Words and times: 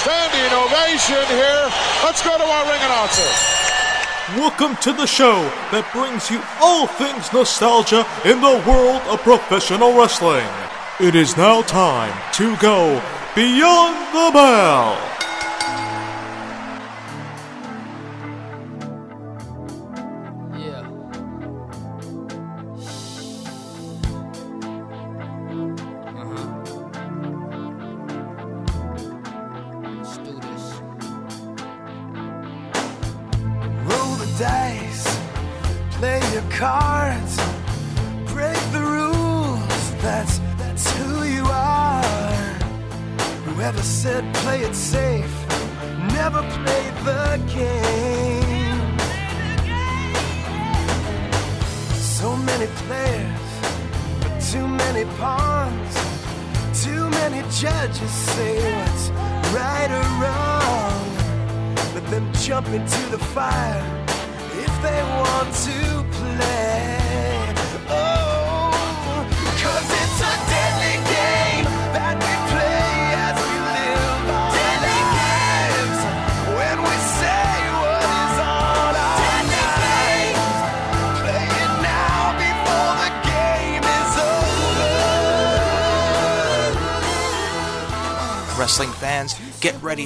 standing 0.00 0.52
ovation 0.56 1.26
here. 1.36 1.68
Let's 2.02 2.22
go 2.24 2.36
to 2.36 2.44
our 2.44 2.64
ring 2.64 2.80
announcer. 2.80 3.28
Welcome 4.34 4.76
to 4.76 4.94
the 4.94 5.06
show 5.06 5.42
that 5.72 5.84
brings 5.92 6.30
you 6.30 6.40
all 6.58 6.86
things 6.86 7.30
nostalgia 7.34 8.06
in 8.24 8.40
the 8.40 8.64
world 8.66 9.02
of 9.12 9.20
professional 9.20 9.92
wrestling. 9.92 10.48
It 11.00 11.14
is 11.14 11.36
now 11.36 11.60
time 11.62 12.16
to 12.34 12.56
go 12.56 13.02
beyond 13.34 13.96
the 14.14 14.30
bell. 14.32 15.09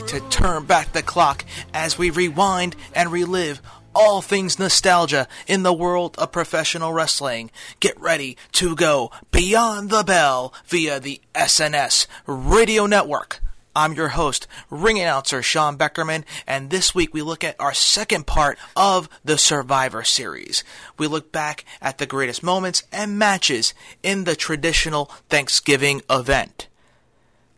To 0.06 0.20
turn 0.28 0.64
back 0.64 0.92
the 0.92 1.02
clock 1.02 1.44
as 1.72 1.96
we 1.96 2.10
rewind 2.10 2.76
and 2.94 3.10
relive 3.10 3.62
all 3.94 4.20
things 4.20 4.58
nostalgia 4.58 5.26
in 5.46 5.62
the 5.62 5.72
world 5.72 6.14
of 6.18 6.32
professional 6.32 6.92
wrestling. 6.92 7.50
Get 7.80 7.98
ready 8.00 8.36
to 8.52 8.74
go 8.76 9.10
beyond 9.30 9.90
the 9.90 10.02
bell 10.02 10.52
via 10.66 11.00
the 11.00 11.20
SNS 11.34 12.06
Radio 12.26 12.86
Network. 12.86 13.40
I'm 13.76 13.94
your 13.94 14.08
host, 14.08 14.46
ring 14.70 15.00
announcer 15.00 15.42
Sean 15.42 15.76
Beckerman, 15.76 16.24
and 16.46 16.70
this 16.70 16.94
week 16.94 17.12
we 17.12 17.22
look 17.22 17.42
at 17.42 17.56
our 17.58 17.74
second 17.74 18.26
part 18.26 18.58
of 18.76 19.08
the 19.24 19.36
Survivor 19.36 20.04
Series. 20.04 20.62
We 20.96 21.08
look 21.08 21.32
back 21.32 21.64
at 21.80 21.98
the 21.98 22.06
greatest 22.06 22.42
moments 22.42 22.84
and 22.92 23.18
matches 23.18 23.74
in 24.02 24.24
the 24.24 24.36
traditional 24.36 25.06
Thanksgiving 25.28 26.02
event. 26.08 26.68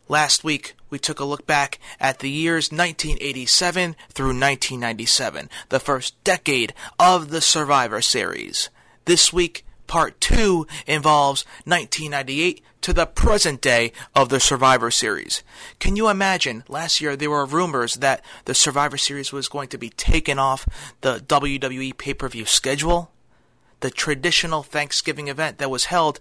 Last 0.08 0.44
week, 0.44 0.74
we 0.88 1.00
took 1.00 1.18
a 1.18 1.24
look 1.24 1.46
back 1.46 1.80
at 1.98 2.20
the 2.20 2.30
years 2.30 2.70
1987 2.70 3.96
through 4.10 4.26
1997, 4.26 5.50
the 5.68 5.80
first 5.80 6.22
decade 6.22 6.72
of 6.98 7.30
the 7.30 7.40
Survivor 7.40 8.00
Series. 8.00 8.70
This 9.06 9.32
week, 9.32 9.64
part 9.88 10.20
two 10.20 10.66
involves 10.86 11.44
1998 11.64 12.62
to 12.82 12.92
the 12.92 13.06
present 13.06 13.60
day 13.60 13.90
of 14.14 14.28
the 14.28 14.38
Survivor 14.38 14.92
Series. 14.92 15.42
Can 15.80 15.96
you 15.96 16.08
imagine? 16.08 16.62
Last 16.68 17.00
year, 17.00 17.16
there 17.16 17.30
were 17.30 17.44
rumors 17.44 17.94
that 17.94 18.24
the 18.44 18.54
Survivor 18.54 18.96
Series 18.96 19.32
was 19.32 19.48
going 19.48 19.68
to 19.70 19.78
be 19.78 19.90
taken 19.90 20.38
off 20.38 20.68
the 21.00 21.18
WWE 21.18 21.98
pay 21.98 22.14
per 22.14 22.28
view 22.28 22.44
schedule. 22.44 23.10
The 23.80 23.90
traditional 23.90 24.62
Thanksgiving 24.62 25.26
event 25.26 25.58
that 25.58 25.70
was 25.70 25.86
held 25.86 26.20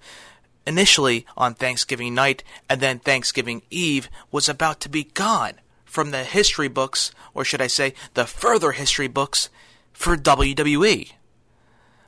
initially 0.65 1.25
on 1.37 1.53
Thanksgiving 1.53 2.13
night 2.13 2.43
and 2.69 2.81
then 2.81 2.99
Thanksgiving 2.99 3.61
Eve 3.69 4.09
was 4.31 4.49
about 4.49 4.79
to 4.81 4.89
be 4.89 5.03
gone 5.03 5.53
from 5.83 6.11
the 6.11 6.23
history 6.23 6.67
books, 6.67 7.11
or 7.33 7.45
should 7.45 7.61
I 7.61 7.67
say, 7.67 7.93
the 8.15 8.25
further 8.25 8.73
history 8.73 9.07
books 9.07 9.49
for 9.93 10.17
WWE. 10.17 11.11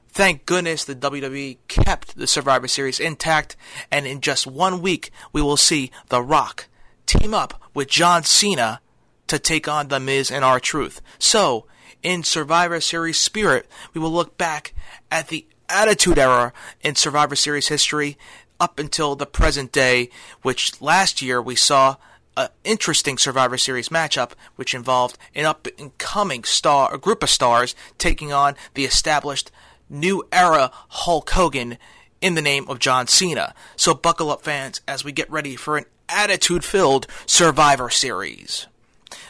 Thank 0.09 0.46
goodness 0.46 0.84
the 0.84 0.96
WWE 0.96 1.57
kept 1.67 2.17
the 2.17 2.28
Survivor 2.28 2.67
Series 2.67 3.00
intact, 3.00 3.56
and 3.91 4.06
in 4.06 4.19
just 4.19 4.47
one 4.47 4.81
week, 4.81 5.12
we 5.31 5.41
will 5.41 5.57
see 5.57 5.91
The 6.09 6.22
Rock 6.22 6.67
team 7.06 7.34
up 7.34 7.62
with 7.73 7.88
John 7.88 8.23
Cena 8.23 8.81
to 9.28 9.40
take 9.40 9.67
on 9.67 9.88
The 9.88 10.00
Miz 10.00 10.31
and 10.31 10.44
R 10.44 10.59
Truth. 10.59 11.01
So, 11.19 11.66
in 12.03 12.23
Survivor 12.23 12.81
Series 12.81 13.17
spirit, 13.17 13.67
we 13.94 14.01
will 14.01 14.12
look 14.12 14.38
back 14.38 14.73
at 15.12 15.28
the 15.28 15.46
Attitude 15.69 16.17
Era 16.17 16.53
in 16.81 16.96
Survivor 16.96 17.35
Series 17.35 17.67
history 17.67 18.17
up 18.59 18.79
until 18.79 19.16
the 19.16 19.25
present 19.25 19.72
day, 19.72 20.09
which 20.41 20.81
last 20.81 21.22
year 21.22 21.41
we 21.41 21.56
saw 21.56 21.95
an 22.35 22.50
interesting 22.63 23.18
Survivor 23.18 23.57
Series 23.57 23.90
matchup, 23.90 24.31
which 24.56 24.73
involved 24.73 25.18
an 25.35 25.45
up 25.45 25.68
and 25.79 25.97
coming 25.97 26.44
star, 26.44 26.94
a 26.94 26.97
group 26.97 27.23
of 27.23 27.29
stars 27.29 27.75
taking 27.97 28.31
on 28.31 28.56
the 28.75 28.85
established 28.85 29.51
new 29.90 30.28
era 30.31 30.72
Hulk 30.90 31.29
Hogan 31.31 31.78
in 32.22 32.35
the 32.35 32.41
name 32.41 32.67
of 32.67 32.79
John 32.79 33.07
Cena. 33.07 33.53
So 33.75 33.94
buckle 33.94 34.31
up, 34.31 34.44
fans, 34.44 34.81
as 34.88 35.03
we 35.03 35.12
get 35.12 35.29
ready 35.31 35.56
for 35.56 35.78
an 35.78 35.85
attitude 36.09 36.63
filled 36.63 37.07
Survivor 37.25 37.90
Series. 37.90 38.67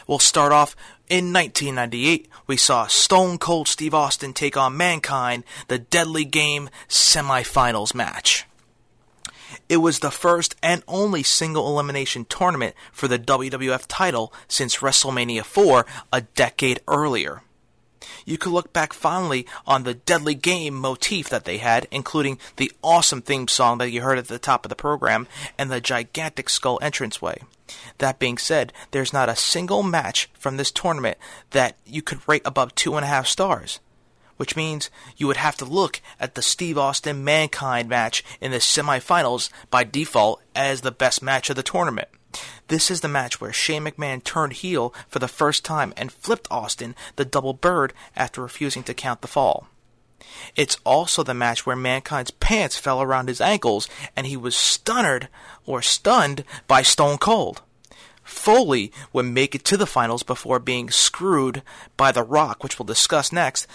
We'll 0.06 0.18
start 0.18 0.52
off 0.52 0.74
in 1.08 1.32
1998. 1.32 2.28
We 2.46 2.56
saw 2.56 2.86
Stone 2.86 3.38
Cold 3.38 3.68
Steve 3.68 3.94
Austin 3.94 4.32
take 4.32 4.56
on 4.56 4.76
Mankind, 4.76 5.44
the 5.68 5.78
Deadly 5.78 6.24
Game 6.24 6.70
semifinals 6.88 7.94
match. 7.94 8.47
It 9.68 9.78
was 9.78 9.98
the 9.98 10.10
first 10.10 10.56
and 10.62 10.82
only 10.88 11.22
single 11.22 11.68
elimination 11.68 12.24
tournament 12.24 12.74
for 12.90 13.06
the 13.06 13.18
WWF 13.18 13.84
title 13.86 14.32
since 14.48 14.78
WrestleMania 14.78 15.44
4 15.44 15.84
a 16.12 16.20
decade 16.22 16.80
earlier. 16.88 17.42
You 18.24 18.38
could 18.38 18.52
look 18.52 18.72
back 18.72 18.92
fondly 18.92 19.46
on 19.66 19.82
the 19.82 19.94
deadly 19.94 20.34
game 20.34 20.74
motif 20.74 21.28
that 21.28 21.44
they 21.44 21.58
had, 21.58 21.86
including 21.90 22.38
the 22.56 22.72
awesome 22.82 23.20
theme 23.20 23.48
song 23.48 23.78
that 23.78 23.90
you 23.90 24.02
heard 24.02 24.18
at 24.18 24.28
the 24.28 24.38
top 24.38 24.64
of 24.64 24.70
the 24.70 24.76
program 24.76 25.26
and 25.58 25.70
the 25.70 25.80
gigantic 25.80 26.48
skull 26.48 26.78
entranceway. 26.78 27.42
That 27.98 28.18
being 28.18 28.38
said, 28.38 28.72
there's 28.92 29.12
not 29.12 29.28
a 29.28 29.36
single 29.36 29.82
match 29.82 30.30
from 30.38 30.56
this 30.56 30.70
tournament 30.70 31.18
that 31.50 31.76
you 31.84 32.00
could 32.00 32.26
rate 32.26 32.42
above 32.44 32.74
two 32.74 32.96
and 32.96 33.04
a 33.04 33.08
half 33.08 33.26
stars 33.26 33.80
which 34.38 34.56
means 34.56 34.88
you 35.18 35.26
would 35.26 35.36
have 35.36 35.56
to 35.58 35.66
look 35.66 36.00
at 36.18 36.34
the 36.34 36.42
Steve 36.42 36.78
Austin 36.78 37.22
Mankind 37.22 37.88
match 37.88 38.24
in 38.40 38.50
the 38.50 38.58
semifinals 38.58 39.50
by 39.70 39.84
default 39.84 40.40
as 40.56 40.80
the 40.80 40.90
best 40.90 41.22
match 41.22 41.50
of 41.50 41.56
the 41.56 41.62
tournament. 41.62 42.08
This 42.68 42.90
is 42.90 43.00
the 43.00 43.08
match 43.08 43.40
where 43.40 43.52
Shane 43.52 43.84
McMahon 43.84 44.22
turned 44.22 44.54
heel 44.54 44.94
for 45.08 45.18
the 45.18 45.28
first 45.28 45.64
time 45.64 45.92
and 45.96 46.12
flipped 46.12 46.48
Austin 46.50 46.94
the 47.16 47.24
double 47.24 47.54
bird 47.54 47.92
after 48.16 48.42
refusing 48.42 48.82
to 48.84 48.94
count 48.94 49.20
the 49.20 49.28
fall. 49.28 49.68
It's 50.56 50.76
also 50.84 51.22
the 51.22 51.34
match 51.34 51.64
where 51.64 51.76
Mankind's 51.76 52.30
pants 52.30 52.76
fell 52.76 53.00
around 53.00 53.28
his 53.28 53.40
ankles 53.40 53.88
and 54.14 54.26
he 54.26 54.36
was 54.36 54.56
stunned 54.56 55.28
or 55.64 55.82
stunned 55.82 56.44
by 56.66 56.82
Stone 56.82 57.18
Cold. 57.18 57.62
Foley 58.22 58.92
would 59.12 59.24
make 59.24 59.54
it 59.54 59.64
to 59.64 59.78
the 59.78 59.86
finals 59.86 60.22
before 60.22 60.58
being 60.58 60.90
screwed 60.90 61.62
by 61.96 62.12
The 62.12 62.22
Rock, 62.22 62.62
which 62.62 62.78
we'll 62.78 62.84
discuss 62.84 63.32
next, 63.32 63.66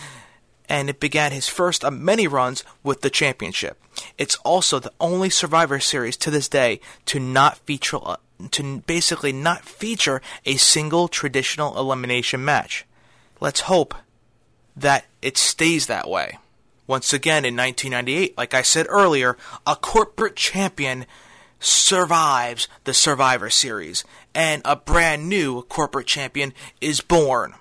and 0.69 0.89
it 0.89 0.99
began 0.99 1.31
his 1.31 1.47
first 1.47 1.83
of 1.83 1.93
many 1.93 2.27
runs 2.27 2.63
with 2.83 3.01
the 3.01 3.09
championship. 3.09 3.81
It's 4.17 4.37
also 4.37 4.79
the 4.79 4.93
only 4.99 5.29
Survivor 5.29 5.79
Series 5.79 6.17
to 6.17 6.31
this 6.31 6.47
day 6.47 6.79
to 7.05 7.19
not 7.19 7.57
feature 7.59 7.99
uh, 8.01 8.17
to 8.51 8.79
basically 8.81 9.31
not 9.31 9.63
feature 9.63 10.21
a 10.45 10.55
single 10.55 11.07
traditional 11.07 11.77
elimination 11.77 12.43
match. 12.43 12.85
Let's 13.39 13.61
hope 13.61 13.93
that 14.75 15.05
it 15.21 15.37
stays 15.37 15.87
that 15.87 16.09
way. 16.09 16.37
Once 16.87 17.13
again 17.13 17.45
in 17.45 17.55
1998, 17.55 18.37
like 18.37 18.53
I 18.53 18.61
said 18.61 18.87
earlier, 18.89 19.37
a 19.65 19.75
corporate 19.75 20.35
champion 20.35 21.05
survives 21.59 22.67
the 22.83 22.93
Survivor 22.93 23.49
Series 23.49 24.03
and 24.35 24.61
a 24.65 24.75
brand 24.75 25.29
new 25.29 25.61
corporate 25.63 26.07
champion 26.07 26.53
is 26.81 26.99
born. 26.99 27.53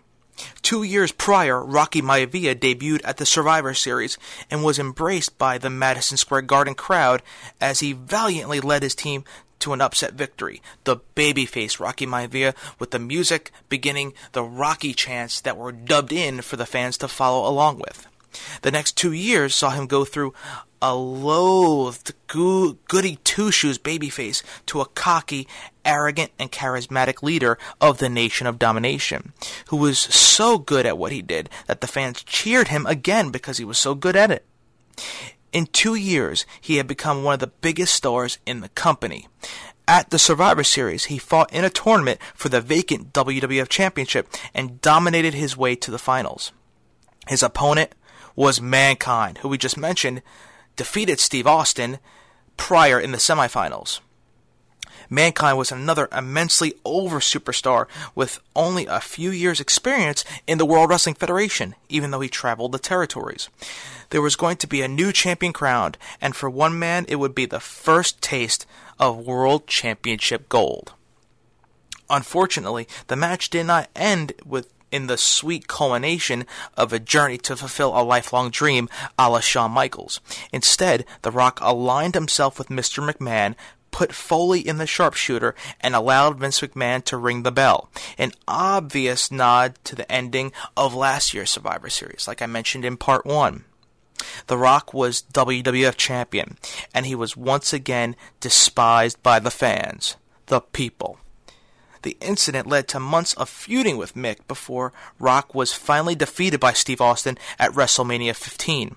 Two 0.63 0.83
years 0.83 1.13
prior, 1.13 1.65
Rocky 1.65 2.03
Maivia 2.03 2.55
debuted 2.55 3.01
at 3.05 3.17
the 3.17 3.27
Survivor 3.27 3.75
Series 3.75 4.19
and 4.51 4.65
was 4.65 4.79
embraced 4.79 5.39
by 5.39 5.59
the 5.59 5.71
Madison 5.71 6.17
Square 6.17 6.43
Garden 6.43 6.75
crowd 6.75 7.23
as 7.61 7.81
he 7.81 7.93
valiantly 7.93 8.61
led 8.61 8.83
his 8.83 8.95
team 8.95 9.25
to 9.61 9.73
an 9.73 9.81
upset 9.81 10.15
victory. 10.15 10.61
The 10.85 10.99
babyface 11.15 11.79
Rocky 11.79 12.07
Maivia 12.07 12.55
with 12.79 12.91
the 12.91 12.99
music 12.99 13.53
beginning 13.69 14.13
the 14.33 14.43
Rocky 14.43 14.93
chants 14.93 15.41
that 15.41 15.57
were 15.57 15.73
dubbed 15.73 16.13
in 16.13 16.43
for 16.43 16.57
the 16.57 16.67
fans 16.67 16.99
to 16.99 17.09
follow 17.09 17.49
along 17.49 17.79
with. 17.79 18.09
The 18.63 18.71
next 18.71 18.97
two 18.97 19.13
years 19.13 19.55
saw 19.55 19.71
him 19.71 19.87
go 19.87 20.05
through 20.05 20.35
a 20.81 20.95
loathed, 20.95 22.13
goo- 22.27 22.79
goody 22.89 23.17
two 23.23 23.53
shoes 23.53 23.79
babyface 23.79 24.43
to 24.67 24.81
a 24.81 24.87
cocky, 24.87 25.47
arrogant, 25.85 26.33
and 26.39 26.51
charismatic 26.51 27.23
leader 27.23 27.57
of 27.81 27.99
the 27.99 28.09
Nation 28.09 28.49
of 28.49 28.59
Domination, 28.59 29.33
who 29.69 29.77
was 29.77 29.99
so 29.99 30.59
good 30.59 30.85
at 30.85 30.99
what 30.99 31.13
he 31.13 31.23
did 31.23 31.49
that 31.69 31.81
the 31.81 31.87
fans 31.87 32.25
cheered 32.25 32.69
him 32.69 32.85
again 32.87 33.31
because 33.31 33.59
he 33.59 33.65
was 33.65 33.79
so 33.79 33.95
good 33.95 34.17
at 34.17 34.33
it. 34.33 34.45
In 35.53 35.67
two 35.67 35.95
years, 35.95 36.45
he 36.61 36.79
had 36.79 36.89
become 36.89 37.23
one 37.23 37.35
of 37.35 37.41
the 37.41 37.47
biggest 37.47 37.95
stars 37.95 38.39
in 38.45 38.61
the 38.61 38.71
company. 38.71 39.29
At 39.87 40.11
the 40.11 40.19
Survivor 40.19 40.65
Series, 40.65 41.05
he 41.05 41.19
fought 41.19 41.53
in 41.53 41.65
a 41.65 41.71
tournament 41.71 42.21
for 42.35 42.49
the 42.49 42.61
vacant 42.61 43.13
WWF 43.13 43.69
Championship 43.69 44.29
and 44.55 44.81
dominated 44.81 45.35
his 45.35 45.57
way 45.57 45.77
to 45.77 45.91
the 45.91 45.99
finals. 45.99 46.53
His 47.29 47.43
opponent 47.43 47.95
was 48.37 48.61
Mankind, 48.61 49.39
who 49.39 49.49
we 49.49 49.59
just 49.59 49.77
mentioned 49.77 50.23
defeated 50.77 51.21
Steve 51.21 51.47
Austin 51.47 51.99
prior 52.57 52.99
in 52.99 53.13
the 53.13 53.19
semifinals. 53.19 54.01
Mankind 55.11 55.59
was 55.59 55.71
another 55.71 56.09
immensely 56.11 56.73
over 56.87 57.21
superstar 57.21 57.87
with 58.15 58.41
only 58.57 58.87
a 58.87 59.01
few 59.01 59.31
years' 59.31 59.61
experience 59.61 60.25
in 60.47 60.57
the 60.57 60.65
World 60.65 60.89
Wrestling 60.89 61.17
Federation, 61.17 61.75
even 61.91 62.11
though 62.11 62.21
he 62.21 62.31
traveled 62.31 62.73
the 62.73 62.79
territories. 62.79 63.51
There 64.09 64.23
was 64.23 64.37
going 64.37 64.57
to 64.59 64.67
be 64.67 64.81
a 64.81 64.89
new 64.89 65.13
champion 65.13 65.53
crowned, 65.53 65.99
and 66.21 66.35
for 66.35 66.49
one 66.49 66.79
man, 66.79 67.05
it 67.09 67.17
would 67.17 67.35
be 67.35 67.45
the 67.45 67.61
first 67.61 68.23
taste 68.23 68.65
of 68.99 69.27
World 69.27 69.67
Championship 69.67 70.49
gold. 70.49 70.95
Unfortunately, 72.09 72.89
the 73.09 73.17
match 73.17 73.51
did 73.51 73.67
not 73.67 73.91
end 73.95 74.33
with 74.47 74.72
in 74.93 75.07
the 75.07 75.17
sweet 75.17 75.67
culmination 75.67 76.47
of 76.77 76.93
a 76.93 76.99
journey 76.99 77.39
to 77.39 77.57
fulfill 77.57 77.99
a 77.99 78.05
lifelong 78.05 78.51
dream 78.51 78.89
a 79.19 79.29
la 79.31 79.41
Shawn 79.41 79.73
Michaels. 79.73 80.21
Instead, 80.53 81.05
The 81.23 81.31
Rock 81.31 81.59
aligned 81.63 82.15
himself 82.15 82.59
with 82.59 82.69
Mr. 82.69 83.03
McMahon, 83.03 83.57
put 83.91 84.13
Foley 84.13 84.61
in 84.61 84.79
the 84.79 84.87
sharpshooter, 84.87 85.55
and 85.81 85.95
allowed 85.95 86.39
Vince 86.39 86.61
McMahon 86.61 87.05
to 87.05 87.17
ring 87.17 87.43
the 87.43 87.53
bell. 87.53 87.91
An 88.19 88.33
obvious 88.47 89.31
nod 89.31 89.77
to 89.85 89.95
the 89.95 90.11
ending 90.11 90.53
of 90.77 90.95
last 90.95 91.35
year's 91.35 91.51
Survivor 91.51 91.91
Series, 91.91 92.29
like 92.29 92.43
I 92.43 92.47
mentioned 92.47 92.85
in 92.85 92.97
part 92.97 93.27
one. 93.27 93.65
The 94.47 94.59
Rock 94.59 94.95
was 94.95 95.23
WWF 95.33 95.97
champion, 95.97 96.59
and 96.95 97.07
he 97.07 97.15
was 97.15 97.37
once 97.37 97.73
again 97.73 98.17
despised 98.41 99.23
by 99.23 99.39
the 99.39 99.51
fans, 99.51 100.17
the 100.47 100.61
people. 100.61 101.19
The 102.03 102.17
incident 102.21 102.67
led 102.67 102.89
to 102.89 103.01
months 103.01 103.35
of 103.35 103.49
feuding 103.49 103.97
with 103.97 104.15
Mick 104.15 104.47
before 104.49 104.93
Rock 105.19 105.55
was 105.55 105.73
finally 105.73 106.15
defeated 106.15 106.61
by 106.61 106.73
Steve 106.73 107.01
Austin 107.01 107.39
at 107.59 107.73
WrestleMania 107.73 108.35
15. 108.35 108.97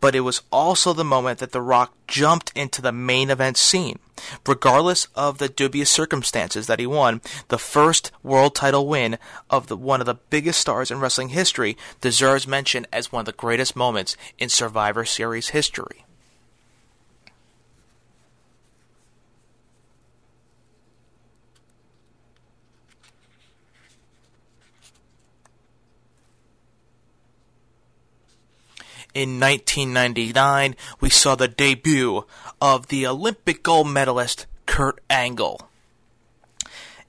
But 0.00 0.14
it 0.14 0.20
was 0.20 0.42
also 0.50 0.92
the 0.92 1.04
moment 1.04 1.38
that 1.38 1.52
The 1.52 1.60
Rock 1.60 1.94
jumped 2.06 2.50
into 2.56 2.80
the 2.80 2.92
main 2.92 3.30
event 3.30 3.56
scene. 3.56 3.98
Regardless 4.46 5.06
of 5.14 5.38
the 5.38 5.48
dubious 5.48 5.90
circumstances 5.90 6.66
that 6.66 6.80
he 6.80 6.86
won, 6.86 7.20
the 7.48 7.58
first 7.58 8.10
world 8.22 8.54
title 8.54 8.86
win 8.86 9.18
of 9.48 9.68
the, 9.68 9.76
one 9.76 10.00
of 10.00 10.06
the 10.06 10.14
biggest 10.14 10.60
stars 10.60 10.90
in 10.90 10.98
wrestling 10.98 11.30
history 11.30 11.76
deserves 12.00 12.46
mention 12.46 12.86
as 12.92 13.12
one 13.12 13.20
of 13.20 13.26
the 13.26 13.32
greatest 13.32 13.76
moments 13.76 14.16
in 14.38 14.48
Survivor 14.48 15.04
Series 15.04 15.50
history. 15.50 16.04
In 29.12 29.40
1999, 29.40 30.76
we 31.00 31.10
saw 31.10 31.34
the 31.34 31.48
debut 31.48 32.24
of 32.60 32.86
the 32.88 33.06
Olympic 33.06 33.62
gold 33.62 33.88
medalist 33.88 34.46
Kurt 34.66 35.00
Angle. 35.10 35.68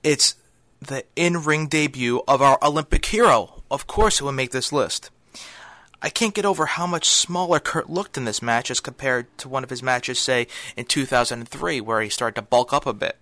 It's 0.03 0.35
the 0.81 1.05
in 1.15 1.43
ring 1.43 1.67
debut 1.67 2.23
of 2.27 2.41
our 2.41 2.57
Olympic 2.63 3.05
hero. 3.05 3.61
Of 3.69 3.85
course, 3.85 4.19
it 4.19 4.23
would 4.23 4.31
make 4.31 4.49
this 4.51 4.73
list. 4.73 5.11
I 6.01 6.09
can't 6.09 6.33
get 6.33 6.45
over 6.45 6.65
how 6.65 6.87
much 6.87 7.07
smaller 7.07 7.59
Kurt 7.59 7.87
looked 7.87 8.17
in 8.17 8.25
this 8.25 8.41
match 8.41 8.71
as 8.71 8.79
compared 8.79 9.37
to 9.37 9.47
one 9.47 9.63
of 9.63 9.69
his 9.69 9.83
matches, 9.83 10.17
say, 10.17 10.47
in 10.75 10.85
2003, 10.85 11.79
where 11.81 12.01
he 12.01 12.09
started 12.09 12.35
to 12.35 12.41
bulk 12.41 12.73
up 12.73 12.87
a 12.87 12.93
bit. 12.93 13.17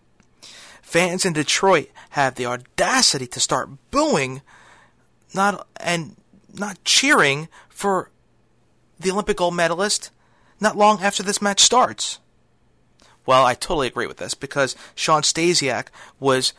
Fans 0.81 1.25
in 1.25 1.33
Detroit 1.33 1.89
have 2.11 2.35
the 2.35 2.45
audacity 2.45 3.27
to 3.27 3.41
start 3.41 3.69
booing 3.91 4.41
not 5.33 5.67
and 5.75 6.15
not 6.53 6.83
cheering 6.85 7.49
for 7.67 8.09
the 8.99 9.11
Olympic 9.11 9.37
gold 9.37 9.55
medalist 9.55 10.11
not 10.59 10.77
long 10.77 11.01
after 11.01 11.23
this 11.23 11.41
match 11.41 11.61
starts. 11.61 12.19
Well, 13.25 13.45
I 13.45 13.53
totally 13.53 13.87
agree 13.87 14.07
with 14.07 14.17
this 14.17 14.33
because 14.33 14.75
Shawn 14.95 15.21
Stasiak 15.21 15.87
was 16.19 16.53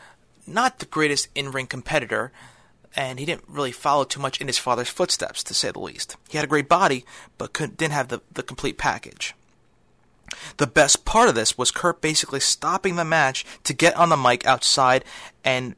not 0.47 0.79
the 0.79 0.87
greatest 0.87 1.29
in 1.35 1.51
ring 1.51 1.67
competitor, 1.67 2.33
and 2.97 3.19
he 3.19 3.27
didn't 3.27 3.49
really 3.49 3.73
follow 3.73 4.05
too 4.05 4.21
much 4.21 4.41
in 4.41 4.47
his 4.47 4.59
father's 4.59 4.89
footsteps, 4.89 5.43
to 5.45 5.55
say 5.55 5.71
the 5.71 5.81
least. 5.81 6.17
He 6.29 6.39
had 6.39 6.45
a 6.45 6.49
great 6.49 6.69
body, 6.69 7.05
but 7.39 7.53
didn't 7.53 7.93
have 7.93 8.09
the, 8.09 8.21
the 8.33 8.43
complete 8.43 8.79
package. 8.79 9.35
The 10.57 10.67
best 10.67 11.05
part 11.05 11.29
of 11.29 11.35
this 11.35 11.59
was 11.59 11.71
Kurt 11.71 12.01
basically 12.01 12.41
stopping 12.41 12.97
the 12.97 13.05
match 13.05 13.45
to 13.65 13.75
get 13.75 13.97
on 13.97 14.09
the 14.09 14.17
mic 14.17 14.47
outside 14.47 15.05
and 15.45 15.75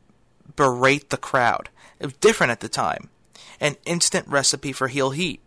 berate 0.57 1.11
the 1.11 1.17
crowd. 1.17 1.71
It 1.99 2.07
was 2.07 2.15
different 2.15 2.51
at 2.51 2.61
the 2.61 2.69
time. 2.69 3.09
An 3.61 3.77
instant 3.87 4.29
recipe 4.29 4.73
for 4.73 4.89
heel 4.89 5.11
heat. 5.11 5.41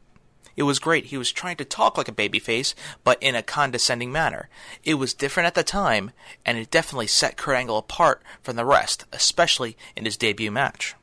It 0.55 0.63
was 0.63 0.79
great. 0.79 1.07
He 1.07 1.17
was 1.17 1.31
trying 1.31 1.57
to 1.57 1.65
talk 1.65 1.97
like 1.97 2.07
a 2.07 2.13
babyface, 2.13 2.73
but 3.03 3.21
in 3.21 3.35
a 3.35 3.43
condescending 3.43 4.11
manner. 4.11 4.49
It 4.83 4.95
was 4.95 5.13
different 5.13 5.47
at 5.47 5.55
the 5.55 5.63
time, 5.63 6.11
and 6.45 6.57
it 6.57 6.71
definitely 6.71 7.07
set 7.07 7.35
Kurt 7.35 7.57
Angle 7.57 7.77
apart 7.77 8.21
from 8.41 8.55
the 8.55 8.65
rest, 8.65 9.05
especially 9.11 9.75
in 9.95 10.05
his 10.05 10.17
debut 10.17 10.51
match. 10.51 10.95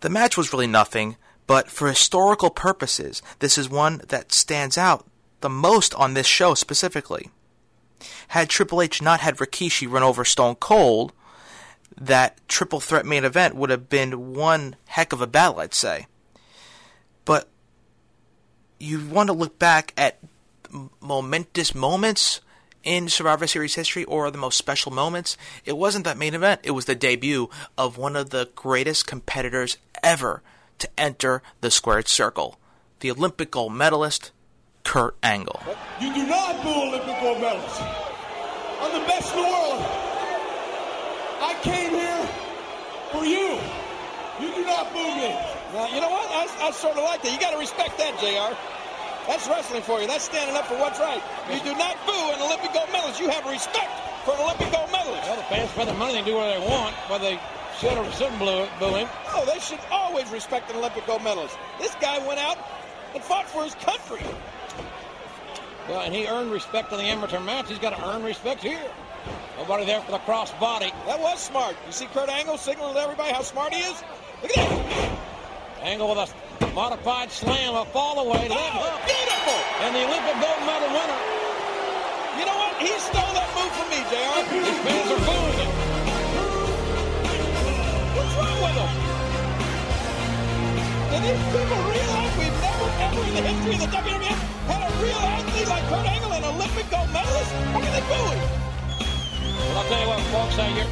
The 0.00 0.10
match 0.10 0.36
was 0.36 0.52
really 0.52 0.66
nothing, 0.66 1.16
but 1.46 1.70
for 1.70 1.88
historical 1.88 2.50
purposes, 2.50 3.22
this 3.38 3.56
is 3.56 3.68
one 3.68 4.02
that 4.08 4.32
stands 4.32 4.76
out 4.76 5.06
the 5.42 5.48
most 5.48 5.94
on 5.94 6.14
this 6.14 6.26
show 6.26 6.54
specifically. 6.54 7.30
Had 8.28 8.48
Triple 8.48 8.82
H 8.82 9.00
not 9.00 9.20
had 9.20 9.36
Rikishi 9.36 9.88
run 9.88 10.02
over 10.02 10.24
Stone 10.24 10.56
Cold, 10.56 11.12
that 12.00 12.40
triple 12.48 12.80
threat 12.80 13.06
main 13.06 13.24
event 13.24 13.54
would 13.54 13.70
have 13.70 13.88
been 13.88 14.34
one 14.34 14.74
heck 14.86 15.12
of 15.12 15.20
a 15.20 15.26
battle, 15.26 15.60
I'd 15.60 15.74
say 15.74 16.06
you 18.82 19.06
want 19.08 19.28
to 19.28 19.32
look 19.32 19.58
back 19.58 19.94
at 19.96 20.18
momentous 21.00 21.74
moments 21.74 22.40
in 22.82 23.08
Survivor 23.08 23.46
Series 23.46 23.76
history 23.76 24.04
or 24.04 24.28
the 24.30 24.38
most 24.38 24.58
special 24.58 24.90
moments, 24.90 25.36
it 25.64 25.76
wasn't 25.76 26.04
that 26.04 26.18
main 26.18 26.34
event. 26.34 26.62
It 26.64 26.72
was 26.72 26.86
the 26.86 26.96
debut 26.96 27.48
of 27.78 27.96
one 27.96 28.16
of 28.16 28.30
the 28.30 28.50
greatest 28.56 29.06
competitors 29.06 29.78
ever 30.02 30.42
to 30.80 30.88
enter 30.98 31.42
the 31.60 31.70
squared 31.70 32.08
circle, 32.08 32.58
the 32.98 33.10
Olympic 33.12 33.52
gold 33.52 33.72
medalist, 33.72 34.32
Kurt 34.82 35.16
Angle. 35.22 35.62
You 36.00 36.12
do 36.12 36.26
not 36.26 36.60
boo 36.64 36.70
Olympic 36.70 37.20
gold 37.20 37.38
medalists. 37.38 37.80
I'm 38.80 39.00
the 39.00 39.06
best 39.06 39.32
in 39.32 39.42
the 39.42 39.48
world. 39.48 39.80
I 41.40 41.56
came 41.62 41.90
here 41.92 42.26
for 43.12 43.24
you. 43.24 43.60
You 44.40 44.54
do 44.56 44.66
not 44.66 44.92
boo 44.92 45.14
me. 45.16 45.61
Well, 45.72 45.88
you 45.88 46.00
know 46.00 46.10
what? 46.10 46.28
I, 46.28 46.68
I 46.68 46.70
sort 46.70 46.96
of 46.96 47.04
like 47.04 47.22
that. 47.22 47.32
You 47.32 47.40
got 47.40 47.52
to 47.52 47.58
respect 47.58 47.96
that, 47.96 48.20
JR. 48.20 48.52
That's 49.26 49.48
wrestling 49.48 49.82
for 49.82 50.00
you. 50.00 50.06
That's 50.06 50.24
standing 50.24 50.56
up 50.56 50.66
for 50.66 50.76
what's 50.76 51.00
right. 51.00 51.22
You 51.48 51.60
do 51.64 51.72
not 51.78 51.96
boo 52.04 52.12
an 52.12 52.42
Olympic 52.42 52.74
gold 52.74 52.92
medalist. 52.92 53.20
You 53.20 53.30
have 53.30 53.46
respect 53.46 53.88
for 54.24 54.34
an 54.34 54.40
Olympic 54.44 54.68
gold 54.68 54.92
medalist. 54.92 55.24
Well, 55.24 55.36
the 55.36 55.48
fans 55.48 55.70
spend 55.70 55.88
the 55.88 55.94
money, 55.94 56.20
they 56.20 56.24
do 56.28 56.36
what 56.36 56.52
they 56.52 56.60
want, 56.60 56.94
whether 57.08 57.24
they 57.24 57.40
should 57.80 57.96
or 57.96 58.04
shouldn't 58.12 58.38
boo, 58.38 58.68
boo 58.78 58.92
him. 58.94 59.08
No, 59.32 59.46
they 59.46 59.58
should 59.60 59.80
always 59.90 60.28
respect 60.30 60.70
an 60.70 60.76
Olympic 60.76 61.06
gold 61.06 61.24
medalist. 61.24 61.56
This 61.80 61.94
guy 62.00 62.18
went 62.26 62.40
out 62.40 62.58
and 63.14 63.22
fought 63.22 63.48
for 63.48 63.64
his 63.64 63.74
country. 63.76 64.20
Well, 65.88 66.02
and 66.02 66.14
he 66.14 66.26
earned 66.26 66.52
respect 66.52 66.92
in 66.92 66.98
the 66.98 67.04
amateur 67.04 67.40
match. 67.40 67.68
He's 67.68 67.78
got 67.78 67.96
to 67.96 68.08
earn 68.08 68.22
respect 68.22 68.62
here. 68.62 68.82
Nobody 69.56 69.86
there 69.86 70.00
for 70.00 70.12
the 70.12 70.18
cross 70.18 70.52
body. 70.52 70.92
That 71.06 71.20
was 71.20 71.40
smart. 71.40 71.76
You 71.86 71.92
see 71.92 72.06
Kurt 72.06 72.28
Angle 72.28 72.58
signaling 72.58 72.94
to 72.94 73.00
everybody 73.00 73.32
how 73.32 73.42
smart 73.42 73.72
he 73.72 73.82
is? 73.82 74.02
Look 74.42 74.58
at 74.58 74.68
that. 74.68 75.18
Angle 75.82 76.14
with 76.14 76.30
a 76.62 76.66
modified 76.74 77.30
slam, 77.30 77.74
a 77.74 77.84
fall 77.86 78.18
away. 78.22 78.46
Oh, 78.50 79.02
beautiful! 79.02 79.58
And 79.82 79.90
the 79.98 80.06
Olympic 80.06 80.36
gold 80.38 80.62
medal 80.62 80.94
winner. 80.94 81.20
You 82.38 82.46
know 82.46 82.54
what? 82.54 82.78
He 82.78 82.94
stole 83.02 83.34
that 83.34 83.50
move 83.58 83.72
from 83.74 83.90
me, 83.90 83.98
JR. 84.06 84.46
These 84.46 84.78
fans 84.86 85.10
are 85.10 85.22
booing 85.26 85.58
it. 85.58 85.70
What's 88.14 88.34
wrong 88.38 88.58
with 88.62 88.76
them? 88.78 88.92
Do 91.10 91.16
these 91.18 91.44
people 91.50 91.80
realize 91.82 92.32
we've 92.38 92.58
never, 92.62 92.88
ever 93.02 93.20
in 93.26 93.34
the 93.34 93.42
history 93.42 93.74
of 93.74 93.80
the 93.82 93.90
WWF 93.90 94.38
had 94.70 94.80
a 94.86 94.90
real 95.02 95.18
athlete 95.18 95.66
like 95.66 95.84
Kurt 95.90 96.06
Angle, 96.06 96.32
an 96.32 96.44
Olympic 96.46 96.86
gold 96.94 97.10
medalist? 97.10 97.52
How 97.74 97.80
can 97.82 97.90
they 97.90 98.06
boo 98.06 98.22
him? 98.30 98.48
Well, 99.66 99.82
I'll 99.82 99.88
tell 99.90 99.98
you 99.98 100.08
what, 100.14 100.22
folks, 100.30 100.56
uh, 100.62 100.70
you're, 100.78 100.86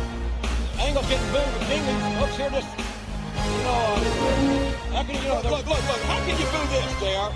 Angle's 0.82 1.06
getting 1.06 1.30
booed, 1.30 1.46
Dingus, 1.70 1.94
folks 2.18 2.36
here 2.36 2.50
just, 2.50 2.74
you 2.74 3.62
know, 3.62 4.66
uh, 4.66 4.69
how 4.92 5.02
can 5.04 5.14
you, 5.14 5.28
know, 5.28 5.40
Look, 5.50 5.66
look, 5.66 5.82
look. 5.88 6.02
How 6.10 6.18
can 6.26 6.34
you 6.38 6.46
boo 6.50 6.64
this, 6.70 6.92
JR? 7.00 7.30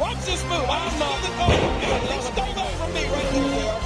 Watch 0.00 0.20
this 0.24 0.42
move. 0.44 0.64
I'm 0.64 0.98
not. 0.98 1.16
The 1.22 1.30
oh, 1.38 1.50
he 1.50 2.18
stole 2.22 2.54
that 2.54 2.72
from 2.78 2.90
me 2.94 3.04
right 3.10 3.28
there, 3.34 3.50
JR. 3.50 3.78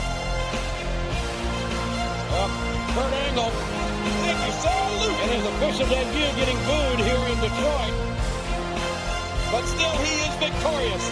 uh, 2.35 2.49
Kurt 2.95 3.13
Angle 3.27 3.51
Thank 4.05 4.39
you, 4.47 4.53
salute. 4.61 5.19
in 5.25 5.29
his 5.33 5.45
official 5.57 5.87
debut 5.89 6.29
getting 6.37 6.59
booed 6.69 7.01
here 7.01 7.25
in 7.33 7.37
Detroit. 7.41 7.95
But 9.51 9.65
still, 9.67 9.97
he 10.05 10.15
is 10.29 10.35
victorious. 10.37 11.05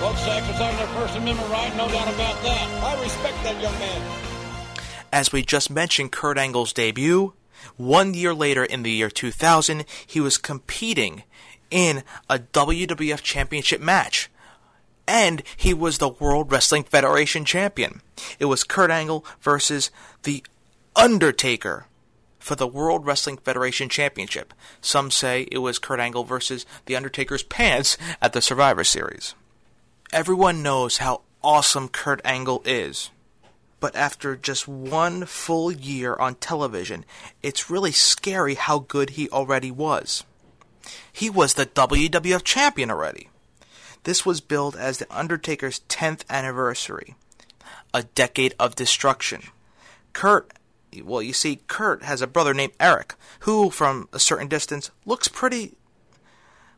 Both 0.00 0.18
Folks 0.18 0.28
exercising 0.28 0.76
their 0.78 0.86
First 0.88 1.16
Amendment 1.16 1.48
right, 1.50 1.74
no 1.76 1.88
doubt 1.88 2.08
about 2.14 2.40
that. 2.42 2.66
I 2.84 3.02
respect 3.02 3.36
that 3.44 3.60
young 3.60 3.76
man. 3.78 4.02
As 5.12 5.32
we 5.32 5.42
just 5.42 5.70
mentioned 5.70 6.12
Kurt 6.12 6.38
Angle's 6.38 6.72
debut, 6.72 7.32
one 7.76 8.12
year 8.14 8.34
later 8.34 8.64
in 8.64 8.82
the 8.82 8.90
year 8.90 9.08
2000, 9.08 9.84
he 10.06 10.20
was 10.20 10.36
competing 10.38 11.22
in 11.70 12.02
a 12.28 12.38
WWF 12.38 13.22
Championship 13.22 13.80
match. 13.80 14.30
And 15.08 15.42
he 15.56 15.72
was 15.72 15.98
the 15.98 16.08
World 16.08 16.50
Wrestling 16.50 16.82
Federation 16.84 17.44
champion. 17.44 18.02
It 18.38 18.46
was 18.46 18.64
Kurt 18.64 18.90
Angle 18.90 19.24
versus 19.40 19.90
The 20.24 20.42
Undertaker 20.96 21.86
for 22.38 22.56
the 22.56 22.66
World 22.66 23.06
Wrestling 23.06 23.38
Federation 23.38 23.88
Championship. 23.88 24.52
Some 24.80 25.10
say 25.10 25.48
it 25.52 25.58
was 25.58 25.78
Kurt 25.78 26.00
Angle 26.00 26.24
versus 26.24 26.66
The 26.86 26.96
Undertaker's 26.96 27.42
pants 27.42 27.96
at 28.20 28.32
the 28.32 28.42
Survivor 28.42 28.84
Series. 28.84 29.34
Everyone 30.12 30.62
knows 30.62 30.98
how 30.98 31.22
awesome 31.42 31.88
Kurt 31.88 32.20
Angle 32.24 32.62
is 32.64 33.10
but 33.80 33.94
after 33.94 34.36
just 34.36 34.66
one 34.66 35.26
full 35.26 35.70
year 35.70 36.14
on 36.14 36.34
television, 36.36 37.04
it's 37.42 37.70
really 37.70 37.92
scary 37.92 38.54
how 38.54 38.80
good 38.80 39.10
he 39.10 39.28
already 39.28 39.70
was. 39.70 40.24
He 41.12 41.30
was 41.30 41.54
the 41.54 41.66
WWF 41.66 42.44
champion 42.44 42.90
already. 42.90 43.28
This 44.04 44.24
was 44.24 44.40
billed 44.40 44.76
as 44.76 44.98
The 44.98 45.06
Undertaker's 45.16 45.80
10th 45.88 46.22
anniversary, 46.30 47.16
a 47.92 48.04
decade 48.04 48.54
of 48.58 48.76
destruction. 48.76 49.42
Kurt, 50.12 50.52
well, 51.02 51.22
you 51.22 51.32
see, 51.32 51.60
Kurt 51.66 52.02
has 52.04 52.22
a 52.22 52.26
brother 52.26 52.54
named 52.54 52.72
Eric, 52.78 53.14
who, 53.40 53.70
from 53.70 54.08
a 54.12 54.18
certain 54.18 54.48
distance, 54.48 54.90
looks 55.04 55.28
pretty, 55.28 55.74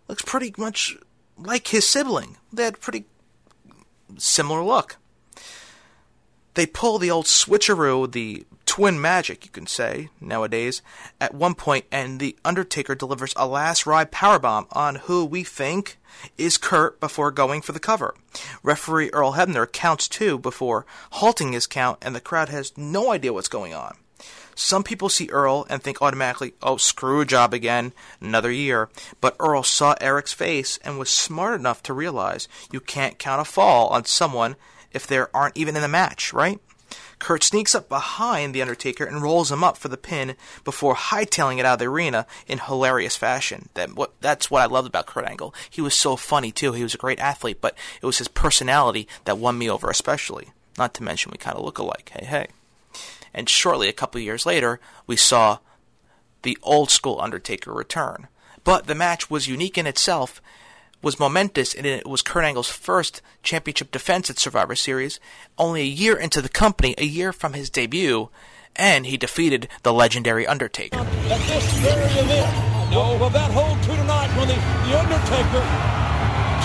looks 0.09 0.23
pretty 0.23 0.55
much 0.57 0.97
like 1.37 1.69
his 1.69 1.87
sibling. 1.87 2.37
They 2.53 2.65
had 2.65 2.81
pretty 2.81 3.05
similar 4.17 4.63
look 4.63 4.97
they 6.59 6.67
pull 6.67 6.99
the 6.99 7.09
old 7.09 7.27
switcheroo, 7.27 8.11
the 8.11 8.45
twin 8.79 9.01
magic, 9.01 9.45
you 9.45 9.51
can 9.51 9.67
say, 9.67 10.09
nowadays, 10.21 10.83
at 11.21 11.35
one 11.35 11.57
point, 11.57 11.85
and 11.91 12.21
The 12.21 12.37
Undertaker 12.45 12.95
delivers 12.95 13.33
a 13.35 13.45
last 13.45 13.87
ride 13.87 14.13
powerbomb 14.13 14.69
on 14.71 14.95
who 14.95 15.25
we 15.25 15.43
think 15.43 15.99
is 16.37 16.57
Kurt 16.59 17.01
before 17.01 17.33
going 17.33 17.61
for 17.61 17.73
the 17.73 17.81
cover. 17.81 18.15
Referee 18.63 19.11
Earl 19.11 19.33
Hebner 19.33 19.67
counts 19.67 20.07
two 20.07 20.39
before 20.39 20.87
halting 21.11 21.51
his 21.51 21.67
count, 21.67 21.99
and 22.03 22.15
the 22.15 22.21
crowd 22.21 22.51
has 22.51 22.79
no 22.79 23.11
idea 23.11 23.33
what's 23.33 23.49
going 23.49 23.75
on. 23.75 23.97
Some 24.55 24.85
people 24.85 25.09
see 25.09 25.29
Earl 25.29 25.67
and 25.69 25.83
think 25.83 26.01
automatically, 26.01 26.55
oh, 26.63 26.77
screw 26.77 27.23
a 27.23 27.27
job 27.27 27.53
again, 27.53 27.93
another 28.21 28.53
year. 28.53 28.91
But 29.21 29.35
Earl 29.41 29.65
saw 29.65 29.97
Eric's 30.01 30.33
face 30.33 30.79
and 30.85 31.01
was 31.01 31.11
smart 31.11 31.59
enough 31.59 31.83
to 31.83 31.93
realize 31.93 32.47
you 32.71 32.79
can't 32.79 33.19
count 33.19 33.41
a 33.41 33.45
fall 33.45 33.89
on 33.89 34.05
someone 34.05 34.55
if 34.93 35.05
they 35.05 35.19
aren't 35.35 35.57
even 35.57 35.75
in 35.75 35.83
the 35.83 35.89
match, 35.89 36.33
right? 36.33 36.61
Kurt 37.19 37.43
sneaks 37.43 37.75
up 37.75 37.89
behind 37.89 38.55
The 38.55 38.63
Undertaker 38.63 39.05
and 39.05 39.23
rolls 39.23 39.51
him 39.51 39.65
up 39.65 39.77
for 39.77 39.89
the 39.89 39.97
pin 39.97 40.37
before 40.65 40.95
hightailing 40.95 41.59
it 41.59 41.65
out 41.65 41.75
of 41.75 41.79
the 41.81 41.87
arena 41.87 42.27
in 42.47 42.59
hilarious 42.59 43.17
fashion. 43.17 43.69
That 43.75 43.95
what 43.95 44.13
that's 44.21 44.51
what 44.51 44.63
I 44.63 44.67
loved 44.67 44.89
about 44.89 45.07
Kurt 45.07 45.27
Angle. 45.27 45.55
He 45.69 45.81
was 45.81 45.95
so 45.95 46.17
funny 46.17 46.53
too. 46.53 46.73
He 46.73 46.83
was 46.83 46.95
a 46.95 46.99
great 46.99 47.19
athlete, 47.19 47.61
but 47.61 47.77
it 48.01 48.07
was 48.07 48.19
his 48.19 48.29
personality 48.29 49.09
that 49.25 49.39
won 49.39 49.59
me 49.59 49.69
over 49.69 49.91
especially. 49.91 50.49
Not 50.77 50.95
to 50.95 51.03
mention 51.03 51.33
we 51.33 51.39
kind 51.39 51.57
of 51.57 51.65
look 51.65 51.79
alike. 51.79 52.13
Hey, 52.15 52.25
hey. 52.25 52.47
And 53.35 53.49
shortly 53.49 53.89
a 53.89 53.93
couple 53.93 54.21
years 54.21 54.47
later, 54.47 54.81
we 55.07 55.17
saw 55.17 55.59
the 56.43 56.57
old 56.63 56.91
school 56.91 57.21
Undertaker 57.21 57.73
return. 57.73 58.29
But 58.65 58.87
the 58.87 58.95
match 58.95 59.31
was 59.31 59.49
unique 59.49 59.77
in 59.77 59.87
itself 59.87 60.41
was 61.03 61.21
momentous 61.21 61.75
and 61.75 61.87
it 61.87 62.07
was 62.07 62.23
Kurt 62.23 62.45
Angle's 62.45 62.69
first 62.69 63.23
championship 63.43 63.91
defense 63.91 64.31
at 64.31 64.39
Survivor 64.39 64.75
Series, 64.75 65.21
only 65.57 65.83
a 65.83 65.85
year 65.85 66.17
into 66.17 66.43
the 66.43 66.49
company, 66.49 66.95
a 66.99 67.05
year 67.05 67.33
from 67.33 67.53
his 67.53 67.71
debut, 67.71 68.29
and 68.77 69.07
he 69.07 69.17
defeated 69.17 69.69
the 69.83 69.93
legendary 69.93 70.47
Undertaker. 70.47 70.99
At 70.99 71.41
this 71.47 71.73
very 71.79 72.05
event, 72.05 72.91
no, 72.91 73.17
will 73.19 73.31
that 73.31 73.51
hold 73.53 73.83
true 73.83 73.97
tonight 73.97 74.31
when 74.37 74.49
the, 74.49 74.55
the 74.55 74.99
Undertaker 74.99 75.63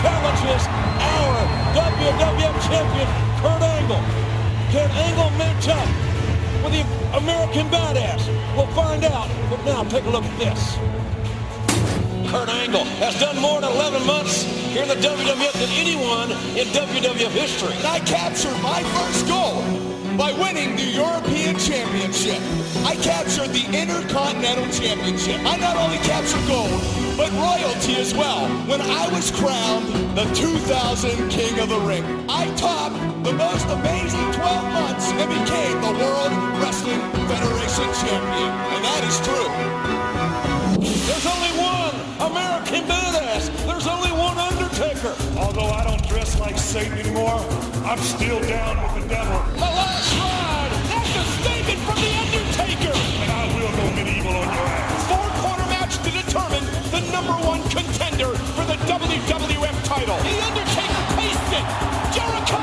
challenges 0.02 0.64
our 1.04 1.36
WWF 1.76 2.56
champion, 2.68 3.08
Kurt 3.42 3.62
Angle? 3.62 4.04
Can 4.72 4.90
Angle 4.90 5.30
match 5.38 5.68
up 5.68 5.88
with 6.64 6.74
the 6.74 6.84
American 7.18 7.68
Badass? 7.68 8.26
We'll 8.56 8.68
find 8.68 9.04
out. 9.04 9.30
But 9.50 9.66
now 9.66 9.84
take 9.84 10.06
a 10.06 10.10
look 10.10 10.24
at 10.24 10.40
this. 10.40 10.78
Kurt 12.34 12.50
Angle 12.50 12.86
has 12.98 13.14
done 13.20 13.38
more 13.38 13.60
in 13.60 13.64
11 13.64 14.08
months 14.08 14.42
here 14.74 14.82
in 14.82 14.90
the 14.90 14.98
WWF 14.98 15.54
than 15.54 15.70
anyone 15.78 16.32
in 16.58 16.66
WWF 16.74 17.30
history. 17.30 17.78
And 17.78 17.86
I 17.86 18.00
captured 18.00 18.58
my 18.58 18.82
first 18.98 19.28
goal 19.30 19.62
by 20.18 20.34
winning 20.42 20.76
the 20.76 20.98
European 20.98 21.54
Championship. 21.62 22.42
I 22.90 22.98
captured 23.06 23.54
the 23.54 23.62
Intercontinental 23.70 24.66
Championship. 24.74 25.46
I 25.46 25.58
not 25.62 25.78
only 25.78 26.02
captured 26.02 26.42
gold, 26.50 26.74
but 27.22 27.30
royalty 27.38 28.02
as 28.02 28.16
well 28.16 28.50
when 28.66 28.82
I 28.82 29.06
was 29.14 29.30
crowned 29.30 29.94
the 30.18 30.26
2000 30.34 31.30
King 31.30 31.60
of 31.60 31.70
the 31.70 31.82
Ring. 31.86 32.26
I 32.28 32.50
topped 32.58 32.98
the 33.22 33.34
most 33.34 33.70
amazing 33.70 34.26
12 34.34 34.74
months 34.74 35.06
and 35.14 35.30
became 35.30 35.78
the 35.86 35.94
World 36.02 36.34
Wrestling 36.58 36.98
Federation 37.30 37.90
Champion. 38.02 38.50
And 38.74 38.82
that 38.90 39.06
is 39.06 39.22
true. 39.22 39.94
There's 40.82 41.28
only 41.28 41.50
one 41.62 41.63
American 42.54 42.86
Badass. 42.86 43.50
There's 43.66 43.88
only 43.88 44.12
one 44.12 44.38
Undertaker. 44.38 45.16
Although 45.38 45.74
I 45.74 45.84
don't 45.84 46.08
dress 46.08 46.40
like 46.40 46.58
Satan 46.58 47.00
anymore, 47.00 47.42
I'm 47.82 47.98
still 47.98 48.40
down 48.42 48.78
with 48.78 49.02
the 49.02 49.10
devil. 49.10 49.42
The 49.58 49.74
last 49.74 50.14
ride. 50.22 50.70
That's 50.86 51.14
a 51.18 51.26
statement 51.42 51.82
from 51.82 51.98
the 51.98 52.14
Undertaker. 52.14 52.94
And 52.94 53.32
I 53.34 53.44
will 53.58 53.74
go 53.74 53.86
medieval 53.98 54.38
on 54.38 54.46
your 54.54 54.70
ass. 54.70 55.02
Four-quarter 55.10 55.66
match 55.74 55.98
to 56.06 56.12
determine 56.14 56.66
the 56.94 57.02
number 57.10 57.34
one 57.42 57.62
contender 57.74 58.38
for 58.54 58.66
the 58.70 58.78
WWF 58.86 59.78
title. 59.90 60.18
The 60.22 60.38
Undertaker 60.46 61.04
paced 61.18 61.54
it. 61.58 61.66
Jericho 62.14 62.62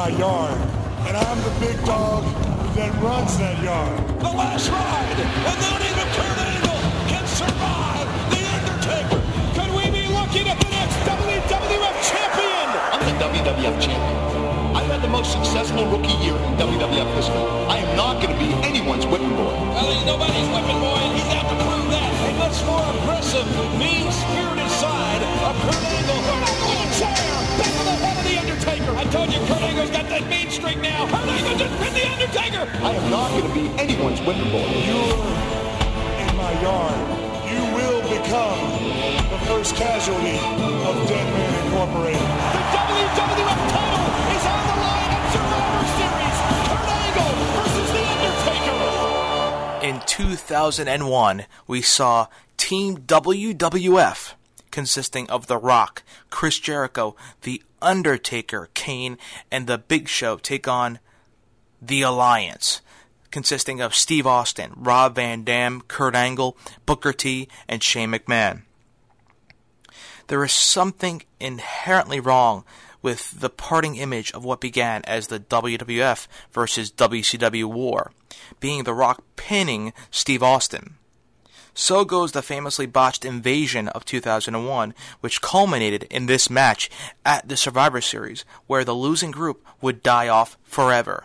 my 0.00 0.08
yard. 0.16 0.56
And 1.04 1.14
I'm 1.14 1.38
the 1.44 1.52
big 1.60 1.76
dog 1.84 2.24
that 2.72 2.88
runs 3.04 3.36
that 3.36 3.60
yard. 3.60 4.00
The 4.24 4.32
last 4.32 4.72
ride. 4.72 5.20
And 5.44 5.58
not 5.60 5.80
even 5.84 6.06
Kurt 6.16 6.40
Angle 6.40 6.80
can 7.12 7.24
survive 7.28 8.08
the 8.32 8.40
Undertaker. 8.56 9.20
Could 9.52 9.70
we 9.76 9.84
be 9.92 10.08
looking 10.08 10.48
at 10.48 10.56
the 10.56 10.70
next 10.72 10.96
WWF 11.04 11.96
champion? 12.08 12.68
I'm 12.96 13.04
the 13.12 13.16
WWF 13.28 13.76
champion. 13.76 14.16
I've 14.72 14.88
had 14.88 15.04
the 15.04 15.12
most 15.12 15.36
successful 15.36 15.84
rookie 15.92 16.16
year 16.24 16.38
in 16.48 16.56
WWF 16.56 17.08
history. 17.20 17.44
I 17.68 17.84
am 17.84 17.92
not 17.92 18.24
going 18.24 18.32
to 18.32 18.40
be 18.40 18.56
anyone's 18.64 19.04
whipping 19.04 19.36
boy. 19.36 19.52
Well, 19.52 19.92
he's 19.92 20.06
nobody's 20.08 20.48
whipping 20.48 20.80
boy, 20.80 20.96
and 20.96 21.12
he's 21.12 21.28
out 21.36 21.44
to 21.44 21.56
prove 21.60 21.92
that. 21.92 22.08
A 22.08 22.32
much 22.40 22.56
more 22.64 22.88
aggressive, 22.96 23.44
mean-spirited 23.76 24.70
side 24.80 25.22
of 25.44 25.54
Kurt 25.60 25.84
Angle. 25.92 26.20
Kurt 26.24 26.40
Angle 26.48 26.72
in 26.72 26.88
a 26.88 26.90
chair. 26.96 27.36
Back 27.60 27.74
of 27.76 27.84
the 27.84 27.99
told 29.10 29.32
you 29.32 29.40
Kurt 29.40 29.62
Angle's 29.62 29.90
got 29.90 30.06
that 30.08 30.26
mean 30.28 30.48
streak 30.50 30.78
now. 30.78 31.06
Kurt 31.10 31.26
Angle 31.26 31.58
just 31.58 31.74
pinned 31.82 31.96
the 31.96 32.06
Undertaker. 32.06 32.62
I 32.78 32.94
am 32.94 33.10
not 33.10 33.30
going 33.34 33.42
to 33.42 33.54
be 33.54 33.66
anyone's 33.74 34.20
whipping 34.22 34.50
boy. 34.54 34.62
You're 34.86 35.18
in 36.22 36.30
my 36.38 36.54
yard. 36.62 36.94
You 37.50 37.58
will 37.74 38.02
become 38.06 38.62
the 39.34 39.38
first 39.50 39.74
casualty 39.74 40.38
of 40.38 40.94
Dead 41.10 41.26
Man 41.34 41.50
Incorporated. 41.66 42.22
The 42.22 42.62
WWF 42.70 43.60
title 43.74 44.06
is 44.30 44.44
on 44.46 44.62
the 44.70 44.76
line 44.78 45.10
at 45.10 45.24
Survivor 45.34 45.82
Series. 45.98 46.38
Kurt 46.70 46.86
Angle 47.02 47.34
versus 47.58 47.88
The 47.90 48.04
Undertaker. 48.14 48.78
In 49.90 49.98
2001, 50.06 51.50
we 51.66 51.82
saw 51.82 52.26
Team 52.56 52.98
WWF 52.98 54.29
consisting 54.70 55.28
of 55.30 55.46
The 55.46 55.58
Rock, 55.58 56.02
Chris 56.30 56.58
Jericho, 56.58 57.16
The 57.42 57.62
Undertaker, 57.82 58.68
Kane, 58.74 59.18
and 59.50 59.66
The 59.66 59.78
Big 59.78 60.08
Show 60.08 60.36
take 60.36 60.68
on 60.68 60.98
The 61.80 62.02
Alliance. 62.02 62.80
consisting 63.30 63.80
of 63.80 63.94
Steve 63.94 64.26
Austin, 64.26 64.72
Rob 64.74 65.14
Van 65.14 65.44
Dam, 65.44 65.82
Kurt 65.82 66.16
Angle, 66.16 66.56
Booker 66.84 67.12
T, 67.12 67.48
and 67.68 67.80
Shane 67.80 68.10
McMahon. 68.10 68.62
There 70.26 70.44
is 70.44 70.52
something 70.52 71.22
inherently 71.38 72.18
wrong 72.20 72.64
with 73.02 73.40
the 73.40 73.50
parting 73.50 73.96
image 73.96 74.32
of 74.32 74.44
what 74.44 74.60
began 74.60 75.02
as 75.04 75.26
the 75.28 75.40
WWF 75.40 76.26
versus 76.52 76.92
WCW 76.92 77.64
war, 77.64 78.12
being 78.60 78.84
The 78.84 78.94
Rock 78.94 79.22
pinning 79.36 79.92
Steve 80.10 80.42
Austin. 80.42 80.96
So 81.80 82.04
goes 82.04 82.32
the 82.32 82.42
famously 82.42 82.84
botched 82.84 83.24
invasion 83.24 83.88
of 83.88 84.04
2001, 84.04 84.94
which 85.20 85.40
culminated 85.40 86.02
in 86.10 86.26
this 86.26 86.50
match 86.50 86.90
at 87.24 87.48
the 87.48 87.56
Survivor 87.56 88.02
Series, 88.02 88.44
where 88.66 88.84
the 88.84 88.94
losing 88.94 89.30
group 89.30 89.64
would 89.80 90.02
die 90.02 90.28
off 90.28 90.58
forever. 90.62 91.24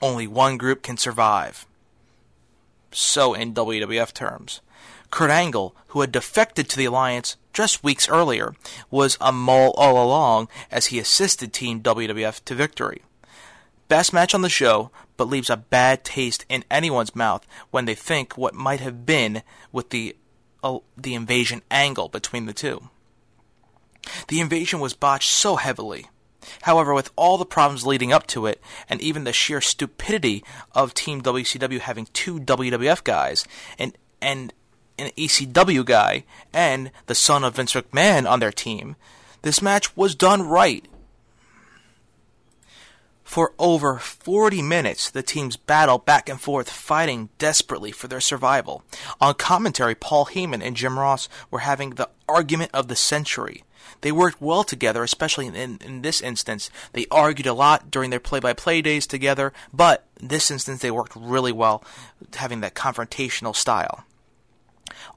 Only 0.00 0.28
one 0.28 0.56
group 0.56 0.84
can 0.84 0.96
survive. 0.96 1.66
So, 2.92 3.34
in 3.34 3.52
WWF 3.52 4.12
terms. 4.12 4.60
Kurt 5.10 5.30
Angle, 5.30 5.74
who 5.88 6.02
had 6.02 6.12
defected 6.12 6.68
to 6.68 6.76
the 6.76 6.84
Alliance 6.84 7.36
just 7.52 7.82
weeks 7.82 8.08
earlier, 8.08 8.54
was 8.92 9.18
a 9.20 9.32
mole 9.32 9.74
all 9.76 10.00
along 10.00 10.46
as 10.70 10.86
he 10.86 11.00
assisted 11.00 11.52
Team 11.52 11.82
WWF 11.82 12.44
to 12.44 12.54
victory. 12.54 13.02
Best 13.88 14.12
match 14.12 14.34
on 14.36 14.42
the 14.42 14.48
show, 14.48 14.92
but 15.16 15.28
leaves 15.28 15.50
a 15.50 15.56
bad 15.56 16.04
taste 16.04 16.44
in 16.48 16.64
anyone's 16.70 17.16
mouth 17.16 17.46
when 17.70 17.84
they 17.84 17.94
think 17.94 18.36
what 18.36 18.54
might 18.54 18.80
have 18.80 19.06
been 19.06 19.42
with 19.72 19.90
the 19.90 20.16
uh, 20.62 20.78
the 20.96 21.14
invasion 21.14 21.62
angle 21.70 22.08
between 22.08 22.46
the 22.46 22.52
two. 22.52 22.88
The 24.28 24.40
invasion 24.40 24.80
was 24.80 24.94
botched 24.94 25.30
so 25.30 25.56
heavily. 25.56 26.06
However, 26.62 26.94
with 26.94 27.10
all 27.16 27.38
the 27.38 27.44
problems 27.44 27.86
leading 27.86 28.12
up 28.12 28.26
to 28.28 28.46
it, 28.46 28.60
and 28.88 29.00
even 29.00 29.24
the 29.24 29.32
sheer 29.32 29.60
stupidity 29.60 30.44
of 30.72 30.94
Team 30.94 31.22
WCW 31.22 31.80
having 31.80 32.06
two 32.12 32.38
WWF 32.38 33.02
guys 33.04 33.46
and 33.78 33.96
and 34.20 34.52
an 34.98 35.10
ECW 35.16 35.84
guy 35.84 36.24
and 36.52 36.90
the 37.06 37.14
son 37.14 37.44
of 37.44 37.56
Vince 37.56 37.74
McMahon 37.74 38.28
on 38.28 38.40
their 38.40 38.52
team, 38.52 38.96
this 39.42 39.60
match 39.60 39.94
was 39.96 40.14
done 40.14 40.42
right. 40.42 40.86
For 43.26 43.52
over 43.58 43.98
40 43.98 44.62
minutes, 44.62 45.10
the 45.10 45.22
teams 45.22 45.56
battled 45.56 46.06
back 46.06 46.28
and 46.28 46.40
forth, 46.40 46.70
fighting 46.70 47.28
desperately 47.38 47.90
for 47.90 48.06
their 48.06 48.20
survival. 48.20 48.84
On 49.20 49.34
commentary, 49.34 49.96
Paul 49.96 50.26
Heyman 50.26 50.62
and 50.62 50.76
Jim 50.76 50.96
Ross 50.96 51.28
were 51.50 51.58
having 51.58 51.90
the 51.90 52.08
argument 52.28 52.70
of 52.72 52.86
the 52.86 52.94
century. 52.94 53.64
They 54.02 54.12
worked 54.12 54.40
well 54.40 54.62
together, 54.62 55.02
especially 55.02 55.48
in, 55.48 55.56
in 55.84 56.02
this 56.02 56.20
instance. 56.20 56.70
They 56.92 57.06
argued 57.10 57.48
a 57.48 57.52
lot 57.52 57.90
during 57.90 58.10
their 58.10 58.20
play 58.20 58.38
by 58.38 58.52
play 58.52 58.80
days 58.80 59.08
together, 59.08 59.52
but 59.72 60.06
in 60.20 60.28
this 60.28 60.48
instance, 60.48 60.80
they 60.80 60.92
worked 60.92 61.16
really 61.16 61.52
well, 61.52 61.84
having 62.36 62.60
that 62.60 62.74
confrontational 62.74 63.56
style. 63.56 64.04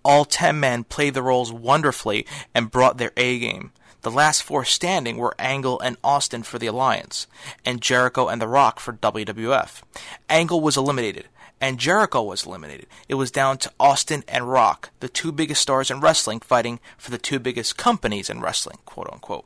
All 0.04 0.26
10 0.26 0.60
men 0.60 0.84
played 0.84 1.14
the 1.14 1.22
roles 1.22 1.54
wonderfully 1.54 2.26
and 2.56 2.72
brought 2.72 2.98
their 2.98 3.12
A 3.16 3.38
game. 3.38 3.72
The 4.02 4.12
last 4.12 4.44
four 4.44 4.64
standing 4.64 5.18
were 5.18 5.36
Angle 5.38 5.80
and 5.82 5.98
Austin 6.04 6.44
for 6.44 6.58
the 6.58 6.68
Alliance, 6.68 7.28
and 7.66 7.82
Jericho 7.82 8.28
and 8.28 8.42
The 8.42 8.48
Rock 8.48 8.80
for 8.80 8.94
WWF. 8.94 9.82
Angle 10.30 10.62
was 10.62 10.78
eliminated, 10.78 11.28
and 11.60 11.78
Jericho 11.78 12.24
was 12.24 12.46
eliminated. 12.46 12.88
It 13.10 13.16
was 13.16 13.32
down 13.32 13.58
to 13.60 13.72
Austin 13.80 14.24
and 14.28 14.50
Rock, 14.50 14.92
the 15.02 15.10
two 15.10 15.32
biggest 15.32 15.62
stars 15.62 15.92
in 15.92 16.00
wrestling, 16.00 16.40
fighting 16.40 16.80
for 16.98 17.12
the 17.12 17.18
two 17.18 17.40
biggest 17.40 17.78
companies 17.78 18.30
in 18.30 18.40
wrestling, 18.40 18.78
quote 18.86 19.10
unquote. 19.12 19.46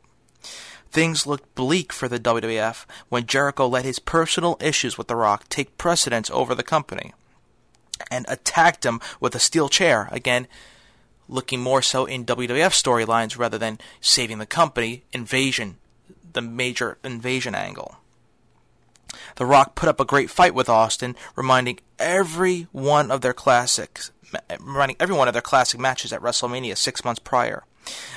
Things 0.92 1.26
looked 1.26 1.56
bleak 1.56 1.92
for 1.92 2.08
the 2.08 2.20
WWF 2.20 2.86
when 3.10 3.26
Jericho 3.26 3.68
let 3.68 3.86
his 3.86 3.98
personal 3.98 4.58
issues 4.62 4.96
with 4.96 5.08
The 5.08 5.16
Rock 5.16 5.50
take 5.50 5.80
precedence 5.80 6.30
over 6.30 6.54
the 6.54 6.62
company 6.62 7.14
and 8.12 8.26
attacked 8.28 8.86
him 8.86 9.02
with 9.20 9.34
a 9.34 9.40
steel 9.40 9.70
chair. 9.70 10.08
Again, 10.12 10.48
looking 11.34 11.60
more 11.60 11.82
so 11.82 12.06
in 12.06 12.25
WWF 12.25 12.72
storylines 12.72 13.38
rather 13.38 13.58
than 13.58 13.80
saving 14.00 14.38
the 14.38 14.46
company, 14.46 15.04
invasion, 15.12 15.78
the 16.32 16.41
major 16.41 16.98
invasion 17.04 17.56
angle. 17.56 17.98
The 19.36 19.46
Rock 19.46 19.76
put 19.76 19.89
up 19.89 20.00
a 20.00 20.06
great 20.06 20.30
fight 20.30 20.54
with 20.54 20.69
Austin, 20.69 21.15
reminding 21.36 21.80
every 22.00 22.67
one 22.72 23.12
of 23.12 23.22
their 23.22 23.34
classics, 23.34 24.12
reminding 24.60 24.98
every 25.00 25.15
one 25.15 25.28
of 25.28 25.34
their 25.34 25.41
classic 25.41 25.80
matches 25.80 26.13
at 26.13 26.22
WrestleMania 26.22 26.78
six 26.78 27.04
months 27.04 27.19
prior. 27.19 27.63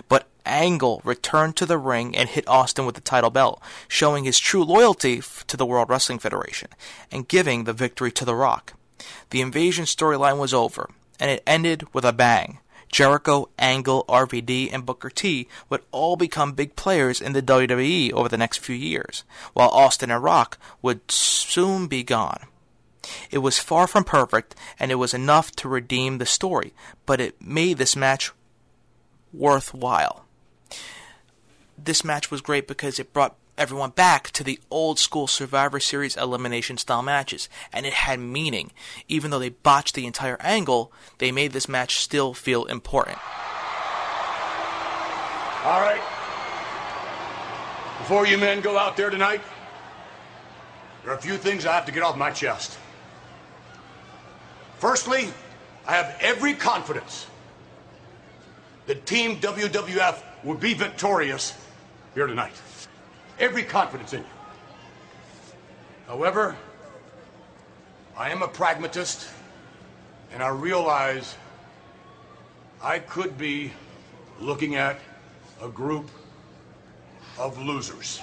But 0.09 0.29
Angle 0.44 1.00
returned 1.05 1.57
to 1.57 1.66
the 1.66 1.79
ring 1.79 2.16
and 2.16 2.29
hit 2.29 2.48
Austin 2.48 2.87
with 2.87 2.94
the 2.94 3.00
title 3.00 3.31
belt, 3.31 3.61
showing 3.88 4.24
his 4.24 4.38
true 4.38 4.64
loyalty 4.64 5.20
to 5.46 5.57
the 5.57 5.66
World 5.66 5.90
Wrestling 5.90 6.18
Federation 6.18 6.68
and 7.11 7.29
giving 7.29 7.64
the 7.64 7.72
victory 7.72 8.12
to 8.12 8.24
The 8.24 8.35
Rock. 8.35 8.74
The 9.31 9.40
invasion 9.40 9.85
storyline 9.85 10.38
was 10.38 10.55
over, 10.55 10.88
and 11.18 11.31
it 11.31 11.42
ended 11.46 11.92
with 11.92 12.05
a 12.05 12.12
bang. 12.12 12.61
Jericho, 12.90 13.49
Angle, 13.59 14.05
RVD, 14.09 14.72
and 14.72 14.87
Booker 14.87 15.11
T 15.11 15.49
would 15.68 15.83
all 15.90 16.16
become 16.16 16.53
big 16.53 16.77
players 16.77 17.20
in 17.20 17.33
the 17.33 17.42
WWE 17.42 18.12
over 18.12 18.29
the 18.29 18.38
next 18.38 18.59
few 18.59 18.77
years, 18.77 19.25
while 19.53 19.68
Austin 19.70 20.11
and 20.11 20.22
Rock 20.22 20.59
would 20.83 21.11
soon 21.11 21.87
be 21.87 22.03
gone. 22.03 22.46
It 23.31 23.38
was 23.38 23.59
far 23.59 23.87
from 23.87 24.05
perfect, 24.05 24.55
and 24.79 24.90
it 24.90 24.96
was 24.96 25.14
enough 25.14 25.53
to 25.57 25.68
redeem 25.68 26.18
the 26.18 26.27
story, 26.27 26.72
but 27.05 27.20
it 27.20 27.40
made 27.40 27.79
this 27.79 27.96
match 27.96 28.33
worthwhile. 29.33 30.25
This 31.79 32.05
match 32.05 32.31
was 32.31 32.40
great 32.40 32.66
because 32.66 32.99
it 32.99 33.12
brought 33.12 33.37
everyone 33.59 33.90
back 33.90 34.31
to 34.33 34.45
the 34.45 34.59
old 34.71 34.99
school 34.99 35.27
Survivor 35.27 35.81
Series 35.81 36.16
elimination 36.16 36.77
style 36.77 37.03
matches, 37.03 37.49
and 37.73 37.87
it 37.87 37.92
had 37.92 38.21
meaning. 38.21 38.73
Even 39.09 39.31
though 39.31 39.38
they 39.38 39.49
botched 39.49 39.95
the 39.95 40.07
entire 40.07 40.37
angle, 40.40 40.92
they 41.19 41.33
made 41.33 41.53
this 41.53 41.69
match 41.69 41.99
still 41.99 42.35
feel 42.35 42.64
important. 42.66 43.19
All 45.64 45.81
right. 45.81 46.01
Before 47.99 48.27
you 48.27 48.38
men 48.38 48.61
go 48.61 48.79
out 48.79 48.97
there 48.97 49.11
tonight, 49.11 49.40
there 51.03 51.12
are 51.12 51.16
a 51.16 51.21
few 51.21 51.37
things 51.37 51.66
I 51.66 51.73
have 51.73 51.87
to 51.87 51.92
get 51.92 52.03
off 52.03 52.16
my 52.16 52.31
chest. 52.31 52.79
Firstly, 54.79 55.29
I 55.87 55.95
have 55.95 56.16
every 56.21 56.55
confidence 56.55 57.27
that 58.87 59.07
Team 59.07 59.40
WWF 59.40 60.23
will 60.45 60.57
be 60.57 60.75
victorious 60.75 61.55
here 62.14 62.27
tonight 62.27 62.53
every 63.38 63.62
confidence 63.62 64.12
in 64.12 64.20
you. 64.20 64.27
However, 66.07 66.57
I 68.16 68.31
am 68.31 68.42
a 68.42 68.49
pragmatist, 68.49 69.29
and 70.33 70.42
I 70.42 70.49
realize 70.49 71.37
I 72.83 72.99
could 72.99 73.37
be 73.37 73.72
looking 74.40 74.77
at 74.77 74.99
a 75.61 75.68
group 75.68 76.09
of 77.38 77.59
losers. 77.59 78.20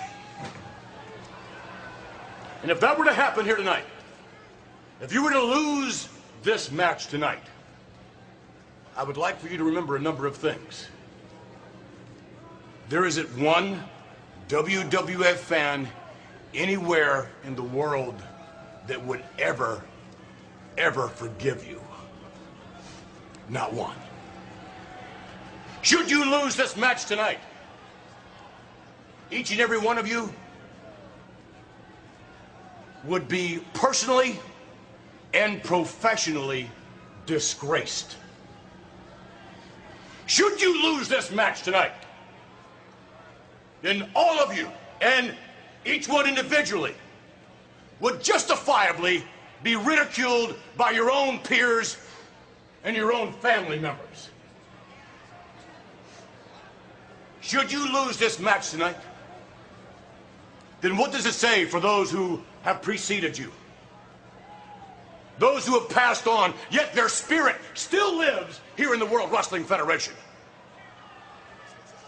And 2.62 2.72
if 2.72 2.80
that 2.80 2.98
were 2.98 3.06
to 3.06 3.14
happen 3.14 3.46
here 3.46 3.56
tonight, 3.56 3.86
if 5.02 5.14
you 5.14 5.24
were 5.24 5.32
to 5.32 5.42
lose 5.42 6.08
this 6.44 6.72
match 6.72 7.08
tonight, 7.08 7.44
I 8.96 9.04
would 9.04 9.18
like 9.18 9.40
for 9.40 9.48
you 9.48 9.58
to 9.58 9.64
remember 9.64 9.96
a 9.96 10.00
number 10.00 10.26
of 10.26 10.38
things. 10.38 10.88
There 12.90 13.06
isn't 13.06 13.38
one 13.38 13.84
WWF 14.48 15.36
fan 15.36 15.88
anywhere 16.54 17.30
in 17.44 17.56
the 17.56 17.64
world 17.64 18.16
that 18.88 19.04
would 19.06 19.24
ever, 19.40 19.84
ever 20.78 21.08
forgive 21.08 21.68
you. 21.68 21.82
Not 23.50 23.74
one. 23.74 23.96
Should 25.82 26.10
you 26.10 26.30
lose 26.30 26.56
this 26.56 26.78
match 26.78 27.06
tonight, 27.06 27.40
each 29.32 29.52
and 29.52 29.60
every 29.60 29.80
one 29.80 29.98
of 29.98 30.08
you 30.08 30.34
would 33.04 33.28
be 33.28 33.62
personally 33.74 34.40
and 35.34 35.62
professionally 35.64 36.70
disgraced. 37.26 38.16
Should 40.26 40.62
you 40.62 40.84
lose 40.84 41.10
this 41.10 41.32
match 41.32 41.64
tonight, 41.64 41.92
then 43.84 44.10
all 44.16 44.40
of 44.40 44.58
you, 44.58 44.68
and 45.02 45.36
each 45.86 46.08
one 46.08 46.28
individually, 46.28 46.96
would 48.00 48.24
justifiably 48.24 49.24
be 49.62 49.76
ridiculed 49.76 50.56
by 50.76 50.90
your 50.92 51.12
own 51.12 51.38
peers 51.40 51.98
and 52.84 52.96
your 52.96 53.14
own 53.14 53.32
family 53.34 53.78
members. 53.78 54.30
Should 57.42 57.72
you 57.72 57.94
lose 57.94 58.18
this 58.18 58.40
match 58.40 58.72
tonight, 58.72 58.96
then 60.82 60.98
what 60.98 61.12
does 61.12 61.26
it 61.26 61.34
say 61.34 61.66
for 61.66 61.80
those 61.80 62.10
who 62.10 62.42
have 62.64 62.82
preceded 62.82 63.38
you? 63.38 63.52
Those 65.40 65.66
who 65.66 65.78
have 65.78 65.90
passed 65.90 66.26
on, 66.26 66.54
yet 66.72 66.94
their 66.94 67.10
spirit 67.10 67.58
still 67.74 68.18
lives 68.18 68.62
here 68.78 68.94
in 68.94 69.00
the 69.00 69.06
World 69.06 69.32
Wrestling 69.32 69.66
Federation. 69.66 70.14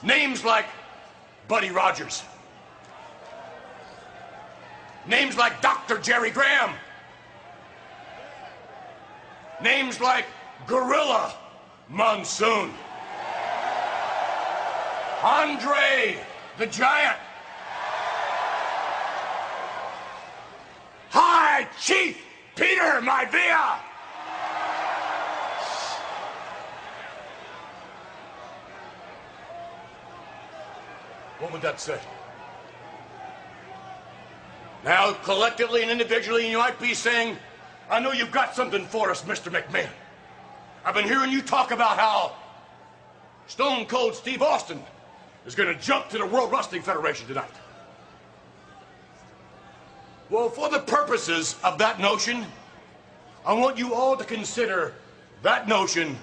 Names 0.03 0.45
like 0.45 0.65
Buddy 1.47 1.71
Rogers. 1.71 2.23
Names 5.07 5.37
like 5.37 5.61
Dr. 5.61 5.99
Jerry 5.99 6.31
Graham. 6.31 6.71
Names 9.61 10.01
like 10.01 10.25
Gorilla 10.67 11.33
Monsoon, 11.87 12.71
Andre 15.23 16.17
the 16.57 16.65
Giant, 16.67 17.17
High, 21.09 21.67
Chief 21.79 22.21
Peter 22.55 23.01
Maivia. 23.01 23.79
What 31.39 31.51
would 31.51 31.61
that 31.61 31.79
say? 31.79 31.99
Now, 34.83 35.13
collectively 35.13 35.81
and 35.81 35.89
individually, 35.89 36.49
you 36.49 36.59
might 36.59 36.79
be 36.79 36.93
saying, 36.93 37.37
I 37.89 37.99
know 37.99 38.11
you've 38.11 38.31
got 38.31 38.55
something 38.55 38.85
for 38.85 39.09
us, 39.09 39.23
Mr. 39.23 39.51
McMahon. 39.51 39.89
I've 40.85 40.93
been 40.93 41.07
hearing 41.07 41.31
you 41.31 41.41
talk 41.41 41.71
about 41.71 41.97
how 41.97 42.35
Stone 43.47 43.87
Cold 43.87 44.15
Steve 44.15 44.41
Austin 44.41 44.81
is 45.45 45.55
going 45.55 45.73
to 45.73 45.81
jump 45.81 46.09
to 46.09 46.17
the 46.17 46.25
World 46.25 46.51
Wrestling 46.51 46.83
Federation 46.83 47.27
tonight. 47.27 47.51
Well, 50.29 50.49
for 50.49 50.69
the 50.69 50.79
purposes 50.79 51.55
of 51.63 51.77
that 51.79 51.99
notion, 51.99 52.45
I 53.45 53.53
want 53.53 53.77
you 53.77 53.93
all 53.93 54.15
to 54.17 54.23
consider 54.23 54.93
that 55.43 55.67
notion 55.67 56.17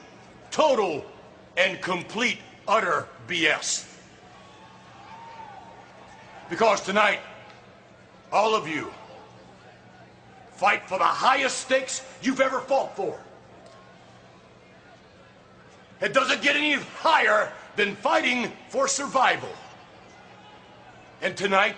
total 0.51 1.05
and 1.57 1.81
complete 1.81 2.38
utter 2.66 3.07
BS. 3.29 3.91
Because 6.53 6.83
tonight, 6.83 7.21
all 8.31 8.55
of 8.55 8.69
you 8.69 8.93
fight 10.51 10.87
for 10.87 10.99
the 10.99 11.05
highest 11.05 11.57
stakes 11.57 12.05
you've 12.21 12.43
ever 12.43 12.61
fought 12.61 12.95
for. 12.95 13.19
It 16.03 16.12
doesn't 16.12 16.43
get 16.43 16.55
any 16.55 16.75
higher 16.75 17.51
than 17.77 17.97
fighting 17.97 18.53
for 18.69 18.87
survival. 18.87 19.49
And 21.23 21.35
tonight, 21.38 21.77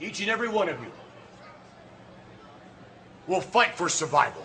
each 0.00 0.18
and 0.18 0.28
every 0.28 0.48
one 0.48 0.68
of 0.68 0.80
you 0.80 0.90
will 3.28 3.40
fight 3.40 3.76
for 3.76 3.88
survival. 3.88 4.44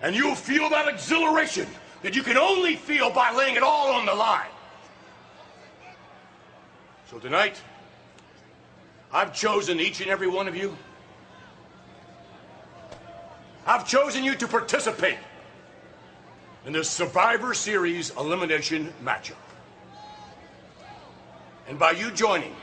And 0.00 0.14
you'll 0.14 0.36
feel 0.36 0.70
that 0.70 0.86
exhilaration 0.86 1.66
that 2.02 2.14
you 2.14 2.22
can 2.22 2.36
only 2.36 2.76
feel 2.76 3.10
by 3.10 3.32
laying 3.32 3.56
it 3.56 3.64
all 3.64 3.90
on 3.94 4.06
the 4.06 4.14
line. 4.14 4.46
So 7.10 7.18
tonight, 7.18 7.60
I've 9.12 9.34
chosen 9.34 9.80
each 9.80 10.00
and 10.00 10.10
every 10.10 10.28
one 10.28 10.48
of 10.48 10.56
you. 10.56 10.76
I've 13.66 13.86
chosen 13.86 14.22
you 14.24 14.34
to 14.36 14.46
participate 14.46 15.18
in 16.66 16.72
this 16.72 16.90
Survivor 16.90 17.54
Series 17.54 18.10
elimination 18.16 18.92
matchup. 19.04 19.34
And 21.68 21.78
by 21.78 21.92
you 21.92 22.10
joining 22.10 22.54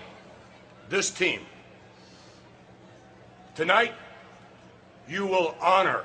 this 0.89 1.09
team, 1.11 1.41
tonight, 3.55 3.93
you 5.07 5.25
will 5.25 5.55
honor 5.61 6.03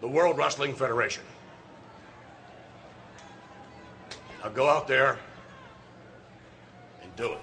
the 0.00 0.08
World 0.08 0.38
Wrestling 0.38 0.74
Federation. 0.74 1.24
Now 4.42 4.50
go 4.50 4.68
out 4.68 4.88
there 4.88 5.18
and 7.02 7.16
do 7.16 7.32
it. 7.32 7.40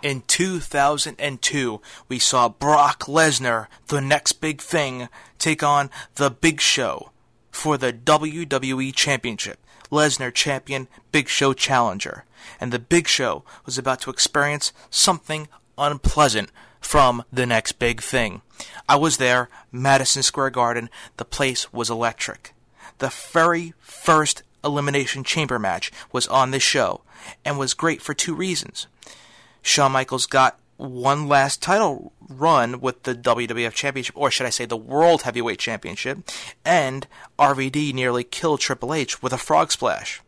In 0.00 0.22
2002, 0.26 1.80
we 2.08 2.18
saw 2.20 2.48
Brock 2.48 3.04
Lesnar, 3.04 3.66
the 3.88 4.00
next 4.00 4.34
big 4.34 4.60
thing, 4.60 5.08
take 5.38 5.62
on 5.62 5.90
The 6.14 6.30
Big 6.30 6.60
Show 6.60 7.10
for 7.50 7.76
the 7.76 7.92
WWE 7.92 8.94
Championship. 8.94 9.58
Lesnar 9.90 10.32
champion, 10.32 10.86
Big 11.10 11.28
Show 11.28 11.52
challenger. 11.52 12.24
And 12.60 12.72
the 12.72 12.78
Big 12.78 13.08
Show 13.08 13.42
was 13.66 13.76
about 13.76 14.00
to 14.02 14.10
experience 14.10 14.72
something 14.90 15.48
unpleasant 15.76 16.50
from 16.80 17.24
the 17.32 17.46
next 17.46 17.72
big 17.72 18.00
thing. 18.00 18.42
I 18.88 18.96
was 18.96 19.16
there, 19.16 19.48
Madison 19.72 20.22
Square 20.22 20.50
Garden. 20.50 20.90
The 21.16 21.24
place 21.24 21.72
was 21.72 21.90
electric. 21.90 22.54
The 22.98 23.12
very 23.32 23.74
first 23.80 24.42
Elimination 24.64 25.24
Chamber 25.24 25.58
match 25.58 25.90
was 26.12 26.26
on 26.28 26.50
this 26.50 26.62
show 26.62 27.02
and 27.44 27.58
was 27.58 27.74
great 27.74 28.00
for 28.00 28.14
two 28.14 28.34
reasons. 28.34 28.86
Shawn 29.68 29.92
Michaels 29.92 30.24
got 30.24 30.58
one 30.78 31.28
last 31.28 31.60
title 31.60 32.12
run 32.26 32.80
with 32.80 33.02
the 33.02 33.14
WWF 33.14 33.74
Championship, 33.74 34.16
or 34.16 34.30
should 34.30 34.46
I 34.46 34.50
say 34.50 34.64
the 34.64 34.78
World 34.78 35.22
Heavyweight 35.22 35.58
Championship, 35.58 36.20
and 36.64 37.06
RVD 37.38 37.92
nearly 37.92 38.24
killed 38.24 38.60
Triple 38.60 38.94
H 38.94 39.22
with 39.22 39.34
a 39.34 39.38
frog 39.38 39.70
splash. 39.70 40.22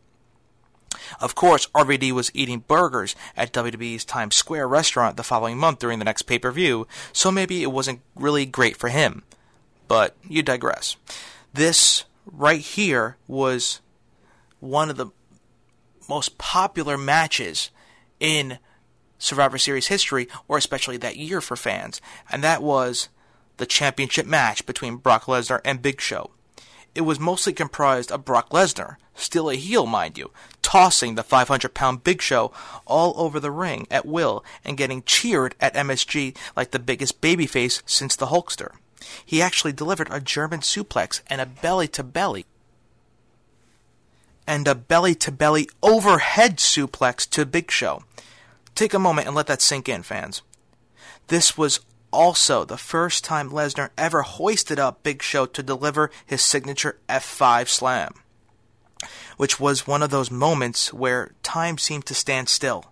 Of 1.19 1.33
course, 1.33 1.67
RVD 1.73 2.11
was 2.11 2.29
eating 2.35 2.59
burgers 2.67 3.15
at 3.35 3.51
WWE's 3.51 4.05
Times 4.05 4.35
Square 4.35 4.67
restaurant 4.67 5.17
the 5.17 5.23
following 5.23 5.57
month 5.57 5.79
during 5.79 5.97
the 5.97 6.05
next 6.05 6.23
pay 6.23 6.37
per 6.37 6.51
view, 6.51 6.87
so 7.11 7.31
maybe 7.31 7.63
it 7.63 7.71
wasn't 7.71 8.01
really 8.15 8.45
great 8.45 8.77
for 8.77 8.89
him. 8.89 9.23
But 9.87 10.15
you 10.27 10.43
digress. 10.43 10.97
This 11.51 12.03
right 12.25 12.61
here 12.61 13.17
was 13.27 13.81
one 14.59 14.91
of 14.91 14.97
the 14.97 15.07
most 16.07 16.37
popular 16.37 16.95
matches 16.95 17.71
in 18.19 18.59
Survivor 19.21 19.57
Series 19.57 19.87
history, 19.87 20.27
or 20.47 20.57
especially 20.57 20.97
that 20.97 21.15
year 21.15 21.41
for 21.41 21.55
fans, 21.55 22.01
and 22.29 22.43
that 22.43 22.63
was 22.63 23.09
the 23.57 23.65
championship 23.65 24.25
match 24.25 24.65
between 24.65 24.97
Brock 24.97 25.25
Lesnar 25.25 25.61
and 25.63 25.81
Big 25.81 26.01
Show. 26.01 26.31
It 26.95 27.01
was 27.01 27.19
mostly 27.19 27.53
comprised 27.53 28.11
of 28.11 28.25
Brock 28.25 28.49
Lesnar, 28.49 28.95
still 29.15 29.49
a 29.49 29.55
heel, 29.55 29.85
mind 29.85 30.17
you, 30.17 30.31
tossing 30.61 31.15
the 31.15 31.23
500 31.23 31.73
pound 31.73 32.03
Big 32.03 32.21
Show 32.21 32.51
all 32.85 33.13
over 33.15 33.39
the 33.39 33.51
ring 33.51 33.87
at 33.91 34.05
will 34.05 34.43
and 34.65 34.77
getting 34.77 35.03
cheered 35.03 35.55
at 35.61 35.75
MSG 35.75 36.35
like 36.55 36.71
the 36.71 36.79
biggest 36.79 37.21
babyface 37.21 37.81
since 37.85 38.15
the 38.15 38.27
Hulkster. 38.27 38.71
He 39.25 39.41
actually 39.41 39.73
delivered 39.73 40.09
a 40.11 40.19
German 40.19 40.61
suplex 40.61 41.21
and 41.27 41.39
a 41.39 41.45
belly 41.45 41.87
to 41.89 42.03
belly 42.03 42.45
and 44.47 44.67
a 44.67 44.75
belly 44.75 45.15
to 45.15 45.31
belly 45.31 45.69
overhead 45.81 46.57
suplex 46.57 47.29
to 47.29 47.45
Big 47.45 47.71
Show. 47.71 48.03
Take 48.75 48.93
a 48.93 48.99
moment 48.99 49.27
and 49.27 49.35
let 49.35 49.47
that 49.47 49.61
sink 49.61 49.89
in, 49.89 50.03
fans. 50.03 50.41
This 51.27 51.57
was 51.57 51.79
also 52.11 52.65
the 52.65 52.77
first 52.77 53.23
time 53.23 53.49
Lesnar 53.49 53.89
ever 53.97 54.21
hoisted 54.21 54.79
up 54.79 55.03
Big 55.03 55.21
Show 55.23 55.45
to 55.45 55.63
deliver 55.63 56.11
his 56.25 56.41
signature 56.41 56.99
F5 57.07 57.67
slam, 57.67 58.13
which 59.37 59.59
was 59.59 59.87
one 59.87 60.03
of 60.03 60.09
those 60.09 60.29
moments 60.29 60.93
where 60.93 61.31
time 61.43 61.77
seemed 61.77 62.05
to 62.07 62.13
stand 62.13 62.49
still, 62.49 62.91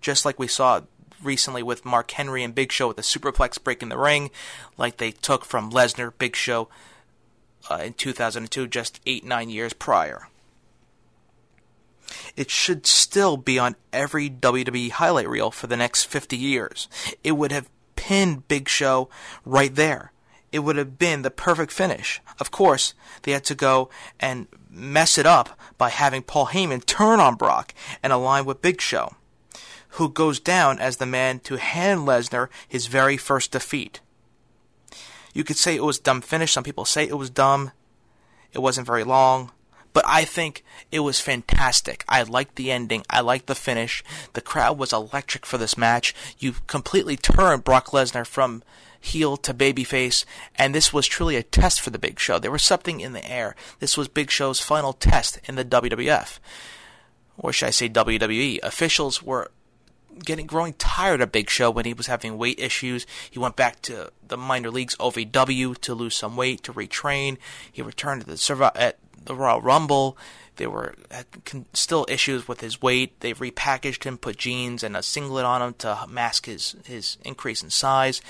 just 0.00 0.24
like 0.24 0.38
we 0.38 0.48
saw 0.48 0.82
recently 1.22 1.62
with 1.62 1.84
Mark 1.84 2.10
Henry 2.12 2.42
and 2.42 2.54
Big 2.54 2.72
Show 2.72 2.88
with 2.88 2.96
the 2.96 3.02
superplex 3.02 3.62
break 3.62 3.82
in 3.82 3.88
the 3.88 3.98
ring, 3.98 4.30
like 4.76 4.96
they 4.96 5.12
took 5.12 5.44
from 5.44 5.70
Lesnar, 5.70 6.12
Big 6.16 6.36
Show 6.36 6.68
uh, 7.70 7.76
in 7.76 7.94
2002, 7.94 8.66
just 8.66 9.00
eight, 9.06 9.24
nine 9.24 9.50
years 9.50 9.72
prior 9.72 10.28
it 12.36 12.50
should 12.50 12.86
still 12.86 13.36
be 13.36 13.58
on 13.58 13.76
every 13.92 14.28
WWE 14.28 14.90
highlight 14.90 15.28
reel 15.28 15.50
for 15.50 15.66
the 15.66 15.76
next 15.76 16.04
50 16.04 16.36
years. 16.36 16.88
It 17.22 17.32
would 17.32 17.52
have 17.52 17.68
pinned 17.96 18.48
Big 18.48 18.68
Show 18.68 19.08
right 19.44 19.74
there. 19.74 20.12
It 20.50 20.60
would 20.60 20.76
have 20.76 20.98
been 20.98 21.22
the 21.22 21.30
perfect 21.30 21.72
finish. 21.72 22.20
Of 22.38 22.50
course, 22.50 22.94
they 23.22 23.32
had 23.32 23.44
to 23.44 23.54
go 23.54 23.88
and 24.20 24.46
mess 24.70 25.16
it 25.18 25.26
up 25.26 25.58
by 25.78 25.90
having 25.90 26.22
Paul 26.22 26.48
Heyman 26.48 26.84
turn 26.84 27.20
on 27.20 27.36
Brock 27.36 27.74
and 28.02 28.12
align 28.12 28.44
with 28.44 28.62
Big 28.62 28.80
Show, 28.80 29.14
who 29.90 30.08
goes 30.08 30.40
down 30.40 30.78
as 30.78 30.96
the 30.98 31.06
man 31.06 31.40
to 31.40 31.56
hand 31.56 32.00
Lesnar 32.00 32.48
his 32.68 32.86
very 32.86 33.16
first 33.16 33.52
defeat. 33.52 34.00
You 35.32 35.44
could 35.44 35.56
say 35.56 35.74
it 35.74 35.84
was 35.84 35.98
dumb 35.98 36.20
finish. 36.20 36.52
Some 36.52 36.64
people 36.64 36.84
say 36.84 37.08
it 37.08 37.16
was 37.16 37.30
dumb. 37.30 37.70
It 38.52 38.58
wasn't 38.58 38.86
very 38.86 39.04
long. 39.04 39.52
But 39.92 40.04
I 40.06 40.24
think 40.24 40.64
it 40.90 41.00
was 41.00 41.20
fantastic. 41.20 42.04
I 42.08 42.22
liked 42.22 42.56
the 42.56 42.70
ending. 42.70 43.04
I 43.10 43.20
liked 43.20 43.46
the 43.46 43.54
finish. 43.54 44.02
The 44.32 44.40
crowd 44.40 44.78
was 44.78 44.92
electric 44.92 45.44
for 45.44 45.58
this 45.58 45.76
match. 45.76 46.14
You 46.38 46.54
completely 46.66 47.16
turned 47.16 47.64
Brock 47.64 47.88
Lesnar 47.88 48.26
from 48.26 48.62
heel 49.02 49.36
to 49.36 49.52
babyface, 49.52 50.24
and 50.54 50.74
this 50.74 50.92
was 50.92 51.06
truly 51.06 51.36
a 51.36 51.42
test 51.42 51.80
for 51.80 51.90
the 51.90 51.98
Big 51.98 52.18
Show. 52.20 52.38
There 52.38 52.52
was 52.52 52.62
something 52.62 53.00
in 53.00 53.12
the 53.12 53.28
air. 53.28 53.56
This 53.80 53.96
was 53.96 54.08
Big 54.08 54.30
Show's 54.30 54.60
final 54.60 54.92
test 54.92 55.40
in 55.44 55.56
the 55.56 55.64
WWF. 55.64 56.38
Or 57.36 57.52
should 57.52 57.66
I 57.66 57.70
say 57.70 57.88
WWE? 57.88 58.60
Officials 58.62 59.22
were 59.22 59.50
getting 60.24 60.46
growing 60.46 60.74
tired 60.74 61.20
of 61.20 61.32
Big 61.32 61.50
Show 61.50 61.70
when 61.70 61.84
he 61.84 61.94
was 61.94 62.06
having 62.06 62.38
weight 62.38 62.60
issues. 62.60 63.06
He 63.30 63.38
went 63.38 63.56
back 63.56 63.80
to 63.82 64.12
the 64.26 64.36
minor 64.36 64.70
leagues 64.70 64.96
OVW 64.96 65.78
to 65.78 65.94
lose 65.94 66.14
some 66.14 66.36
weight 66.36 66.62
to 66.62 66.72
retrain. 66.72 67.38
He 67.70 67.82
returned 67.82 68.22
to 68.22 68.26
the 68.26 68.72
at 68.76 68.98
the 69.24 69.34
Royal 69.34 69.60
Rumble. 69.60 70.16
There 70.56 70.70
were 70.70 70.94
still 71.72 72.06
issues 72.08 72.46
with 72.46 72.60
his 72.60 72.82
weight. 72.82 73.18
They 73.20 73.32
repackaged 73.32 74.04
him, 74.04 74.18
put 74.18 74.36
jeans 74.36 74.82
and 74.82 74.96
a 74.96 75.02
singlet 75.02 75.44
on 75.44 75.62
him 75.62 75.74
to 75.78 76.06
mask 76.08 76.46
his, 76.46 76.76
his 76.84 77.16
increase 77.24 77.62
in 77.62 77.70
size, 77.70 78.20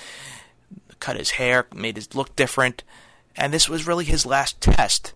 cut 0.99 1.17
his 1.17 1.31
hair, 1.31 1.67
made 1.73 1.97
his 1.97 2.15
look 2.15 2.35
different. 2.35 2.83
And 3.35 3.53
this 3.53 3.67
was 3.67 3.87
really 3.87 4.05
his 4.05 4.25
last 4.25 4.61
test 4.61 5.13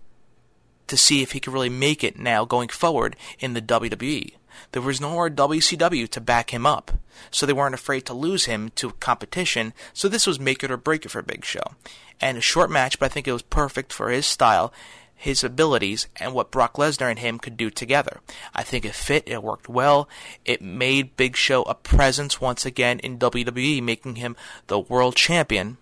to 0.88 0.98
see 0.98 1.22
if 1.22 1.32
he 1.32 1.40
could 1.40 1.54
really 1.54 1.70
make 1.70 2.04
it 2.04 2.18
now 2.18 2.46
going 2.46 2.70
forward 2.70 3.16
in 3.40 3.54
the 3.54 3.62
WWE. 3.62 4.34
There 4.72 4.82
was 4.82 5.00
no 5.00 5.12
more 5.12 5.30
WCW 5.30 6.10
to 6.10 6.22
back 6.22 6.52
him 6.52 6.66
up, 6.66 6.92
so 7.32 7.46
they 7.46 7.54
weren't 7.54 7.76
afraid 7.76 8.06
to 8.06 8.14
lose 8.14 8.46
him 8.46 8.72
to 8.76 8.92
competition, 8.94 9.74
so 9.94 10.08
this 10.08 10.28
was 10.28 10.40
make 10.40 10.64
it 10.64 10.72
or 10.72 10.78
break 10.78 11.06
it 11.06 11.10
for 11.10 11.22
Big 11.22 11.46
Show. 11.46 11.76
And 12.20 12.38
a 12.38 12.42
short 12.42 12.72
match, 12.72 13.00
but 13.00 13.06
I 13.06 13.10
think 13.10 13.28
it 13.28 13.34
was 13.34 13.44
perfect 13.44 13.94
for 13.94 14.10
his 14.10 14.26
style, 14.26 14.74
his 15.18 15.44
abilities, 15.44 16.08
and 16.16 16.34
what 16.34 16.52
Brock 16.52 16.76
Lesnar 16.76 17.10
and 17.10 17.20
him 17.20 17.40
could 17.40 17.58
do 17.58 17.70
together. 17.70 18.22
I 18.54 18.64
think 18.64 18.86
it 18.86 18.94
fit, 18.94 19.24
it 19.28 19.44
worked 19.44 19.68
well, 19.68 20.08
it 20.46 20.62
made 20.62 21.18
Big 21.18 21.36
Show 21.36 21.64
a 21.64 21.76
presence 21.76 22.40
once 22.40 22.66
again 22.66 23.00
in 23.00 23.20
WWE, 23.20 23.84
making 23.84 24.16
him 24.16 24.36
the 24.68 24.80
world 24.80 25.16
champion. 25.16 25.78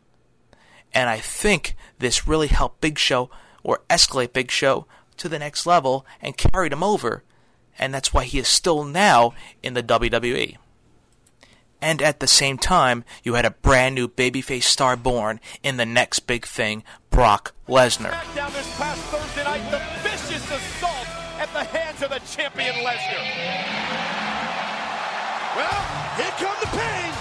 And 0.94 1.10
I 1.10 1.20
think 1.20 1.76
this 2.00 2.28
really 2.28 2.48
helped 2.48 2.82
Big 2.82 2.98
Show, 2.98 3.30
or 3.62 3.82
escalate 3.90 4.34
Big 4.34 4.50
Show, 4.50 4.88
to 5.18 5.30
the 5.30 5.40
next 5.40 5.66
level 5.66 6.06
and 6.22 6.36
carried 6.36 6.74
him 6.74 6.84
over 6.84 7.24
and 7.78 7.94
that's 7.94 8.14
why 8.14 8.24
he 8.24 8.40
is 8.40 8.48
still 8.48 8.84
now 8.84 9.34
in 9.62 9.74
the 9.74 9.84
WWE. 9.84 10.58
And 11.86 12.02
at 12.02 12.20
the 12.20 12.26
same 12.26 12.58
time, 12.58 13.06
you 13.22 13.36
had 13.36 13.46
a 13.46 13.52
brand 13.52 13.94
new 13.94 14.08
babyface 14.08 14.64
star 14.64 14.98
born 14.98 15.40
in 15.62 15.78
the 15.78 15.86
next 15.86 16.22
big 16.26 16.44
thing, 16.44 16.82
Brock 17.12 17.54
Lesnar. 17.70 18.10
Down 18.34 18.52
this 18.54 18.66
past 18.76 18.98
Thursday 19.14 19.44
night, 19.44 19.62
the 19.70 19.78
vicious 20.02 20.42
assault 20.50 21.06
at 21.38 21.46
the 21.54 21.62
hands 21.62 22.02
of 22.02 22.10
the 22.10 22.18
champion 22.26 22.74
Lesnar. 22.82 23.22
Well, 25.54 25.82
here 26.18 26.34
come 26.42 26.58
the 26.58 26.74
pain. 26.74 27.14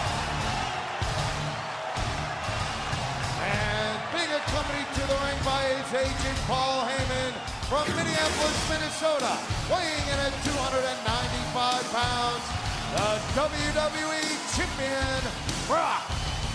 And 3.44 4.00
being 4.16 4.32
accompanied 4.32 4.88
to 4.96 5.04
the 5.12 5.18
ring 5.28 5.40
by 5.44 5.60
his 5.76 6.08
agent 6.08 6.38
Paul 6.48 6.88
Heyman 6.88 7.36
from 7.68 7.84
Minneapolis, 8.00 8.56
Minnesota, 8.72 9.36
weighing 9.68 10.08
in 10.08 10.18
at 10.24 10.32
295 10.40 11.84
pounds, 11.92 12.63
the 12.94 13.18
WWE 13.34 14.22
Champion, 14.54 15.22
Brock 15.66 16.06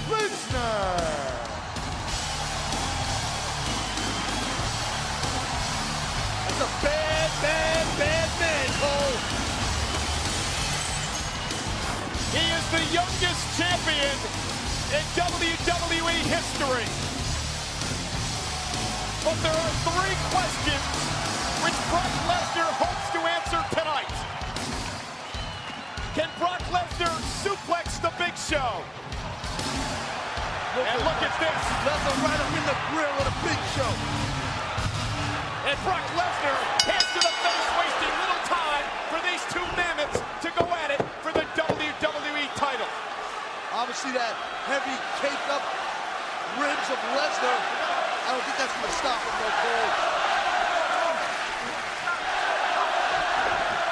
Lesnar. 0.08 0.96
That's 6.48 6.62
a 6.64 6.70
bad, 6.80 7.30
bad, 7.44 7.86
bad 8.00 8.30
man, 8.40 8.68
Cole. 8.80 9.20
He 12.32 12.44
is 12.56 12.66
the 12.72 12.84
youngest 12.96 13.44
champion 13.60 14.16
in 14.96 15.04
WWE 15.20 16.16
history. 16.24 16.88
But 19.26 19.36
there 19.44 19.60
are 19.60 19.76
three 19.92 20.16
questions 20.32 20.88
which 21.68 21.76
Brock 21.92 22.14
Lesnar 22.32 22.72
hopes 22.80 23.12
to 23.12 23.20
answer 23.28 23.76
tonight. 23.76 24.19
Can 26.18 26.30
Brock 26.40 26.62
Lesnar 26.74 27.14
suplex 27.46 28.02
the 28.02 28.10
Big 28.18 28.34
Show? 28.34 28.82
And 30.80 31.02
look 31.06 31.22
at 31.22 31.34
this. 31.38 31.62
Lesnar 31.86 32.16
right 32.24 32.40
up 32.40 32.54
in 32.56 32.66
the 32.66 32.78
grill 32.90 33.14
with 33.20 33.28
the 33.28 33.38
big 33.44 33.60
show. 33.76 33.92
And 35.68 35.76
Brock 35.84 36.06
Lesnar 36.16 36.58
hands 36.88 37.10
to 37.14 37.22
the 37.22 37.34
face, 37.42 37.70
wasting 37.78 38.14
little 38.16 38.44
time 38.48 38.86
for 39.12 39.20
these 39.28 39.44
two 39.52 39.66
mammoths 39.76 40.24
to 40.46 40.50
go 40.56 40.66
at 40.80 40.94
it 40.96 41.02
for 41.20 41.36
the 41.36 41.44
WWE 41.58 42.46
title. 42.56 42.88
Obviously, 43.76 44.16
that 44.16 44.34
heavy 44.72 44.96
caked 45.20 45.50
up 45.52 45.62
ribs 46.58 46.88
of 46.90 47.00
Lesnar. 47.12 47.60
I 48.24 48.34
don't 48.34 48.46
think 48.48 48.56
that's 48.56 48.74
going 48.80 48.88
to 48.88 48.98
stop 49.04 49.20
him, 49.20 49.36
though, 49.36 49.58
Cole. 49.62 49.90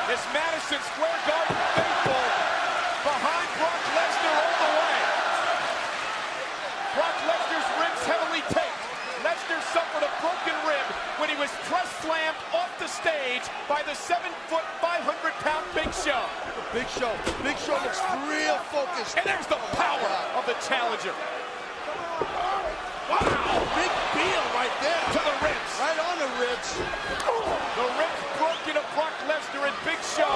This 0.08 0.23
Madison 0.32 0.80
Square 0.95 1.19
Garden 1.27 1.58
faithful 1.75 2.25
behind 3.03 3.49
Brock 3.60 3.82
Lesnar 3.91 4.36
all 4.39 4.56
the 4.56 4.71
way. 4.71 4.97
Brock 6.95 7.17
Lesnar's 7.27 7.69
ribs 7.75 8.03
heavily 8.08 8.39
taped. 8.47 8.84
Lesnar 9.19 9.60
suffered 9.75 10.08
a 10.08 10.12
broken 10.23 10.56
rib 10.63 10.88
when 11.19 11.27
he 11.27 11.27
was 11.38 11.54
press 11.69 11.86
slammed 12.02 12.38
off 12.54 12.69
the 12.82 12.88
stage 12.89 13.45
by 13.69 13.82
the 13.86 13.93
seven 13.93 14.32
foot, 14.50 14.65
500 14.82 15.06
pound 15.45 15.62
Big 15.78 15.93
Show. 15.93 16.26
Big 16.73 16.89
Show. 16.97 17.13
Big 17.45 17.58
Show 17.62 17.78
looks 17.86 18.02
real 18.26 18.58
focused. 18.73 19.17
And 19.17 19.26
there's 19.26 19.45
the 19.45 19.62
power 19.78 20.13
of 20.34 20.45
the 20.50 20.58
challenger. 20.65 21.13
Wow, 23.08 23.21
Big 23.78 23.93
deal 24.17 24.43
right 24.58 24.73
there. 24.82 25.04
to 25.13 25.21
the 25.21 25.36
ribs. 25.45 25.71
Right 25.78 26.00
on 26.02 26.15
the 26.19 26.32
ribs. 26.41 26.69
The 26.73 27.86
ribs 28.02 28.21
broken 28.41 28.73
of 28.82 28.86
Brock 28.97 29.13
Lesnar 29.30 29.69
and 29.69 29.78
Big 29.86 30.02
Show 30.17 30.28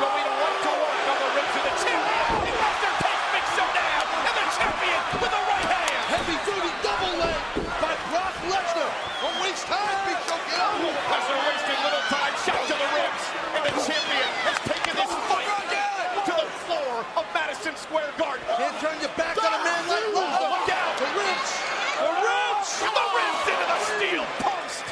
going 0.00 0.26
one 0.40 0.56
to 0.64 0.72
one 0.72 1.00
on 1.06 1.18
the 1.20 1.30
ribs 1.36 1.54
of 1.54 1.64
the 1.68 1.74
champion. 1.84 2.48
And 2.48 2.56
Lesnar 2.56 2.94
takes 3.04 3.24
Big 3.30 3.46
Show 3.54 3.68
down, 3.76 4.04
and 4.24 4.34
the 4.40 4.46
champion 4.56 5.00
with 5.20 5.32
the 5.36 5.42
right 5.52 5.68
hand. 5.68 6.00
Heavy 6.16 6.36
duty 6.48 6.72
double 6.80 7.14
leg 7.20 7.40
by 7.78 7.92
Brock 8.08 8.34
Lesnar. 8.48 8.90
Don't 9.20 9.38
waste 9.44 9.68
time, 9.70 9.98
Big 10.08 10.18
Show. 10.26 10.40
Get 10.50 10.58
up. 10.58 10.74
Lesnar 10.82 11.40
wasting 11.46 11.78
little 11.86 12.04
time, 12.10 12.34
shot 12.42 12.60
to 12.66 12.74
the 12.74 12.88
ribs, 12.90 13.24
and 13.54 13.62
the 13.70 13.74
champion 13.86 14.28
has 14.50 14.58
taken 14.66 14.92
this 14.98 15.12
fight 15.30 15.46
to 16.26 16.32
the 16.34 16.48
floor 16.66 17.06
of 17.14 17.24
Madison 17.30 17.76
Square 17.78 18.10
Garden. 18.18 18.42
Can't 18.58 18.74
turn 18.82 18.96
your 18.98 19.14
back 19.14 19.38
on 19.38 19.52
a 19.52 19.62
man 19.62 19.82
like 19.86 20.06
Lesnar. 20.10 20.50
Look 20.58 20.70
out. 20.74 20.92
The 20.98 21.08
ribs. 21.14 21.50
The 22.02 22.10
ribs. 22.24 22.68
And 22.82 22.94
the 22.96 23.06
ribs 23.14 23.44
into 23.52 23.66
the 23.68 23.80
steel 23.94 24.24
post. 24.42 24.84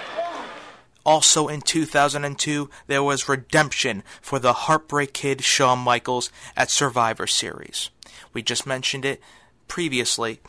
Also 1.04 1.48
in 1.48 1.60
2002, 1.60 2.70
there 2.86 3.02
was 3.02 3.28
redemption 3.28 4.02
for 4.22 4.38
the 4.38 4.52
Heartbreak 4.52 5.12
Kid 5.12 5.44
Shawn 5.44 5.78
Michaels 5.78 6.30
at 6.56 6.70
Survivor 6.70 7.26
Series. 7.26 7.90
We 8.32 8.42
just 8.42 8.66
mentioned 8.66 9.04
it 9.04 9.20
previously. 9.68 10.40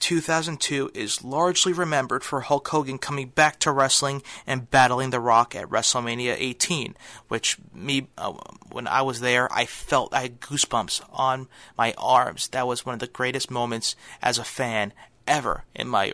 2002 0.00 0.90
is 0.94 1.22
largely 1.22 1.72
remembered 1.72 2.24
for 2.24 2.40
Hulk 2.40 2.66
Hogan 2.68 2.98
coming 2.98 3.28
back 3.28 3.60
to 3.60 3.70
wrestling 3.70 4.22
and 4.46 4.68
battling 4.68 5.10
The 5.10 5.20
Rock 5.20 5.54
at 5.54 5.68
WrestleMania 5.68 6.34
18, 6.36 6.96
which 7.28 7.56
me 7.72 8.08
uh, 8.18 8.32
when 8.72 8.88
I 8.88 9.02
was 9.02 9.20
there, 9.20 9.50
I 9.52 9.64
felt 9.64 10.12
I 10.12 10.22
had 10.22 10.40
goosebumps 10.40 11.02
on 11.12 11.46
my 11.78 11.94
arms. 11.96 12.48
That 12.48 12.66
was 12.66 12.84
one 12.84 12.94
of 12.94 12.98
the 12.98 13.06
greatest 13.06 13.48
moments 13.48 13.94
as 14.20 14.38
a 14.38 14.44
fan 14.44 14.92
ever 15.28 15.64
in 15.72 15.86
my 15.86 16.12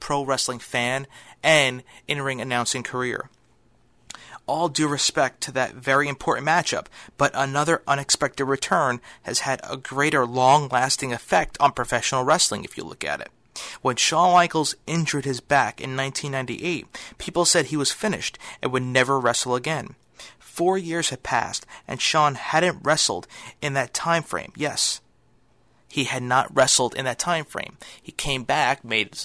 pro 0.00 0.24
wrestling 0.24 0.58
fan 0.58 1.06
and 1.42 1.84
in-ring 2.08 2.40
announcing 2.40 2.82
career 2.82 3.30
all 4.48 4.68
due 4.68 4.88
respect 4.88 5.40
to 5.42 5.52
that 5.52 5.74
very 5.74 6.08
important 6.08 6.46
matchup, 6.46 6.86
but 7.16 7.30
another 7.34 7.82
unexpected 7.86 8.44
return 8.46 9.00
has 9.22 9.40
had 9.40 9.60
a 9.62 9.76
greater 9.76 10.26
long 10.26 10.68
lasting 10.68 11.12
effect 11.12 11.56
on 11.60 11.72
professional 11.72 12.24
wrestling 12.24 12.64
if 12.64 12.76
you 12.76 12.84
look 12.84 13.04
at 13.04 13.20
it. 13.20 13.30
When 13.82 13.96
Shawn 13.96 14.32
Michaels 14.32 14.74
injured 14.86 15.24
his 15.24 15.40
back 15.40 15.80
in 15.80 15.96
1998, 15.96 16.86
people 17.18 17.44
said 17.44 17.66
he 17.66 17.76
was 17.76 17.92
finished 17.92 18.38
and 18.62 18.72
would 18.72 18.82
never 18.82 19.18
wrestle 19.18 19.54
again. 19.54 19.94
Four 20.38 20.78
years 20.78 21.10
had 21.10 21.22
passed, 21.22 21.66
and 21.86 22.00
Shawn 22.00 22.34
hadn't 22.34 22.80
wrestled 22.82 23.26
in 23.62 23.74
that 23.74 23.94
time 23.94 24.22
frame. 24.22 24.52
Yes, 24.56 25.00
he 25.88 26.04
had 26.04 26.22
not 26.22 26.54
wrestled 26.54 26.94
in 26.94 27.04
that 27.04 27.18
time 27.18 27.44
frame. 27.44 27.78
He 28.02 28.12
came 28.12 28.44
back, 28.44 28.84
made 28.84 29.16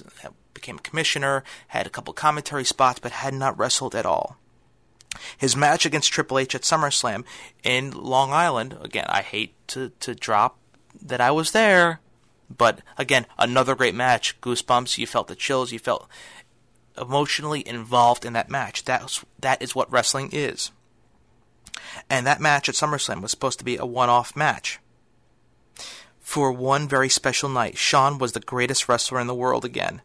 became 0.53 0.77
a 0.77 0.81
commissioner, 0.81 1.43
had 1.69 1.85
a 1.85 1.89
couple 1.89 2.13
commentary 2.13 2.63
spots, 2.63 2.99
but 2.99 3.11
had 3.11 3.33
not 3.33 3.57
wrestled 3.57 3.95
at 3.95 4.05
all. 4.05 4.37
His 5.37 5.55
match 5.55 5.85
against 5.85 6.11
Triple 6.11 6.39
H 6.39 6.55
at 6.55 6.61
SummerSlam 6.61 7.23
in 7.63 7.91
Long 7.91 8.31
Island, 8.31 8.77
again, 8.81 9.05
I 9.09 9.21
hate 9.21 9.55
to, 9.69 9.89
to 9.99 10.15
drop 10.15 10.57
that 11.01 11.21
I 11.21 11.31
was 11.31 11.51
there, 11.51 11.99
but 12.55 12.81
again, 12.97 13.25
another 13.37 13.75
great 13.75 13.95
match. 13.95 14.39
Goosebumps, 14.41 14.97
you 14.97 15.07
felt 15.07 15.27
the 15.27 15.35
chills, 15.35 15.71
you 15.71 15.79
felt 15.79 16.07
emotionally 16.97 17.67
involved 17.67 18.25
in 18.25 18.33
that 18.33 18.49
match. 18.49 18.83
That's, 18.85 19.23
that 19.39 19.61
is 19.61 19.75
what 19.75 19.91
wrestling 19.91 20.29
is. 20.31 20.71
And 22.09 22.25
that 22.25 22.41
match 22.41 22.69
at 22.69 22.75
SummerSlam 22.75 23.21
was 23.21 23.31
supposed 23.31 23.59
to 23.59 23.65
be 23.65 23.77
a 23.77 23.85
one 23.85 24.09
off 24.09 24.35
match. 24.35 24.79
For 26.19 26.51
one 26.51 26.87
very 26.87 27.09
special 27.09 27.49
night, 27.49 27.77
Shawn 27.77 28.17
was 28.17 28.31
the 28.31 28.39
greatest 28.39 28.87
wrestler 28.87 29.19
in 29.19 29.27
the 29.27 29.35
world 29.35 29.65
again. 29.65 30.01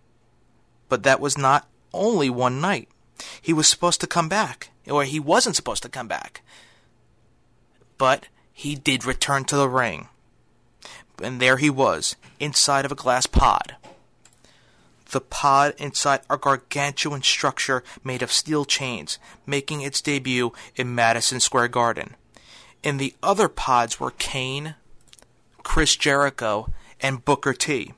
But 0.88 1.02
that 1.04 1.20
was 1.20 1.38
not 1.38 1.68
only 1.92 2.28
one 2.28 2.60
night. 2.60 2.88
He 3.40 3.52
was 3.52 3.68
supposed 3.68 4.00
to 4.00 4.06
come 4.06 4.28
back, 4.28 4.70
or 4.88 5.04
he 5.04 5.20
wasn't 5.20 5.56
supposed 5.56 5.82
to 5.82 5.88
come 5.88 6.08
back. 6.08 6.42
But 7.96 8.28
he 8.52 8.74
did 8.74 9.04
return 9.04 9.44
to 9.44 9.56
the 9.56 9.68
ring. 9.68 10.08
And 11.22 11.40
there 11.40 11.56
he 11.56 11.70
was, 11.70 12.16
inside 12.38 12.84
of 12.84 12.92
a 12.92 12.96
glass 12.96 13.26
pod. 13.26 13.76
The 15.10 15.20
pod 15.20 15.74
inside 15.78 16.20
a 16.28 16.36
gargantuan 16.36 17.22
structure 17.22 17.82
made 18.04 18.22
of 18.22 18.30
steel 18.30 18.64
chains, 18.64 19.18
making 19.46 19.80
its 19.80 20.00
debut 20.00 20.52
in 20.76 20.94
Madison 20.94 21.40
Square 21.40 21.68
Garden. 21.68 22.14
In 22.82 22.98
the 22.98 23.14
other 23.22 23.48
pods 23.48 23.98
were 23.98 24.10
Kane, 24.12 24.74
Chris 25.62 25.96
Jericho, 25.96 26.72
and 27.00 27.24
Booker 27.24 27.54
T. 27.54 27.94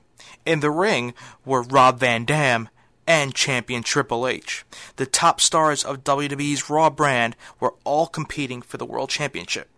In 0.46 0.60
the 0.60 0.70
ring 0.70 1.14
were 1.44 1.62
Rob 1.62 1.98
Van 1.98 2.24
Dam 2.24 2.68
and 3.06 3.34
champion 3.34 3.82
Triple 3.82 4.26
H. 4.26 4.64
The 4.96 5.06
top 5.06 5.40
stars 5.40 5.84
of 5.84 6.04
WWE's 6.04 6.70
Raw 6.70 6.90
brand 6.90 7.36
were 7.58 7.74
all 7.84 8.06
competing 8.06 8.62
for 8.62 8.76
the 8.76 8.86
World 8.86 9.10
Championship. 9.10 9.68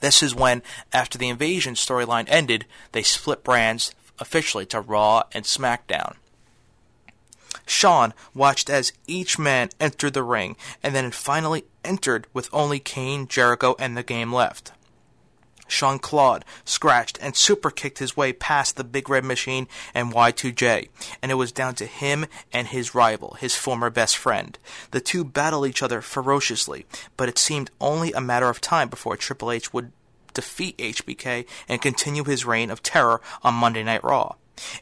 This 0.00 0.22
is 0.22 0.34
when, 0.34 0.62
after 0.92 1.16
the 1.16 1.28
Invasion 1.28 1.74
storyline 1.74 2.26
ended, 2.28 2.66
they 2.92 3.02
split 3.02 3.42
brands 3.42 3.94
officially 4.18 4.66
to 4.66 4.80
Raw 4.80 5.22
and 5.32 5.44
SmackDown. 5.44 6.16
Shawn 7.66 8.12
watched 8.34 8.68
as 8.68 8.92
each 9.06 9.38
man 9.38 9.70
entered 9.80 10.12
the 10.12 10.22
ring 10.22 10.56
and 10.82 10.94
then 10.94 11.10
finally 11.10 11.64
entered 11.82 12.26
with 12.34 12.50
only 12.52 12.78
Kane, 12.78 13.26
Jericho, 13.26 13.74
and 13.78 13.96
the 13.96 14.02
game 14.02 14.32
left. 14.32 14.72
Shawn 15.66 15.98
clawed, 15.98 16.44
scratched, 16.64 17.18
and 17.20 17.36
super 17.36 17.70
kicked 17.70 17.98
his 17.98 18.16
way 18.16 18.32
past 18.32 18.76
the 18.76 18.84
Big 18.84 19.08
Red 19.08 19.24
Machine 19.24 19.66
and 19.94 20.12
Y2J, 20.12 20.88
and 21.22 21.30
it 21.32 21.36
was 21.36 21.52
down 21.52 21.74
to 21.76 21.86
him 21.86 22.26
and 22.52 22.68
his 22.68 22.94
rival, 22.94 23.36
his 23.40 23.56
former 23.56 23.90
best 23.90 24.16
friend. 24.16 24.58
The 24.90 25.00
two 25.00 25.24
battled 25.24 25.66
each 25.66 25.82
other 25.82 26.00
ferociously, 26.00 26.86
but 27.16 27.28
it 27.28 27.38
seemed 27.38 27.70
only 27.80 28.12
a 28.12 28.20
matter 28.20 28.48
of 28.48 28.60
time 28.60 28.88
before 28.88 29.16
Triple 29.16 29.50
H 29.50 29.72
would 29.72 29.92
defeat 30.34 30.76
HBK 30.78 31.46
and 31.68 31.80
continue 31.80 32.24
his 32.24 32.44
reign 32.44 32.70
of 32.70 32.82
terror 32.82 33.20
on 33.42 33.54
Monday 33.54 33.82
Night 33.84 34.04
Raw. 34.04 34.34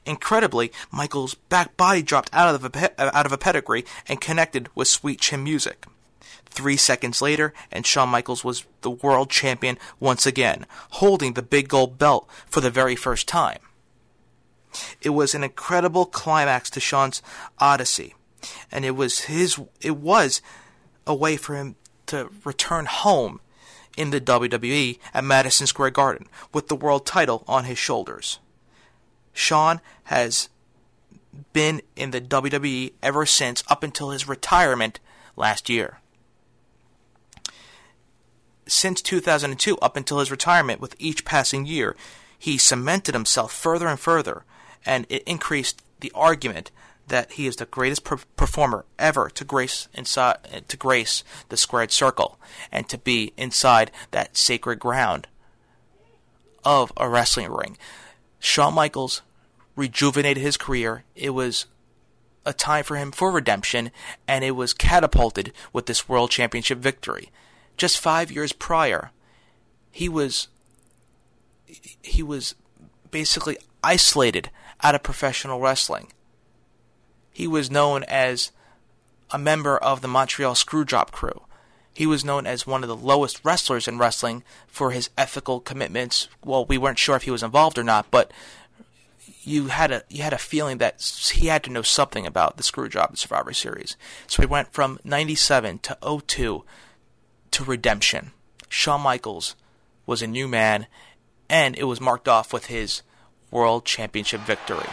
Incredibly, 0.05 0.73
Michaels' 0.90 1.35
back 1.35 1.77
body 1.77 2.03
dropped 2.03 2.31
out 2.33 2.55
of 2.55 2.64
a, 2.64 3.16
out 3.16 3.27
of 3.27 3.33
a 3.33 3.38
pedigree 3.38 3.85
and 4.09 4.21
connected 4.21 4.68
with 4.75 4.88
sweet 4.88 5.21
chin 5.21 5.45
music. 5.45 5.87
Three 6.52 6.76
seconds 6.76 7.22
later, 7.22 7.54
and 7.70 7.86
Shawn 7.86 8.10
Michaels 8.10 8.44
was 8.44 8.66
the 8.82 8.90
world 8.90 9.30
champion 9.30 9.78
once 9.98 10.26
again, 10.26 10.66
holding 10.90 11.32
the 11.32 11.40
big 11.40 11.66
gold 11.66 11.96
belt 11.96 12.28
for 12.46 12.60
the 12.60 12.70
very 12.70 12.94
first 12.94 13.26
time. 13.26 13.58
It 15.00 15.10
was 15.10 15.34
an 15.34 15.44
incredible 15.44 16.04
climax 16.04 16.68
to 16.70 16.78
Shawn's 16.78 17.22
odyssey, 17.58 18.14
and 18.70 18.84
it 18.84 18.90
was 18.90 19.20
his 19.20 19.58
it 19.80 19.96
was 19.96 20.42
a 21.06 21.14
way 21.14 21.38
for 21.38 21.56
him 21.56 21.76
to 22.06 22.28
return 22.44 22.84
home 22.84 23.40
in 23.96 24.10
the 24.10 24.20
WWE 24.20 24.98
at 25.14 25.24
Madison 25.24 25.66
Square 25.66 25.92
Garden 25.92 26.28
with 26.52 26.68
the 26.68 26.76
world 26.76 27.06
title 27.06 27.44
on 27.48 27.64
his 27.64 27.78
shoulders. 27.78 28.40
Shawn 29.32 29.80
has 30.04 30.50
been 31.54 31.80
in 31.96 32.10
the 32.10 32.20
WWE 32.20 32.92
ever 33.02 33.24
since 33.24 33.64
up 33.68 33.82
until 33.82 34.10
his 34.10 34.28
retirement 34.28 35.00
last 35.34 35.70
year 35.70 36.01
since 38.66 39.03
2002 39.03 39.79
up 39.79 39.96
until 39.96 40.18
his 40.18 40.31
retirement 40.31 40.81
with 40.81 40.96
each 40.98 41.25
passing 41.25 41.66
year, 41.66 41.96
he 42.38 42.59
cemented 42.59 43.14
himself 43.14 43.53
further 43.53 43.87
and 43.88 43.98
further, 43.98 44.44
and 44.85 45.07
it 45.09 45.22
increased 45.25 45.83
the 46.01 46.12
argument 46.14 46.70
that 47.09 47.33
he 47.33 47.46
is 47.46 47.57
the 47.57 47.66
greatest 47.66 48.05
per- 48.05 48.18
performer 48.37 48.85
ever 48.98 49.29
to 49.31 49.44
grace 49.44 49.88
inside 49.92 50.64
to 50.68 50.77
grace 50.77 51.25
the 51.48 51.57
squared 51.57 51.90
circle 51.90 52.38
and 52.70 52.88
to 52.88 52.98
be 52.98 53.33
inside 53.37 53.90
that 54.12 54.37
sacred 54.37 54.79
ground 54.79 55.27
of 56.64 56.92
a 56.96 57.09
wrestling 57.09 57.51
ring. 57.51 57.77
Shawn 58.38 58.75
Michaels 58.75 59.22
rejuvenated 59.77 60.42
his 60.42 60.57
career. 60.57 61.05
It 61.14 61.31
was 61.31 61.66
a 62.44 62.53
time 62.53 62.85
for 62.85 62.96
him 62.96 63.12
for 63.12 63.31
redemption, 63.31 63.90
and 64.27 64.44
it 64.44 64.53
was 64.53 64.72
catapulted 64.72 65.53
with 65.72 65.87
this 65.87 66.09
world 66.09 66.31
championship 66.31 66.79
victory 66.79 67.31
just 67.83 67.99
five 67.99 68.31
years 68.31 68.53
prior, 68.53 69.11
he 69.90 70.09
was 70.09 70.47
he 72.01 72.23
was 72.23 72.55
basically 73.11 73.59
isolated 73.83 74.51
out 74.85 74.95
of 74.95 75.03
professional 75.03 75.59
wrestling. 75.59 76.12
He 77.33 77.49
was 77.49 77.73
known 77.73 78.05
as 78.05 78.53
a 79.33 79.38
member 79.38 79.77
of 79.77 80.01
the 80.01 80.07
Montreal 80.07 80.55
Screwjob 80.55 81.11
crew. 81.11 81.42
He 81.92 82.07
was 82.07 82.25
known 82.25 82.47
as 82.47 82.68
one 82.68 82.85
of 82.85 82.88
the 82.88 82.95
lowest 82.95 83.45
wrestlers 83.45 83.88
in 83.88 83.99
wrestling 83.99 84.45
for 84.68 84.92
his 84.92 85.11
ethical 85.18 85.59
commitments. 85.59 86.29
Well, 86.45 86.64
we 86.64 86.79
weren't 86.79 87.01
sure 87.01 87.16
if 87.16 87.25
he 87.25 87.33
was 87.33 87.42
involved 87.42 87.79
or 87.79 87.85
not, 87.85 88.12
but 88.12 88.31
you 89.42 89.66
had 89.66 89.90
a 89.90 90.05
you 90.09 90.23
had 90.23 90.33
a 90.33 90.38
feeling 90.38 90.79
that 90.79 91.03
he 91.35 91.49
had 91.49 91.64
to 91.64 91.71
know 91.71 91.83
something 91.83 92.29
about 92.29 92.59
the 92.59 92.62
Screwjob 92.62 93.18
Survivor 93.18 93.53
Series. 93.53 93.97
So 94.29 94.40
he 94.40 94.47
went 94.47 94.73
from 94.73 95.01
97 95.03 95.81
to 95.81 95.99
02 96.25 96.62
to 97.52 97.64
redemption. 97.64 98.32
Shawn 98.68 99.00
Michaels 99.02 99.56
was 100.06 100.22
a 100.22 100.26
new 100.26 100.48
man, 100.48 100.86
and 101.48 101.76
it 101.78 101.84
was 101.84 102.00
marked 102.00 102.28
off 102.28 102.52
with 102.52 102.66
his 102.66 103.02
World 103.50 103.84
Championship 103.84 104.40
victory. 104.42 104.88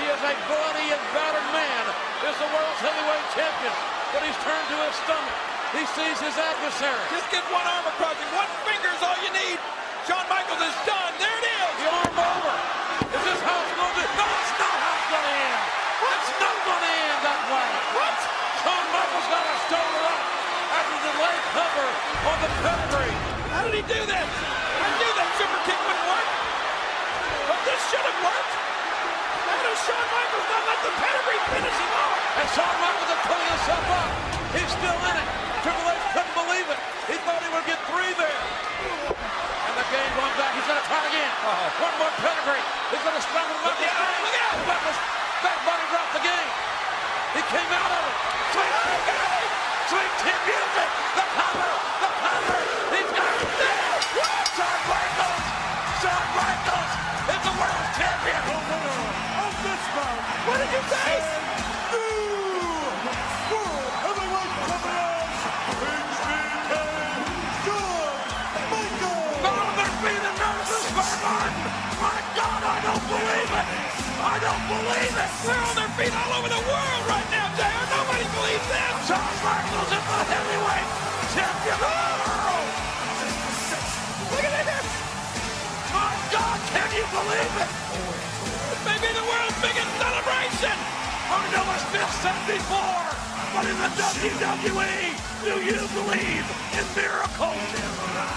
He 0.00 0.04
is 0.08 0.22
a 0.24 0.34
bloody 0.48 0.88
and 0.88 1.04
battered 1.12 1.50
man. 1.52 1.84
Is 2.20 2.36
the 2.36 2.50
world's 2.52 2.80
heavyweight 2.84 3.26
champion, 3.32 3.74
but 4.12 4.20
he's 4.24 4.40
turned 4.44 4.66
to 4.72 4.76
his 4.88 4.96
stomach. 5.04 5.36
He 5.72 5.84
sees 5.96 6.18
his 6.20 6.36
adversary. 6.36 7.04
Just 7.14 7.28
get 7.32 7.44
one 7.48 7.64
arm 7.64 7.86
across 7.92 8.16
him. 8.16 8.28
One 8.36 8.50
finger 8.66 8.90
is 8.92 9.00
all 9.00 9.16
you 9.24 9.32
need. 9.32 9.58
Shawn 10.04 10.26
Michaels 10.26 10.60
is 10.64 10.76
done. 10.82 11.12
There 11.20 11.30
it 11.30 11.46
is. 11.46 11.72
The 11.80 11.88
arm 11.88 12.16
over. 12.18 12.54
Is 13.14 13.22
this 13.22 13.40
how 13.40 13.56
it's 13.62 13.74
going 13.78 13.94
to 14.00 14.06
No, 14.18 14.26
it's 14.26 14.54
not 14.58 14.76
how 14.80 14.92
it's 14.98 15.08
going 15.14 15.26
to 15.28 15.34
end. 15.36 15.62
It's 16.10 16.32
not 16.42 16.56
going 16.66 16.82
to 16.82 16.92
end 16.92 17.20
that 17.22 17.42
way. 17.52 17.68
What? 17.96 18.16
Shawn 18.66 18.84
Michaels 18.90 19.28
got 19.30 19.44
a 19.46 19.56
stolen 19.70 20.04
up 20.10 20.22
after 20.74 20.98
the 21.06 21.12
leg 21.22 21.40
cover 21.54 22.09
on 22.28 22.36
the 22.44 22.50
pedigree. 22.60 23.16
How 23.48 23.64
did 23.64 23.74
he 23.80 23.84
do 23.88 24.00
that? 24.04 24.26
I 24.28 24.88
knew 25.00 25.12
that 25.16 25.30
super 25.40 25.60
kick 25.64 25.78
wouldn't 25.80 26.04
work. 26.04 26.28
But 27.48 27.60
this 27.64 27.80
should 27.88 28.04
have 28.04 28.18
worked. 28.20 28.54
How 29.48 29.60
does 29.64 29.80
Shawn 29.88 30.06
Michaels 30.12 30.46
not 30.52 30.62
let 30.68 30.80
the 30.84 30.92
pedigree 31.00 31.40
finish 31.48 31.76
him 31.80 31.92
off? 31.96 32.14
And 32.36 32.46
Shawn 32.52 32.76
Michaels 32.76 33.10
is 33.10 33.22
pulling 33.24 33.50
himself 33.50 33.86
up. 33.88 34.10
He's 34.52 34.70
still 34.70 35.00
in 35.00 35.16
it. 35.16 35.28
Triple 35.64 35.86
H 35.88 36.04
couldn't 36.12 36.36
believe 36.36 36.68
it. 36.68 36.80
He 37.08 37.16
thought 37.24 37.40
he 37.40 37.50
would 37.52 37.66
get 37.68 37.80
three 37.88 38.12
there. 38.20 38.42
And 39.16 39.74
the 39.80 39.86
game 39.88 40.12
going 40.12 40.34
back. 40.36 40.52
He's 40.56 40.68
going 40.68 40.80
to 40.80 40.86
try 40.88 41.00
again. 41.08 41.32
One 41.80 41.94
more 42.04 42.12
pedigree. 42.20 42.64
He's 42.92 43.04
going 43.04 43.16
to 43.16 43.24
strangle 43.24 43.56
him 43.56 43.64
up. 43.64 43.76
Look 43.80 43.96
out, 43.96 44.12
look 44.24 44.36
out. 44.44 44.56
Michaels 44.68 45.00
back 45.40 45.58
body 45.64 45.84
dropped 45.88 46.12
the 46.20 46.24
game. 46.24 46.50
He 47.32 47.42
came 47.48 47.70
out 47.72 47.92
of 47.96 48.02
it. 48.04 48.16
Sweet 48.52 48.74
chin 48.84 49.20
Sweet 49.88 50.40
music. 50.44 50.88
The 51.16 51.24
cover. 51.32 51.69
They're 75.40 75.56
on 75.56 75.72
their 75.72 75.88
feet 75.96 76.12
all 76.12 76.36
over 76.36 76.52
the 76.52 76.62
world 76.68 77.02
right 77.08 77.24
now, 77.32 77.48
JR. 77.56 77.84
Nobody 77.96 78.28
believes 78.28 78.66
them. 78.68 78.92
Shawn 79.08 79.24
Michaels 79.40 79.88
is 79.88 80.04
the 80.04 80.20
heavyweight 80.28 80.88
champion 81.32 81.80
of 81.80 81.96
the 81.96 82.28
world. 82.28 82.68
Look 84.36 84.44
at 84.44 84.64
this. 84.68 84.86
My 85.96 86.12
God, 86.28 86.58
can 86.76 86.88
you 86.92 87.06
believe 87.08 87.54
it? 87.56 87.70
This 87.72 88.82
may 88.84 88.98
be 89.00 89.10
the 89.16 89.24
world's 89.24 89.56
biggest 89.64 89.88
celebration. 89.96 90.76
I 90.76 91.40
know 91.56 91.64
it's 91.72 91.88
been 91.88 92.12
said 92.20 92.40
before, 92.44 93.08
but 93.56 93.64
in 93.64 93.76
the 93.80 93.90
WWE, 93.96 95.08
do 95.40 95.56
you 95.56 95.80
believe 95.96 96.44
in 96.76 96.84
miracles? 96.92 97.64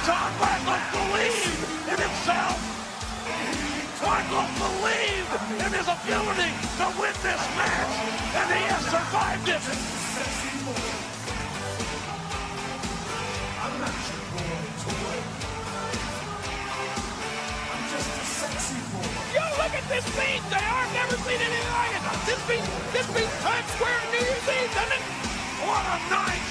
Shawn 0.07 0.31
Michaels 0.39 0.87
believes 0.95 1.51
in 1.83 1.99
himself. 1.99 2.72
Michaels 4.03 4.51
believed 4.59 5.31
in 5.63 5.71
his 5.71 5.87
ability 5.87 6.51
to 6.75 6.85
win 6.99 7.15
this 7.23 7.43
match, 7.55 7.93
and 8.35 8.47
he 8.51 8.61
has 8.67 8.83
survived 8.91 9.47
it. 9.47 9.63
Yo, 19.31 19.43
look 19.55 19.71
at 19.71 19.87
this 19.87 20.05
beat, 20.19 20.43
JR. 20.51 20.59
I've 20.59 20.93
never 20.93 21.15
seen 21.23 21.39
anything 21.39 21.71
like 21.71 21.95
it. 21.95 22.03
This 22.27 22.41
beat, 22.43 22.65
this 22.91 23.07
beat 23.15 23.31
Times 23.39 23.71
Square 23.71 24.03
New 24.11 24.19
Year's 24.19 24.47
Eve, 24.51 24.71
doesn't 24.75 24.99
it? 24.99 25.03
What 25.63 25.79
a 25.79 25.97
night! 26.11 26.43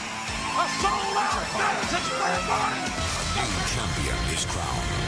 A 0.56 0.64
sold-out 0.80 1.44
Madison 1.52 2.00
Square 2.00 2.40
Garden. 2.48 2.84
New 3.36 3.52
champion 3.68 4.20
is 4.32 4.44
crowned. 4.46 5.01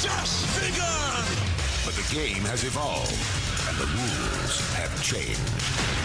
Just 0.00 0.48
begun. 0.56 1.24
But 1.84 1.92
the 1.92 2.06
game 2.08 2.40
has 2.48 2.64
evolved, 2.64 3.12
and 3.68 3.76
the 3.76 3.84
rules 3.84 4.56
have 4.80 4.88
changed. 5.04 5.36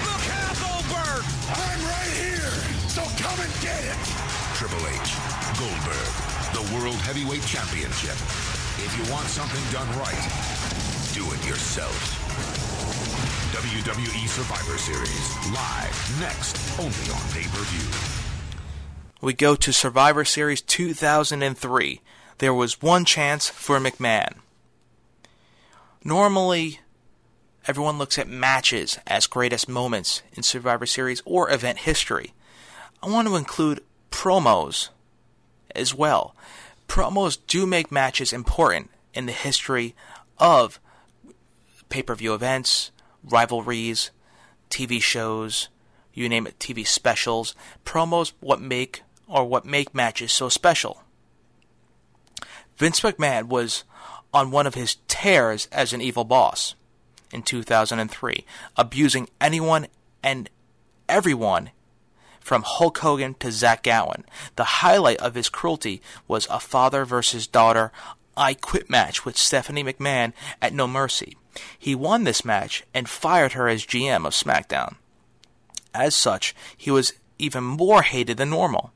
Look 0.04 0.26
out, 0.36 0.56
Goldberg. 0.60 1.24
I'm 1.48 1.80
right 1.88 2.14
here, 2.20 2.52
so 2.92 3.08
come 3.16 3.40
and 3.40 3.54
get 3.64 3.80
it. 3.80 4.00
Triple 4.60 4.84
H, 4.84 5.16
Goldberg, 5.56 6.12
the 6.52 6.66
World 6.76 7.00
Heavyweight 7.08 7.48
Championship. 7.48 8.20
If 8.84 8.92
you 9.00 9.08
want 9.08 9.28
something 9.32 9.64
done 9.72 9.88
right, 9.96 10.24
do 11.16 11.24
it 11.32 11.40
yourself. 11.48 11.96
WWE 13.56 14.28
Survivor 14.28 14.78
Series. 14.78 15.26
Live 15.56 15.96
next, 16.20 16.60
only 16.76 17.08
on 17.16 17.24
pay 17.32 17.48
per 17.48 17.64
view. 17.72 17.88
We 19.22 19.32
go 19.34 19.56
to 19.56 19.72
Survivor 19.72 20.26
Series 20.26 20.62
2003. 20.62 22.02
There 22.40 22.54
was 22.54 22.82
one 22.82 23.06
chance 23.06 23.50
for 23.50 23.80
McMahon. 23.80 24.36
Normally, 26.04 26.82
everyone 27.66 27.98
looks 27.98 28.20
at 28.20 28.28
matches 28.28 29.00
as 29.08 29.26
greatest 29.26 29.70
moments 29.70 30.22
in 30.34 30.44
Survivor 30.44 30.86
Series 30.86 31.22
or 31.24 31.50
event 31.50 31.80
history. 31.80 32.34
I 33.02 33.10
want 33.10 33.28
to 33.28 33.38
include 33.38 33.84
promos 34.12 34.90
as 35.74 35.96
well. 35.96 36.36
Promos 36.90 37.38
do 37.48 37.66
make 37.66 37.92
matches 37.92 38.34
important 38.34 38.92
in 39.14 39.28
the 39.28 39.32
history 39.32 39.96
of 40.38 40.80
pay 41.88 42.04
per 42.04 42.16
view 42.16 42.34
events, 42.34 42.92
rivalries, 43.24 44.12
TV 44.70 45.02
shows, 45.02 45.70
you 46.14 46.28
name 46.28 46.48
it, 46.48 46.60
TV 46.60 46.86
specials. 46.86 47.56
Promos 47.86 48.34
what 48.42 48.60
make 48.60 49.04
or 49.26 49.46
what 49.46 49.66
make 49.66 49.96
matches 49.96 50.34
so 50.34 50.50
special. 50.50 51.05
Vince 52.78 53.02
McMahon 53.02 53.46
was 53.46 53.84
on 54.34 54.52
one 54.52 54.68
of 54.68 54.76
his 54.76 54.98
tears 55.08 55.68
as 55.72 55.94
an 55.94 56.02
evil 56.02 56.26
boss 56.26 56.76
in 57.32 57.42
2003, 57.42 58.46
abusing 58.76 59.30
anyone 59.40 59.88
and 60.24 60.50
everyone 61.08 61.72
from 62.40 62.64
Hulk 62.64 62.98
Hogan 63.00 63.34
to 63.36 63.52
Zach 63.52 63.84
Gowen. 63.84 64.26
The 64.56 64.64
highlight 64.64 65.18
of 65.18 65.36
his 65.36 65.50
cruelty 65.50 66.02
was 66.28 66.48
a 66.50 66.60
father 66.60 67.06
versus 67.06 67.48
daughter 67.48 67.92
I 68.38 68.54
Quit 68.54 68.90
match 68.90 69.26
with 69.26 69.38
Stephanie 69.38 69.84
McMahon 69.84 70.34
at 70.62 70.74
No 70.74 70.88
Mercy. 70.88 71.38
He 71.80 71.96
won 71.96 72.26
this 72.26 72.44
match 72.44 72.84
and 72.94 73.08
fired 73.08 73.54
her 73.54 73.70
as 73.70 73.86
GM 73.86 74.28
of 74.28 74.34
SmackDown. 74.34 74.96
As 75.94 76.14
such, 76.14 76.54
he 76.76 76.92
was 76.92 77.14
even 77.40 77.64
more 77.64 78.02
hated 78.02 78.38
than 78.38 78.50
normal. 78.50 78.92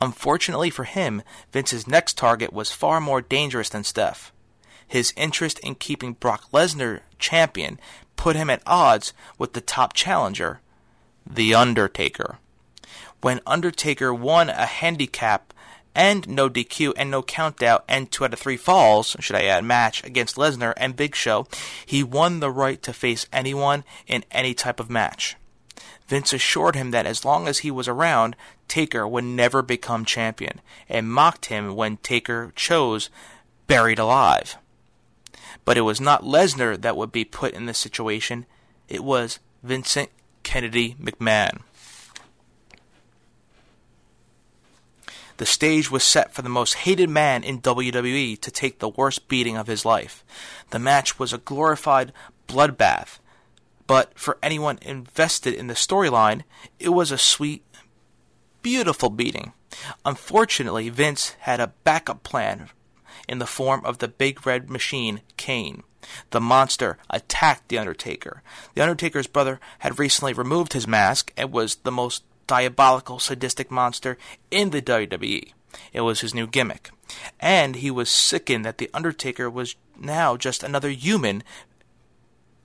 Unfortunately 0.00 0.70
for 0.70 0.84
him, 0.84 1.22
Vince's 1.52 1.86
next 1.86 2.16
target 2.16 2.52
was 2.52 2.72
far 2.72 3.00
more 3.00 3.20
dangerous 3.20 3.68
than 3.68 3.84
Steph. 3.84 4.32
His 4.86 5.12
interest 5.16 5.58
in 5.60 5.76
keeping 5.76 6.14
Brock 6.14 6.50
Lesnar 6.52 7.00
champion 7.18 7.78
put 8.16 8.36
him 8.36 8.50
at 8.50 8.62
odds 8.66 9.12
with 9.38 9.52
the 9.52 9.60
top 9.60 9.92
challenger, 9.92 10.60
The 11.26 11.54
Undertaker 11.54 12.38
when 13.20 13.40
Undertaker 13.46 14.12
won 14.12 14.48
a 14.48 14.66
handicap 14.66 15.52
and 15.94 16.28
no 16.28 16.48
DQ 16.48 16.94
and 16.96 17.10
no 17.10 17.22
countout 17.22 17.82
and 17.88 18.10
two 18.10 18.24
out 18.24 18.32
of 18.32 18.38
three 18.38 18.56
falls, 18.56 19.16
should 19.20 19.36
I 19.36 19.44
add, 19.44 19.64
match 19.64 20.04
against 20.04 20.36
Lesnar 20.36 20.72
and 20.76 20.96
Big 20.96 21.14
Show, 21.14 21.46
he 21.84 22.02
won 22.02 22.40
the 22.40 22.50
right 22.50 22.80
to 22.82 22.92
face 22.92 23.26
anyone 23.32 23.84
in 24.06 24.24
any 24.30 24.54
type 24.54 24.80
of 24.80 24.88
match. 24.88 25.36
Vince 26.06 26.32
assured 26.32 26.76
him 26.76 26.90
that 26.92 27.06
as 27.06 27.24
long 27.24 27.46
as 27.46 27.58
he 27.58 27.70
was 27.70 27.88
around, 27.88 28.36
Taker 28.70 29.06
would 29.06 29.24
never 29.24 29.60
become 29.62 30.04
champion, 30.04 30.60
and 30.88 31.12
mocked 31.12 31.46
him 31.46 31.74
when 31.74 31.96
Taker 31.98 32.52
chose 32.54 33.10
Buried 33.66 33.98
Alive. 33.98 34.56
But 35.64 35.76
it 35.76 35.82
was 35.82 36.00
not 36.00 36.22
Lesnar 36.22 36.80
that 36.80 36.96
would 36.96 37.10
be 37.10 37.24
put 37.24 37.52
in 37.52 37.66
this 37.66 37.78
situation, 37.78 38.46
it 38.88 39.02
was 39.02 39.40
Vincent 39.64 40.10
Kennedy 40.44 40.94
McMahon. 41.02 41.62
The 45.38 45.46
stage 45.46 45.90
was 45.90 46.04
set 46.04 46.32
for 46.32 46.42
the 46.42 46.48
most 46.48 46.74
hated 46.74 47.10
man 47.10 47.42
in 47.42 47.62
WWE 47.62 48.40
to 48.40 48.50
take 48.50 48.78
the 48.78 48.88
worst 48.88 49.26
beating 49.26 49.56
of 49.56 49.66
his 49.66 49.84
life. 49.84 50.22
The 50.70 50.78
match 50.78 51.18
was 51.18 51.32
a 51.32 51.38
glorified 51.38 52.12
bloodbath, 52.46 53.18
but 53.86 54.16
for 54.16 54.38
anyone 54.42 54.78
invested 54.82 55.54
in 55.54 55.66
the 55.66 55.74
storyline, 55.74 56.42
it 56.78 56.90
was 56.90 57.10
a 57.10 57.18
sweet, 57.18 57.64
beautiful 58.62 59.10
beating. 59.10 59.52
Unfortunately, 60.04 60.88
Vince 60.88 61.36
had 61.40 61.60
a 61.60 61.72
backup 61.84 62.22
plan 62.22 62.70
in 63.28 63.38
the 63.38 63.46
form 63.46 63.84
of 63.84 63.98
the 63.98 64.08
big 64.08 64.46
red 64.46 64.68
machine, 64.68 65.20
Kane. 65.36 65.82
The 66.30 66.40
monster 66.40 66.98
attacked 67.08 67.68
The 67.68 67.78
Undertaker. 67.78 68.42
The 68.74 68.82
Undertaker's 68.82 69.26
brother 69.26 69.60
had 69.80 69.98
recently 69.98 70.32
removed 70.32 70.72
his 70.72 70.86
mask 70.86 71.32
and 71.36 71.52
was 71.52 71.76
the 71.76 71.92
most 71.92 72.24
diabolical, 72.46 73.18
sadistic 73.18 73.70
monster 73.70 74.18
in 74.50 74.70
the 74.70 74.82
WWE. 74.82 75.52
It 75.92 76.00
was 76.00 76.20
his 76.20 76.34
new 76.34 76.46
gimmick. 76.46 76.90
And 77.38 77.76
he 77.76 77.90
was 77.90 78.10
sickened 78.10 78.64
that 78.64 78.78
The 78.78 78.90
Undertaker 78.92 79.48
was 79.48 79.76
now 79.98 80.36
just 80.36 80.62
another 80.62 80.90
human. 80.90 81.42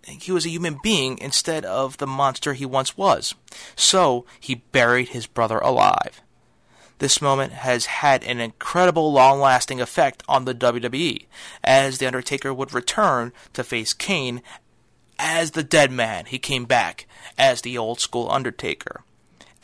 He 0.05 0.31
was 0.31 0.45
a 0.45 0.49
human 0.49 0.79
being 0.83 1.17
instead 1.19 1.65
of 1.65 1.97
the 1.97 2.07
monster 2.07 2.53
he 2.53 2.65
once 2.65 2.97
was. 2.97 3.35
So 3.75 4.25
he 4.39 4.55
buried 4.55 5.09
his 5.09 5.27
brother 5.27 5.57
alive. 5.59 6.21
This 6.99 7.21
moment 7.21 7.51
has 7.51 7.87
had 7.87 8.23
an 8.23 8.39
incredible 8.39 9.11
long 9.11 9.39
lasting 9.41 9.81
effect 9.81 10.23
on 10.29 10.45
the 10.45 10.55
WWE, 10.55 11.25
as 11.63 11.97
The 11.97 12.07
Undertaker 12.07 12.53
would 12.53 12.73
return 12.73 13.33
to 13.53 13.63
face 13.63 13.93
Kane 13.93 14.41
as 15.19 15.51
the 15.51 15.63
dead 15.63 15.91
man. 15.91 16.25
He 16.25 16.39
came 16.39 16.65
back 16.65 17.05
as 17.37 17.61
the 17.61 17.77
old 17.77 17.99
school 17.99 18.31
Undertaker 18.31 19.03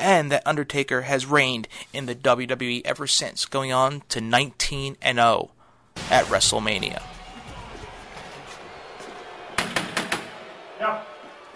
and 0.02 0.32
that 0.32 0.46
Undertaker 0.48 1.04
has 1.04 1.26
reigned 1.26 1.68
in 1.94 2.08
the 2.08 2.16
WWE 2.16 2.82
ever 2.84 3.06
since, 3.06 3.46
going 3.46 3.72
on 3.72 4.02
to 4.10 4.20
19 4.20 4.98
and 5.02 5.18
0 5.18 5.52
at 6.10 6.26
WrestleMania. 6.26 7.04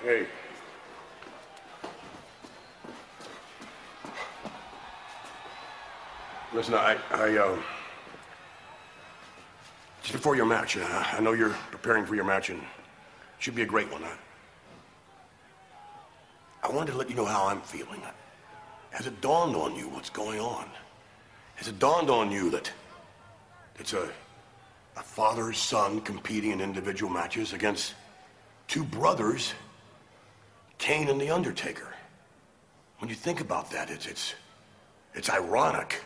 Hey. 0.05 0.27
Listen, 6.53 6.75
I, 6.75 6.95
I, 7.09 7.35
uh, 7.35 7.57
just 10.03 10.13
before 10.13 10.35
your 10.35 10.45
match, 10.45 10.77
uh, 10.77 10.83
I 10.83 11.19
know 11.21 11.33
you're 11.33 11.55
preparing 11.71 12.05
for 12.05 12.13
your 12.13 12.23
match, 12.23 12.51
and 12.51 12.59
it 12.59 12.67
should 13.39 13.55
be 13.55 13.63
a 13.63 13.65
great 13.65 13.91
one. 13.91 14.03
I, 14.03 14.11
I 16.61 16.71
wanted 16.71 16.91
to 16.91 16.97
let 16.99 17.09
you 17.09 17.15
know 17.15 17.25
how 17.25 17.47
I'm 17.47 17.61
feeling. 17.61 18.03
Has 18.91 19.07
it 19.07 19.21
dawned 19.21 19.55
on 19.55 19.75
you 19.75 19.89
what's 19.89 20.11
going 20.11 20.39
on? 20.39 20.69
Has 21.55 21.67
it 21.67 21.79
dawned 21.79 22.11
on 22.11 22.29
you 22.29 22.51
that 22.51 22.71
it's 23.79 23.93
a, 23.93 24.07
a 24.97 25.01
father 25.01 25.51
son 25.51 25.99
competing 26.01 26.51
in 26.51 26.61
individual 26.61 27.11
matches 27.11 27.53
against 27.53 27.95
two 28.67 28.83
brothers, 28.83 29.55
Kane 30.77 31.07
and 31.09 31.19
The 31.19 31.29
Undertaker? 31.29 31.93
When 32.99 33.09
you 33.09 33.15
think 33.15 33.41
about 33.41 33.71
that, 33.71 33.89
it's, 33.89 34.05
it's, 34.05 34.35
it's 35.13 35.29
ironic. 35.29 36.03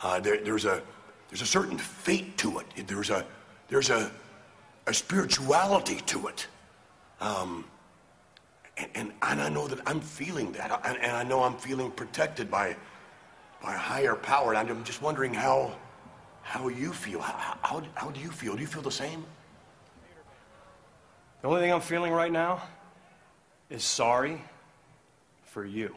Uh, 0.00 0.20
there, 0.20 0.38
there's, 0.38 0.64
a, 0.64 0.82
there's 1.28 1.42
a 1.42 1.46
certain 1.46 1.78
fate 1.78 2.36
to 2.38 2.58
it. 2.58 2.66
There's 2.86 3.10
a, 3.10 3.24
there's 3.68 3.90
a, 3.90 4.10
a 4.86 4.94
spirituality 4.94 6.00
to 6.06 6.28
it. 6.28 6.46
Um, 7.20 7.64
and, 8.76 8.88
and, 8.94 9.12
and 9.22 9.40
I 9.40 9.48
know 9.48 9.68
that 9.68 9.80
I'm 9.86 10.00
feeling 10.00 10.52
that. 10.52 10.80
And, 10.84 10.98
and 10.98 11.12
I 11.12 11.22
know 11.22 11.42
I'm 11.42 11.56
feeling 11.56 11.90
protected 11.90 12.50
by, 12.50 12.76
by 13.62 13.74
a 13.74 13.78
higher 13.78 14.14
power. 14.14 14.54
And 14.54 14.70
I'm 14.70 14.84
just 14.84 15.02
wondering 15.02 15.34
how, 15.34 15.76
how 16.42 16.68
you 16.68 16.92
feel. 16.92 17.20
How, 17.20 17.58
how, 17.62 17.82
how 17.94 18.10
do 18.10 18.20
you 18.20 18.30
feel? 18.30 18.54
Do 18.54 18.60
you 18.60 18.66
feel 18.66 18.82
the 18.82 18.90
same? 18.90 19.24
The 21.42 21.48
only 21.48 21.60
thing 21.60 21.72
I'm 21.72 21.80
feeling 21.80 22.12
right 22.12 22.30
now 22.30 22.62
is 23.72 23.82
sorry 23.82 24.40
for 25.44 25.64
you. 25.64 25.96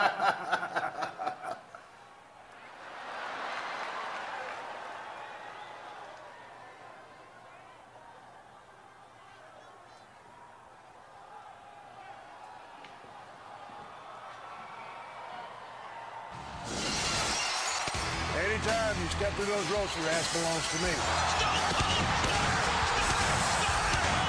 Anytime 18.61 18.93
you 19.01 19.09
step 19.09 19.33
through 19.33 19.49
those 19.49 19.69
ropes, 19.73 19.89
your 19.97 20.05
ass 20.13 20.29
belongs 20.37 20.67
to 20.69 20.77
me. 20.85 20.93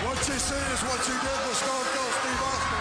What 0.09 0.17
you 0.25 0.39
see 0.41 0.65
is 0.73 0.81
what 0.89 1.01
you 1.05 1.17
did 1.21 1.41
with 1.45 1.59
Stone 1.61 1.89
Cold 1.93 2.15
Steve 2.17 2.41
Austin. 2.41 2.81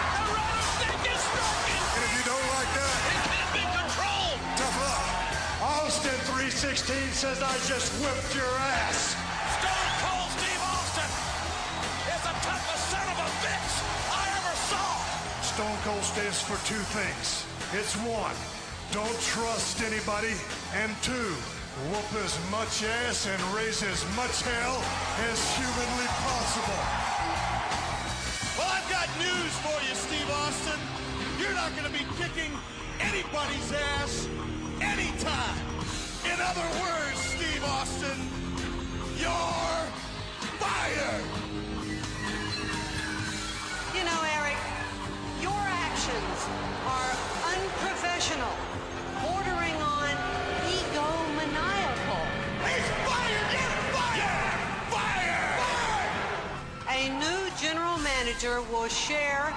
And 1.92 2.02
if 2.08 2.12
you 2.16 2.24
don't 2.24 2.48
like 2.56 2.70
that, 2.72 2.96
it 3.04 3.20
can't 3.28 3.52
be 3.52 3.64
controlled. 3.68 4.40
tough 4.56 4.76
luck. 4.80 5.04
Austin 5.76 6.16
316 6.32 6.96
says 7.20 7.36
I 7.44 7.52
just 7.68 7.92
whipped 8.00 8.32
your 8.32 8.48
ass. 8.88 9.12
Stone 9.60 9.92
Cold 10.08 10.32
Steve 10.40 10.62
Austin 10.72 11.10
is 12.16 12.20
the 12.32 12.36
toughest 12.48 12.84
son 12.96 13.06
of 13.12 13.18
a 13.20 13.30
bitch 13.44 13.74
I 14.08 14.24
ever 14.40 14.56
saw. 14.72 14.88
Stone 15.44 15.78
Cold 15.84 16.00
stands 16.00 16.40
for 16.40 16.56
two 16.64 16.80
things. 16.96 17.44
It's 17.76 17.92
one, 18.08 18.36
don't 18.88 19.20
trust 19.20 19.84
anybody, 19.84 20.32
and 20.74 20.90
two, 21.02 21.36
whoop 21.92 22.24
as 22.24 22.38
much 22.50 22.82
ass 23.04 23.26
and 23.26 23.42
raise 23.54 23.82
as 23.82 24.04
much 24.16 24.40
hell 24.40 24.80
as 25.28 25.38
humanly 25.56 26.08
possible. 26.24 26.82
Well, 28.56 28.70
I've 28.72 28.88
got 28.88 29.08
news 29.20 29.52
for 29.60 29.76
you, 29.84 29.94
Steve 29.94 30.30
Austin. 30.30 30.80
You're 31.38 31.52
not 31.54 31.76
going 31.76 31.84
to 31.84 31.92
be 31.92 32.06
kicking 32.16 32.52
anybody's 33.00 33.72
ass 34.00 34.28
anytime. 34.80 35.60
In 36.24 36.40
other 36.40 36.68
words, 36.80 37.18
Steve 37.20 37.64
Austin, 37.64 38.18
you're 39.20 39.82
fired. 40.56 41.28
You 43.92 44.04
know, 44.08 44.20
Eric, 44.40 44.56
your 45.42 45.62
actions 45.84 46.38
are 46.88 47.12
unprofessional, 47.60 48.56
manager 58.32 58.62
will 58.72 58.88
share 58.88 59.52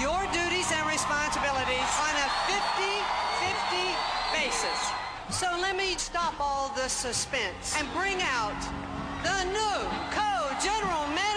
your 0.00 0.18
duties 0.32 0.72
and 0.72 0.84
responsibilities 0.90 1.90
on 2.02 2.14
a 2.18 2.28
50-50 2.50 3.94
basis. 4.34 4.90
So 5.30 5.46
let 5.60 5.76
me 5.76 5.94
stop 5.96 6.34
all 6.40 6.72
the 6.74 6.88
suspense 6.88 7.76
and 7.78 7.86
bring 7.94 8.16
out 8.22 8.58
the 9.22 9.44
new 9.44 9.78
co-general 10.10 11.06
manager 11.14 11.35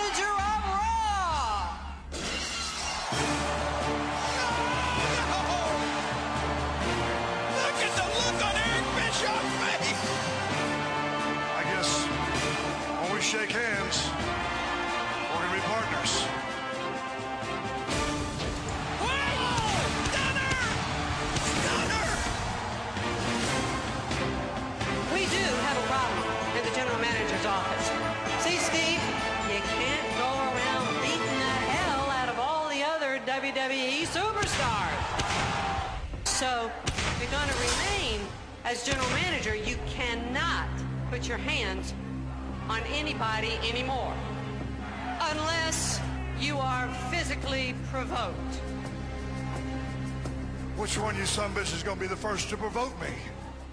So, 36.39 36.71
if 36.85 37.19
you're 37.19 37.31
going 37.31 37.49
to 37.49 37.55
remain 37.55 38.25
as 38.63 38.85
general 38.85 39.09
manager, 39.09 39.53
you 39.53 39.75
cannot 39.89 40.69
put 41.11 41.27
your 41.27 41.37
hands 41.37 41.93
on 42.69 42.79
anybody 42.93 43.59
anymore. 43.69 44.13
Unless 45.19 45.99
you 46.39 46.57
are 46.57 46.87
physically 47.11 47.75
provoked. 47.91 48.55
Which 50.77 50.97
one 50.97 51.15
of 51.15 51.19
you 51.19 51.25
son 51.25 51.53
bitches 51.53 51.75
is 51.75 51.83
gonna 51.83 51.99
be 51.99 52.07
the 52.07 52.15
first 52.15 52.47
to 52.51 52.55
provoke 52.55 52.97
me? 53.01 53.11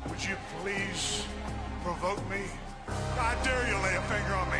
Would 0.08 0.24
you 0.24 0.34
please 0.60 1.22
provoke 1.84 2.18
me? 2.28 2.42
I 2.88 3.36
dare 3.44 3.64
you 3.68 3.78
lay 3.78 3.94
a 3.94 4.02
finger 4.10 4.34
on 4.34 4.50
me. 4.50 4.58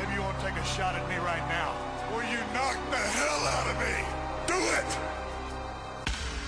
Maybe 0.00 0.14
you 0.14 0.22
want 0.22 0.40
to 0.40 0.46
take 0.46 0.56
a 0.56 0.64
shot 0.64 0.94
at 0.94 1.06
me 1.06 1.16
right 1.16 1.46
now. 1.50 1.76
Will 2.16 2.24
you 2.32 2.40
knock 2.54 2.78
the 2.90 2.96
hell 2.96 3.46
out 3.46 3.66
of 3.68 3.76
me? 3.76 4.06
Do 4.46 4.56
it! 4.78 5.21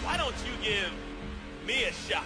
Why 0.05 0.17
don't 0.17 0.37
you 0.45 0.53
give 0.63 0.93
me 1.67 1.85
a 1.85 1.93
shot? 1.93 2.25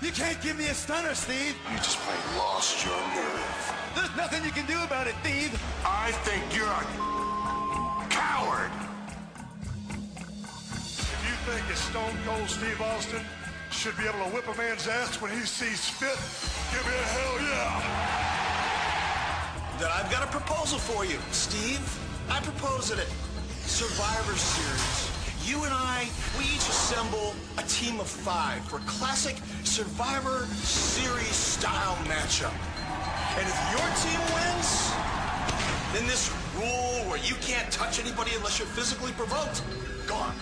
You 0.00 0.12
can't 0.12 0.40
give 0.40 0.56
me 0.56 0.66
a 0.68 0.74
stunner, 0.74 1.14
Steve. 1.14 1.54
You 1.70 1.76
just 1.76 1.98
plain 1.98 2.38
lost 2.38 2.84
your 2.86 2.96
nerve. 3.14 3.74
There's 3.94 4.16
nothing 4.16 4.44
you 4.44 4.50
can 4.50 4.64
do 4.66 4.80
about 4.82 5.06
it, 5.06 5.14
Steve. 5.22 5.52
I 5.84 6.12
think 6.22 6.42
you're 6.56 6.66
a 6.66 6.84
coward. 8.08 8.70
If 10.70 11.20
you 11.28 11.34
think 11.50 11.66
that 11.68 11.76
Stone 11.76 12.16
Cold 12.24 12.48
Steve 12.48 12.80
Austin 12.80 13.22
should 13.70 13.96
be 13.98 14.04
able 14.04 14.24
to 14.24 14.30
whip 14.34 14.48
a 14.48 14.54
man's 14.56 14.88
ass 14.88 15.20
when 15.20 15.30
he 15.32 15.40
sees 15.40 15.88
fit, 15.88 16.16
give 16.72 16.86
me 16.86 16.94
a 16.94 17.06
hell 17.12 17.38
yeah. 17.42 18.18
Then 19.78 19.90
I've 19.92 20.10
got 20.10 20.22
a 20.22 20.28
proposal 20.28 20.78
for 20.78 21.04
you, 21.04 21.18
Steve. 21.30 21.82
I 22.30 22.40
propose 22.40 22.90
it 22.90 22.98
at 22.98 23.08
Survivor 23.66 24.36
Series. 24.36 25.07
You 25.48 25.64
and 25.64 25.72
I, 25.72 26.06
we 26.36 26.44
each 26.44 26.68
assemble 26.68 27.32
a 27.56 27.62
team 27.62 27.98
of 28.00 28.06
five 28.06 28.62
for 28.68 28.76
a 28.76 28.80
classic 28.80 29.36
Survivor 29.64 30.44
Series 30.60 31.34
style 31.34 31.96
matchup. 32.04 32.52
And 33.38 33.48
if 33.48 33.56
your 33.72 33.88
team 34.04 34.20
wins, 34.36 34.92
then 35.94 36.06
this 36.06 36.28
rule 36.54 37.08
where 37.08 37.16
you 37.24 37.34
can't 37.40 37.72
touch 37.72 37.98
anybody 37.98 38.32
unless 38.36 38.58
you're 38.58 38.68
physically 38.68 39.12
provoked, 39.12 39.62
gone. 40.06 40.34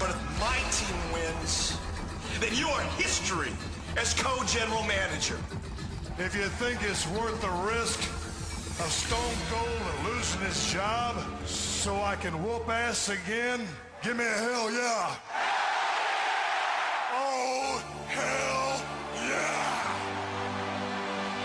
But 0.00 0.08
if 0.08 0.40
my 0.40 0.56
team 0.72 0.96
wins, 1.12 1.76
then 2.40 2.54
you 2.54 2.68
are 2.68 2.80
history 2.96 3.52
as 3.98 4.14
co-general 4.14 4.84
manager. 4.84 5.36
If 6.16 6.34
you 6.34 6.48
think 6.56 6.82
it's 6.88 7.06
worth 7.08 7.38
the 7.42 7.50
risk 7.70 8.00
of 8.80 8.90
Stone 8.90 9.36
Cold 9.50 10.10
losing 10.10 10.40
his 10.40 10.72
job 10.72 11.22
so 11.44 12.00
I 12.00 12.16
can 12.16 12.42
whoop 12.42 12.66
ass 12.70 13.10
again, 13.10 13.68
give 14.02 14.16
me 14.16 14.24
a 14.24 14.28
hell 14.28 14.70
yeah. 14.72 15.14
Oh, 17.14 17.82
hell 18.08 18.82
yeah. 19.14 19.94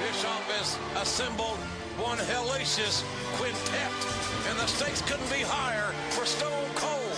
Bischoff 0.01 0.49
has 0.57 0.79
assembled 1.01 1.59
one 2.01 2.17
hellacious 2.17 3.03
quintet, 3.37 3.93
and 4.49 4.57
the 4.57 4.65
stakes 4.65 5.01
couldn't 5.03 5.29
be 5.29 5.45
higher 5.45 5.93
for 6.09 6.25
Stone 6.25 6.69
Cold. 6.73 7.17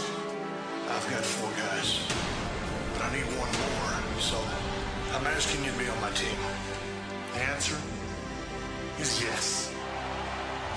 I've 0.89 1.09
got 1.09 1.23
four 1.23 1.51
guys, 1.55 2.01
but 2.93 3.03
I 3.03 3.15
need 3.15 3.27
one 3.39 3.51
more, 3.63 4.19
so 4.19 4.37
I'm 5.15 5.25
asking 5.27 5.63
you 5.63 5.71
to 5.71 5.77
be 5.77 5.87
on 5.87 6.01
my 6.01 6.11
team. 6.11 6.37
The 7.33 7.41
answer 7.43 7.77
is 8.99 9.21
yes. 9.21 9.71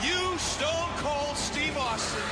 You, 0.02 0.38
Stone 0.38 0.90
Cold 0.98 1.36
Steve 1.36 1.76
Austin, 1.76 2.22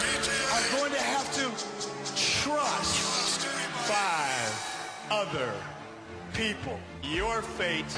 are 0.54 0.78
going 0.78 0.92
to 0.92 1.00
have 1.00 1.32
to 1.34 1.89
trust 2.16 3.46
five 3.86 4.52
other 5.10 5.52
people. 6.34 6.78
Your 7.02 7.42
fate 7.42 7.92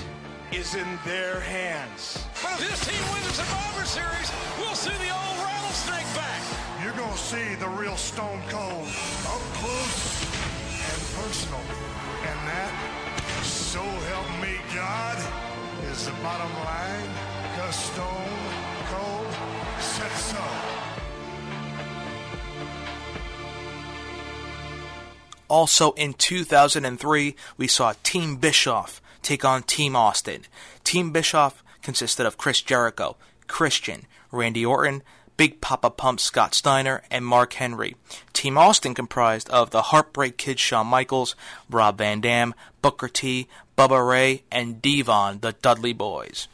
is 0.53 0.75
in 0.75 0.87
their 1.05 1.41
hands. 1.41 2.25
But 2.43 2.61
if 2.61 2.71
this 2.71 2.81
team 2.87 3.03
wins 3.13 3.27
the 3.27 3.45
Survivor 3.45 3.85
Series, 3.85 4.29
we'll 4.59 4.75
see 4.75 4.97
the 5.05 5.13
old 5.13 5.37
rattlesnake 5.45 6.09
back. 6.15 6.43
You're 6.83 6.93
gonna 6.93 7.17
see 7.17 7.55
the 7.57 7.69
real 7.69 7.97
Stone 7.97 8.41
Cold 8.49 8.89
up 9.29 9.45
close 9.61 10.25
and 10.89 11.01
personal. 11.21 11.61
And 12.29 12.39
that, 12.49 12.73
so 13.43 13.83
help 13.83 14.29
me 14.41 14.61
God, 14.75 15.19
is 15.91 16.07
the 16.07 16.13
bottom 16.23 16.53
line. 16.65 17.11
Cause 17.57 17.77
Stone 17.77 18.39
Cold 18.91 19.33
said 19.81 20.13
so. 20.13 20.62
Also 25.53 25.93
in 25.93 26.15
2003, 26.15 27.37
we 27.59 27.69
saw 27.69 27.93
Team 28.03 28.37
Bischoff 28.37 29.03
take 29.21 29.45
on 29.45 29.63
Team 29.63 29.95
Austin. 29.95 30.47
Team 30.83 31.13
Bischoff 31.13 31.63
consisted 31.83 32.25
of 32.25 32.39
Chris 32.39 32.63
Jericho, 32.63 33.19
Christian, 33.49 34.07
Randy 34.31 34.65
Orton, 34.65 35.03
Big 35.37 35.61
Papa 35.61 35.91
Pump 35.91 36.21
Scott 36.21 36.55
Steiner, 36.55 37.03
and 37.11 37.27
Mark 37.27 37.53
Henry. 37.53 37.97
Team 38.33 38.57
Austin 38.57 38.95
comprised 38.95 39.51
of 39.51 39.69
the 39.73 39.83
Heartbreak 39.83 40.39
Kid 40.39 40.59
Shawn 40.59 40.87
Michaels, 40.87 41.37
Rob 41.69 41.99
Van 41.99 42.23
Dam, 42.23 42.55
Booker 42.81 43.09
T, 43.09 43.47
Bubba 43.77 44.09
Ray, 44.09 44.45
and 44.51 44.81
Devon, 44.81 45.41
the 45.41 45.53
Dudley 45.53 45.93
Boys. 45.93 46.49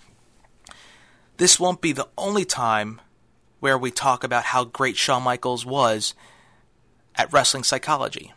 This 1.36 1.60
won't 1.60 1.80
be 1.80 1.92
the 1.92 2.08
only 2.18 2.44
time 2.44 3.00
where 3.60 3.78
we 3.78 3.92
talk 3.92 4.24
about 4.24 4.46
how 4.46 4.64
great 4.64 4.96
Shawn 4.96 5.22
Michaels 5.22 5.64
was 5.64 6.14
at 7.14 7.32
Wrestling 7.32 7.62
Psychology. 7.62 8.32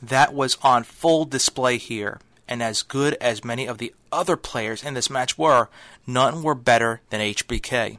That 0.00 0.32
was 0.32 0.56
on 0.62 0.84
full 0.84 1.24
display 1.24 1.76
here 1.78 2.20
and 2.48 2.62
as 2.62 2.82
good 2.82 3.14
as 3.20 3.44
many 3.44 3.66
of 3.66 3.78
the 3.78 3.94
other 4.10 4.36
players 4.36 4.82
in 4.82 4.94
this 4.94 5.10
match 5.10 5.36
were, 5.36 5.68
none 6.06 6.42
were 6.42 6.54
better 6.54 7.02
than 7.10 7.20
HBK. 7.20 7.98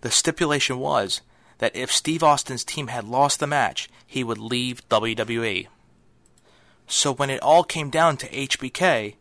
The 0.00 0.10
stipulation 0.10 0.78
was 0.78 1.20
that 1.58 1.76
if 1.76 1.92
Steve 1.92 2.22
Austin's 2.22 2.64
team 2.64 2.88
had 2.88 3.04
lost 3.04 3.38
the 3.38 3.46
match, 3.46 3.88
he 4.06 4.24
would 4.24 4.38
leave 4.38 4.88
WWE. 4.88 5.68
So 6.88 7.12
when 7.12 7.30
it 7.30 7.42
all 7.42 7.62
came 7.62 7.90
down 7.90 8.16
to 8.18 8.28
HBK, 8.28 9.14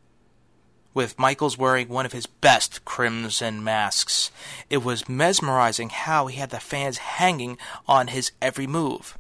with 0.94 1.20
Michaels 1.20 1.58
wearing 1.58 1.88
one 1.88 2.06
of 2.06 2.12
his 2.12 2.26
best 2.26 2.84
crimson 2.84 3.64
masks, 3.64 4.32
it 4.70 4.84
was 4.84 5.08
mesmerizing 5.08 5.90
how 5.90 6.28
he 6.28 6.38
had 6.38 6.50
the 6.50 6.60
fans 6.60 6.98
hanging 6.98 7.58
on 7.88 8.08
his 8.08 8.32
every 8.42 8.68
move. 8.68 9.18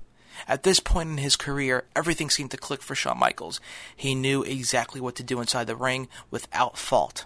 At 0.51 0.63
this 0.63 0.81
point 0.81 1.09
in 1.09 1.17
his 1.17 1.37
career, 1.37 1.85
everything 1.95 2.29
seemed 2.29 2.51
to 2.51 2.57
click 2.57 2.81
for 2.81 2.93
Shawn 2.93 3.17
Michaels. 3.17 3.61
He 3.95 4.13
knew 4.13 4.43
exactly 4.43 4.99
what 4.99 5.15
to 5.15 5.23
do 5.23 5.39
inside 5.39 5.65
the 5.65 5.77
ring 5.77 6.09
without 6.29 6.77
fault. 6.77 7.23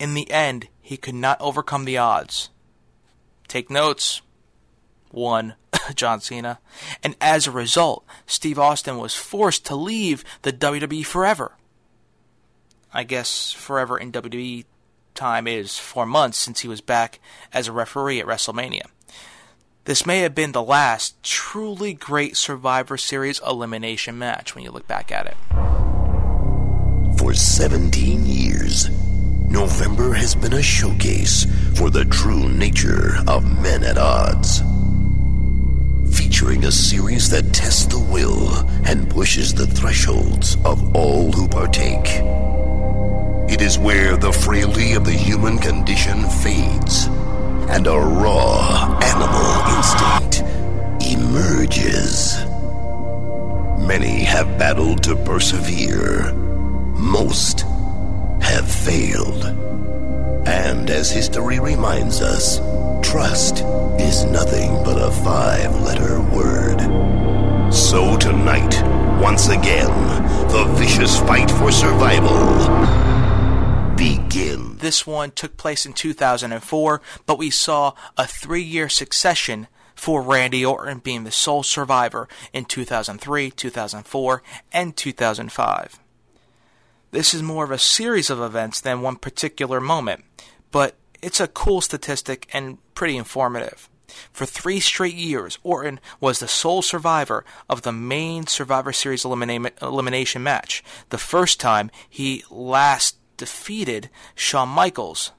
In 0.00 0.14
the 0.14 0.28
end, 0.32 0.66
he 0.82 0.96
could 0.96 1.14
not 1.14 1.40
overcome 1.40 1.84
the 1.84 1.96
odds. 1.96 2.50
Take 3.46 3.70
notes. 3.70 4.20
One, 5.12 5.54
John 5.94 6.20
Cena. 6.20 6.58
And 7.04 7.14
as 7.20 7.46
a 7.46 7.52
result, 7.52 8.04
Steve 8.26 8.58
Austin 8.58 8.98
was 8.98 9.14
forced 9.14 9.64
to 9.66 9.76
leave 9.76 10.24
the 10.42 10.52
WWE 10.52 11.06
forever. 11.06 11.52
I 12.92 13.04
guess 13.04 13.52
forever 13.52 13.96
in 13.96 14.10
WWE 14.10 14.64
time 15.14 15.46
is 15.46 15.78
four 15.78 16.04
months 16.04 16.36
since 16.36 16.62
he 16.62 16.68
was 16.68 16.80
back 16.80 17.20
as 17.52 17.68
a 17.68 17.72
referee 17.72 18.18
at 18.18 18.26
WrestleMania. 18.26 18.86
This 19.86 20.06
may 20.06 20.20
have 20.20 20.34
been 20.34 20.52
the 20.52 20.62
last 20.62 21.22
truly 21.22 21.92
great 21.92 22.38
Survivor 22.38 22.96
Series 22.96 23.38
elimination 23.46 24.16
match 24.16 24.54
when 24.54 24.64
you 24.64 24.70
look 24.70 24.88
back 24.88 25.12
at 25.12 25.26
it. 25.26 25.36
For 27.18 27.34
17 27.34 28.24
years, 28.24 28.88
November 29.50 30.14
has 30.14 30.34
been 30.34 30.54
a 30.54 30.62
showcase 30.62 31.44
for 31.74 31.90
the 31.90 32.06
true 32.06 32.48
nature 32.48 33.16
of 33.28 33.44
men 33.60 33.84
at 33.84 33.98
odds. 33.98 34.62
Featuring 36.16 36.64
a 36.64 36.72
series 36.72 37.28
that 37.28 37.52
tests 37.52 37.84
the 37.84 37.98
will 37.98 38.54
and 38.86 39.10
pushes 39.10 39.52
the 39.52 39.66
thresholds 39.66 40.56
of 40.64 40.96
all 40.96 41.30
who 41.30 41.46
partake. 41.46 42.22
It 43.52 43.60
is 43.60 43.78
where 43.78 44.16
the 44.16 44.32
frailty 44.32 44.94
of 44.94 45.04
the 45.04 45.12
human 45.12 45.58
condition 45.58 46.22
fades 46.30 47.06
and 47.68 47.86
a 47.86 47.98
raw 47.98 48.98
animal 49.02 49.76
instinct 49.76 50.42
emerges. 51.06 52.36
Many 53.86 54.24
have 54.24 54.58
battled 54.58 55.02
to 55.04 55.16
persevere. 55.16 56.32
Most 56.32 57.60
have 58.40 58.70
failed. 58.70 59.44
And 60.46 60.90
as 60.90 61.10
history 61.10 61.58
reminds 61.58 62.20
us, 62.20 62.58
trust 63.06 63.64
is 63.98 64.24
nothing 64.24 64.82
but 64.84 64.96
a 64.96 65.10
five 65.22 65.74
letter 65.80 66.20
word. 66.34 66.80
So 67.72 68.16
tonight, 68.18 68.82
once 69.20 69.48
again, 69.48 69.92
the 70.48 70.64
vicious 70.76 71.18
fight 71.20 71.50
for 71.50 71.72
survival 71.72 72.38
begins. 73.96 74.73
This 74.84 75.06
one 75.06 75.30
took 75.30 75.56
place 75.56 75.86
in 75.86 75.94
2004, 75.94 77.00
but 77.24 77.38
we 77.38 77.48
saw 77.48 77.94
a 78.18 78.26
three 78.26 78.62
year 78.62 78.90
succession 78.90 79.66
for 79.94 80.20
Randy 80.20 80.62
Orton 80.62 80.98
being 80.98 81.24
the 81.24 81.30
sole 81.30 81.62
survivor 81.62 82.28
in 82.52 82.66
2003, 82.66 83.50
2004, 83.50 84.42
and 84.72 84.94
2005. 84.94 85.98
This 87.12 87.32
is 87.32 87.42
more 87.42 87.64
of 87.64 87.70
a 87.70 87.78
series 87.78 88.28
of 88.28 88.42
events 88.42 88.78
than 88.78 89.00
one 89.00 89.16
particular 89.16 89.80
moment, 89.80 90.26
but 90.70 90.96
it's 91.22 91.40
a 91.40 91.48
cool 91.48 91.80
statistic 91.80 92.46
and 92.52 92.76
pretty 92.94 93.16
informative. 93.16 93.88
For 94.34 94.44
three 94.44 94.80
straight 94.80 95.14
years, 95.14 95.58
Orton 95.62 95.98
was 96.20 96.40
the 96.40 96.46
sole 96.46 96.82
survivor 96.82 97.42
of 97.70 97.80
the 97.82 97.92
main 97.92 98.46
Survivor 98.48 98.92
Series 98.92 99.24
elimina- 99.24 99.80
elimination 99.80 100.42
match. 100.42 100.84
The 101.08 101.16
first 101.16 101.58
time 101.58 101.90
he 102.10 102.44
last 102.50 103.16
defeated 103.36 104.10
Shawn 104.34 104.68
Michaels 104.68 105.32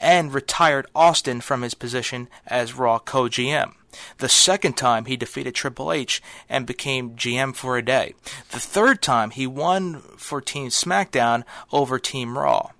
and 0.00 0.32
retired 0.32 0.86
Austin 0.94 1.40
from 1.40 1.62
his 1.62 1.74
position 1.74 2.28
as 2.46 2.74
Raw 2.74 2.98
co 2.98 3.24
GM. 3.24 3.74
The 4.18 4.28
second 4.28 4.76
time 4.76 5.06
he 5.06 5.16
defeated 5.16 5.54
Triple 5.54 5.92
H 5.92 6.22
and 6.48 6.66
became 6.66 7.16
GM 7.16 7.54
for 7.54 7.76
a 7.76 7.84
day. 7.84 8.14
The 8.50 8.60
third 8.60 9.02
time 9.02 9.30
he 9.30 9.46
won 9.46 10.00
for 10.16 10.40
Team 10.40 10.68
SmackDown 10.68 11.44
over 11.72 11.98
Team 11.98 12.38
Raw. 12.38 12.70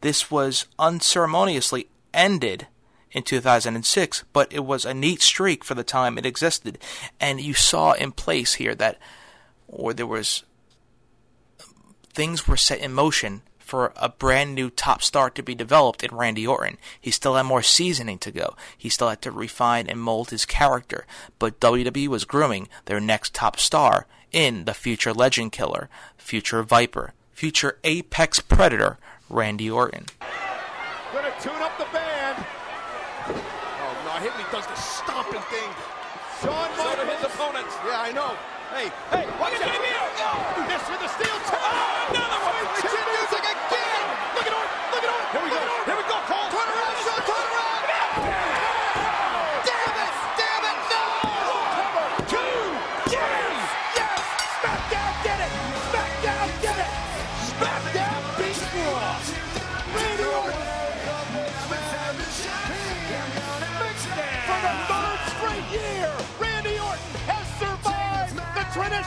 This 0.00 0.30
was 0.30 0.66
unceremoniously 0.78 1.88
ended 2.12 2.66
in 3.12 3.22
2006, 3.22 4.24
but 4.32 4.52
it 4.52 4.64
was 4.64 4.84
a 4.84 4.94
neat 4.94 5.22
streak 5.22 5.64
for 5.64 5.74
the 5.74 5.84
time 5.84 6.16
it 6.16 6.26
existed. 6.26 6.78
And 7.18 7.40
you 7.40 7.54
saw 7.54 7.92
in 7.92 8.12
place 8.12 8.54
here 8.54 8.74
that, 8.76 8.98
or 9.66 9.92
there 9.92 10.06
was, 10.06 10.44
things 12.12 12.46
were 12.46 12.56
set 12.56 12.80
in 12.80 12.92
motion 12.92 13.42
for 13.58 13.92
a 13.96 14.08
brand 14.08 14.52
new 14.54 14.68
top 14.68 15.00
star 15.00 15.30
to 15.30 15.42
be 15.44 15.54
developed 15.54 16.02
in 16.02 16.14
Randy 16.14 16.44
Orton. 16.44 16.76
He 17.00 17.12
still 17.12 17.36
had 17.36 17.44
more 17.44 17.62
seasoning 17.62 18.18
to 18.18 18.32
go. 18.32 18.56
He 18.76 18.88
still 18.88 19.08
had 19.08 19.22
to 19.22 19.30
refine 19.30 19.86
and 19.86 20.00
mold 20.00 20.30
his 20.30 20.44
character. 20.44 21.06
But 21.38 21.60
WWE 21.60 22.08
was 22.08 22.24
grooming 22.24 22.68
their 22.86 22.98
next 22.98 23.32
top 23.32 23.60
star 23.60 24.06
in 24.32 24.64
the 24.64 24.74
future 24.74 25.12
legend 25.12 25.52
killer, 25.52 25.88
future 26.16 26.64
Viper, 26.64 27.12
future 27.32 27.78
apex 27.84 28.40
predator, 28.40 28.98
Randy 29.28 29.70
Orton. 29.70 30.06
Gonna 31.12 31.32
tune 31.40 31.62
up 31.62 31.78
the 31.78 31.86
band. 31.92 32.44
Oh 33.28 34.02
no, 34.04 34.12
hit 34.20 34.36
me 34.36 34.44
does 34.50 34.66
the 34.66 34.74
stomping 34.74 35.40
thing. 35.42 35.70
Shawn 36.42 36.70
So 36.76 37.06
his 37.06 37.24
opponents. 37.24 37.76
Yeah, 37.86 38.00
I 38.00 38.12
know. 38.12 38.59
Hey, 38.70 38.86
hey, 39.10 39.26
watch 39.40 39.58
out. 39.66 39.82
This 40.70 40.78
with 40.86 41.02
the 41.02 41.10
steel 41.18 41.38
toe. 41.50 41.58
Oh, 41.58 42.06
another 42.14 42.38
one. 42.38 42.70
Fight 42.78 43.39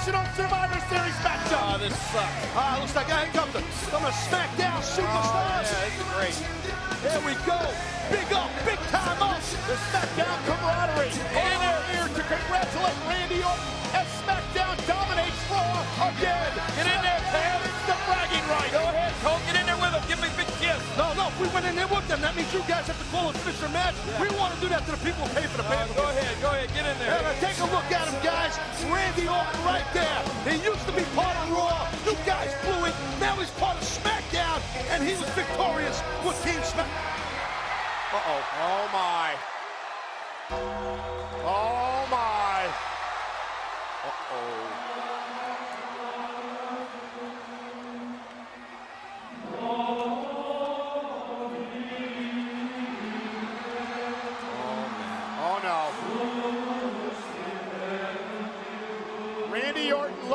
the 0.05 0.11
traditional 0.11 0.35
Survivor 0.35 0.79
Series 0.91 1.15
matchup. 1.23 1.63
Oh, 1.63 1.77
this 1.79 1.95
sucks. 2.11 2.55
Ah, 2.55 2.77
looks 2.79 2.95
like 2.95 3.07
I 3.07 3.27
comes 3.31 3.53
the, 3.53 3.61
from 3.87 4.03
the 4.03 4.11
SmackDown 4.27 4.79
Superstars. 4.83 5.71
Yeah, 5.71 5.87
this 5.87 5.95
is 5.95 6.07
great. 6.11 6.35
Here 7.03 7.23
we 7.23 7.33
go. 7.47 7.59
Big 8.11 8.27
up, 8.35 8.51
big 8.67 8.79
time 8.91 9.21
up. 9.23 9.39
The 9.39 9.77
SmackDown 9.91 10.37
camaraderie. 10.43 11.07
And 11.07 11.55
they're 11.55 11.83
here 11.95 12.07
to 12.19 12.23
congratulate 12.27 12.97
Randy 13.07 13.39
Orton 13.43 13.71
as 13.95 14.07
SmackDown 14.23 14.75
dominates 14.87 15.39
Raw 15.47 16.11
again. 16.11 16.51
Get 16.75 16.87
in 16.87 16.99
there, 16.99 17.23
Tab. 17.31 17.63
It's 17.63 17.83
the 17.87 17.95
bragging 18.03 18.45
right. 18.51 18.71
Go 18.75 18.83
ahead, 18.83 19.13
Cole. 19.23 19.39
Get 19.47 19.55
in 19.55 19.62
if 21.33 21.41
we 21.41 21.47
went 21.49 21.65
in 21.65 21.75
there 21.75 21.87
with 21.87 22.07
them, 22.07 22.21
that 22.21 22.35
means 22.35 22.53
you 22.53 22.61
guys 22.69 22.85
have 22.85 22.97
to 22.97 23.07
call 23.09 23.29
a 23.29 23.33
finisher 23.33 23.69
match. 23.73 23.97
We 24.21 24.29
want 24.37 24.53
to 24.53 24.59
do 24.61 24.69
that 24.69 24.85
to 24.85 24.91
the 24.93 25.01
people 25.01 25.25
who 25.25 25.33
pay 25.33 25.49
for 25.49 25.57
the 25.57 25.65
pay 25.65 25.81
Go 25.97 26.05
ahead. 26.05 26.37
Go 26.45 26.53
ahead. 26.53 26.69
Get 26.77 26.85
in 26.85 26.93
there. 27.01 27.09
Yeah, 27.09 27.41
take 27.41 27.57
a 27.57 27.65
look 27.73 27.89
at 27.89 28.05
him, 28.05 28.17
guys. 28.21 28.53
Randy 28.85 29.25
Orton 29.25 29.57
right 29.65 29.87
there. 29.97 30.21
He 30.45 30.61
used 30.61 30.85
to 30.85 30.93
be 30.93 31.01
part 31.17 31.33
of 31.41 31.49
Raw. 31.49 31.89
You 32.05 32.13
guys 32.21 32.53
blew 32.61 32.85
it. 32.85 32.93
Now 33.17 33.33
he's 33.41 33.49
part 33.57 33.81
of 33.81 33.83
SmackDown, 33.83 34.61
and 34.93 35.01
he 35.01 35.17
was 35.17 35.29
victorious 35.33 35.97
with 36.21 36.37
Team 36.45 36.61
Smack. 36.61 36.85
Uh-oh. 38.13 38.41
Oh, 38.61 38.85
my. 38.93 39.33
Oh, 41.49 42.05
my. 42.13 42.69
Uh-oh. 44.05 44.72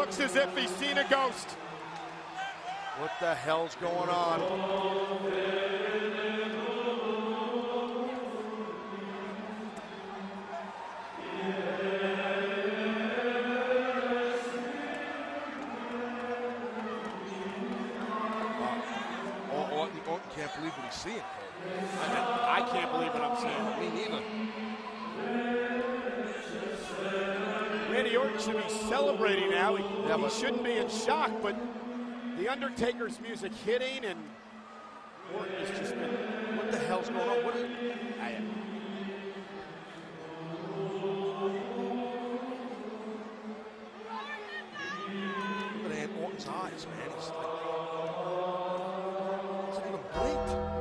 looks 0.09 0.21
as 0.21 0.37
if 0.37 0.57
he's 0.57 0.71
seen 0.71 0.97
a 0.97 1.07
ghost. 1.11 1.51
What 2.99 3.11
the 3.21 3.35
hell's 3.35 3.75
going 3.75 4.09
on? 4.09 4.41
Wow. 4.41 4.89
Orton, 19.71 20.01
Orton 20.09 20.31
can't 20.35 20.55
believe 20.57 20.73
what 20.73 20.87
he's 20.87 20.95
seeing. 20.95 21.23
I, 22.01 22.63
I 22.63 22.69
can't 22.73 22.91
believe 22.91 23.13
what 23.13 23.23
I'm 23.23 23.37
seeing. 23.37 23.93
Me 23.95 24.05
neither. 24.05 24.38
Orton 28.19 28.39
should 28.41 28.57
be 28.57 28.69
celebrating 28.89 29.51
now. 29.51 29.77
He, 29.77 29.85
Yeah, 30.09 30.17
he 30.17 30.31
shouldn't 30.31 30.65
be 30.65 30.73
in 30.73 30.89
shock, 30.89 31.31
but 31.41 31.57
the 32.37 32.49
Undertaker's 32.49 33.21
music 33.21 33.53
hitting 33.65 34.05
and 34.05 34.19
Orton 35.37 35.55
has 35.61 35.79
just 35.79 35.95
been. 35.95 36.11
What 36.57 36.73
the 36.73 36.79
hell's 36.79 37.09
going 37.09 37.29
on? 37.29 37.45
What 37.45 37.57
is, 37.57 37.65
I, 38.21 38.41
look 45.85 45.93
at 45.93 46.11
Orton's 46.23 46.47
eyes, 46.49 46.87
man. 46.87 47.11
He's 47.17 47.29
like, 47.31 47.47
he's 49.69 49.79
even 49.87 50.01
blinked. 50.15 50.78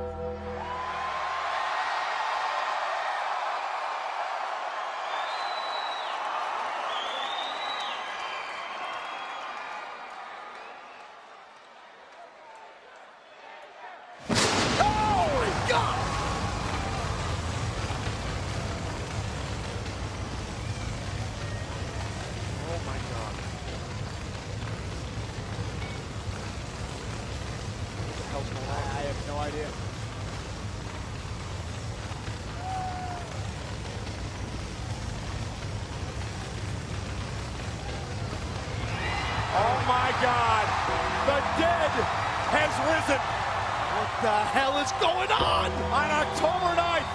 Is 44.88 45.00
going 45.00 45.28
on? 45.28 45.68
On 45.92 46.08
October 46.08 46.72
9th, 46.72 47.12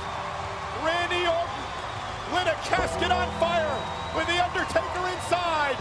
Randy 0.86 1.26
Orton 1.26 1.64
lit 2.34 2.46
a 2.46 2.58
casket 2.70 3.10
on 3.10 3.26
fire 3.42 3.78
with 4.14 4.30
The 4.30 4.38
Undertaker 4.38 5.04
inside. 5.10 5.78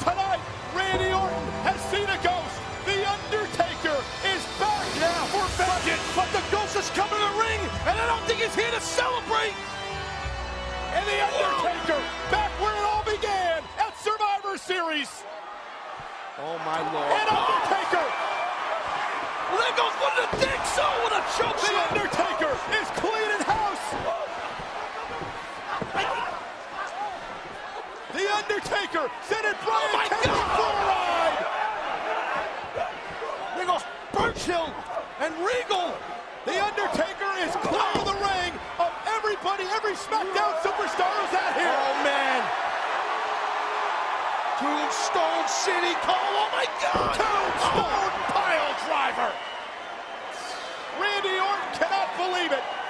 Tonight, 0.00 0.40
Randy 0.72 1.12
Orton 1.12 1.44
has 1.68 1.76
seen 1.92 2.08
a 2.08 2.16
ghost. 2.24 2.56
The 2.88 3.04
Undertaker 3.04 4.00
is 4.24 4.40
back 4.56 4.86
now 4.96 5.28
for 5.28 5.44
vengeance. 5.60 6.04
But 6.16 6.32
the 6.32 6.40
ghost 6.48 6.72
is 6.76 6.88
coming 6.96 7.20
to 7.20 7.28
the 7.28 7.36
ring, 7.36 7.60
and 7.84 7.94
I 8.00 8.04
don't 8.08 8.24
think 8.24 8.40
he's 8.40 8.54
here 8.56 8.72
to 8.72 8.80
celebrate. 8.80 9.52
And 10.96 11.04
The 11.04 11.20
Undertaker 11.20 12.00
back 12.32 12.48
where 12.62 12.72
it 12.72 12.84
all 12.88 13.04
began 13.04 13.60
at 13.76 13.92
Survivor 14.00 14.56
Series. 14.56 15.10
Oh 16.40 16.56
my 16.64 16.80
lord. 16.96 17.12
And 17.12 17.28
Undertaker. 17.28 18.06
Well, 19.46 19.62
there 19.62 19.76
goes 19.78 19.94
one 20.02 20.14
of 20.16 20.26
the 20.32 20.46
dicks. 20.46 20.74
Oh, 20.78 21.06
choke. 21.36 21.60
The 21.60 21.76
Undertaker 21.92 22.52
is 22.72 22.88
cleaning 22.96 23.44
house. 23.44 23.86
The 28.16 28.24
Undertaker 28.40 29.04
sending 29.28 29.58
Brian 29.60 29.92
oh 29.92 30.08
Kendrick 30.08 30.50
for 30.56 30.72
a 30.72 30.88
ride. 30.88 31.40
There 33.56 33.68
goes 33.68 33.84
Burchill 34.16 34.72
and 35.20 35.34
Regal. 35.44 35.92
The 36.48 36.56
Undertaker 36.56 37.30
is 37.44 37.52
clearing 37.60 38.06
the 38.08 38.16
ring 38.16 38.52
of 38.80 38.92
everybody, 39.04 39.64
every 39.76 39.92
SmackDown 39.92 40.56
superstar 40.64 41.12
is 41.28 41.34
out 41.36 41.52
here. 41.52 41.68
Oh, 41.68 42.00
man. 42.00 42.40
Tombstone 44.56 45.44
City 45.48 45.92
Cole. 46.00 46.16
Oh 46.16 46.48
my 46.50 46.64
God! 46.80 47.12
Tombstone 47.12 47.84
oh, 47.84 48.32
pile 48.32 48.72
driver. 48.88 49.45
Believe 52.16 52.52
it. 52.52 52.85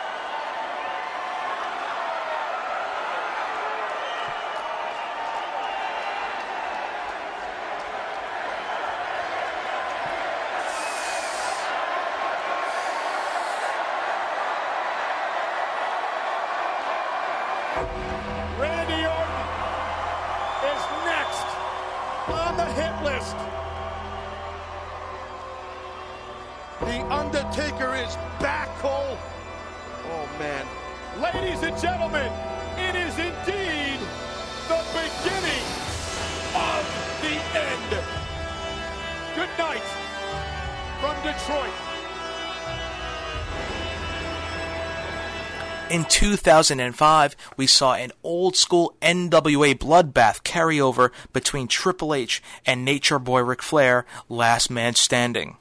In 45.96 46.04
2005, 46.04 47.36
we 47.56 47.66
saw 47.66 47.94
an 47.94 48.12
old 48.22 48.54
school 48.54 48.94
NWA 49.00 49.74
bloodbath 49.74 50.42
carryover 50.42 51.10
between 51.32 51.68
Triple 51.68 52.12
H 52.12 52.42
and 52.66 52.84
Nature 52.84 53.18
Boy 53.18 53.40
Ric 53.40 53.62
Flair, 53.62 54.04
last 54.28 54.70
man 54.70 54.94
standing. 54.94 55.56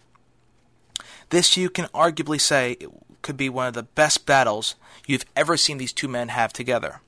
This 1.30 1.56
you 1.56 1.70
can 1.70 1.86
arguably 1.94 2.42
say 2.42 2.76
could 3.22 3.38
be 3.38 3.48
one 3.48 3.68
of 3.68 3.76
the 3.76 3.84
best 3.84 4.26
battles 4.26 4.76
you've 5.08 5.24
ever 5.38 5.56
seen 5.56 5.78
these 5.78 5.94
two 5.94 6.10
men 6.10 6.28
have 6.28 6.52
together. 6.52 7.00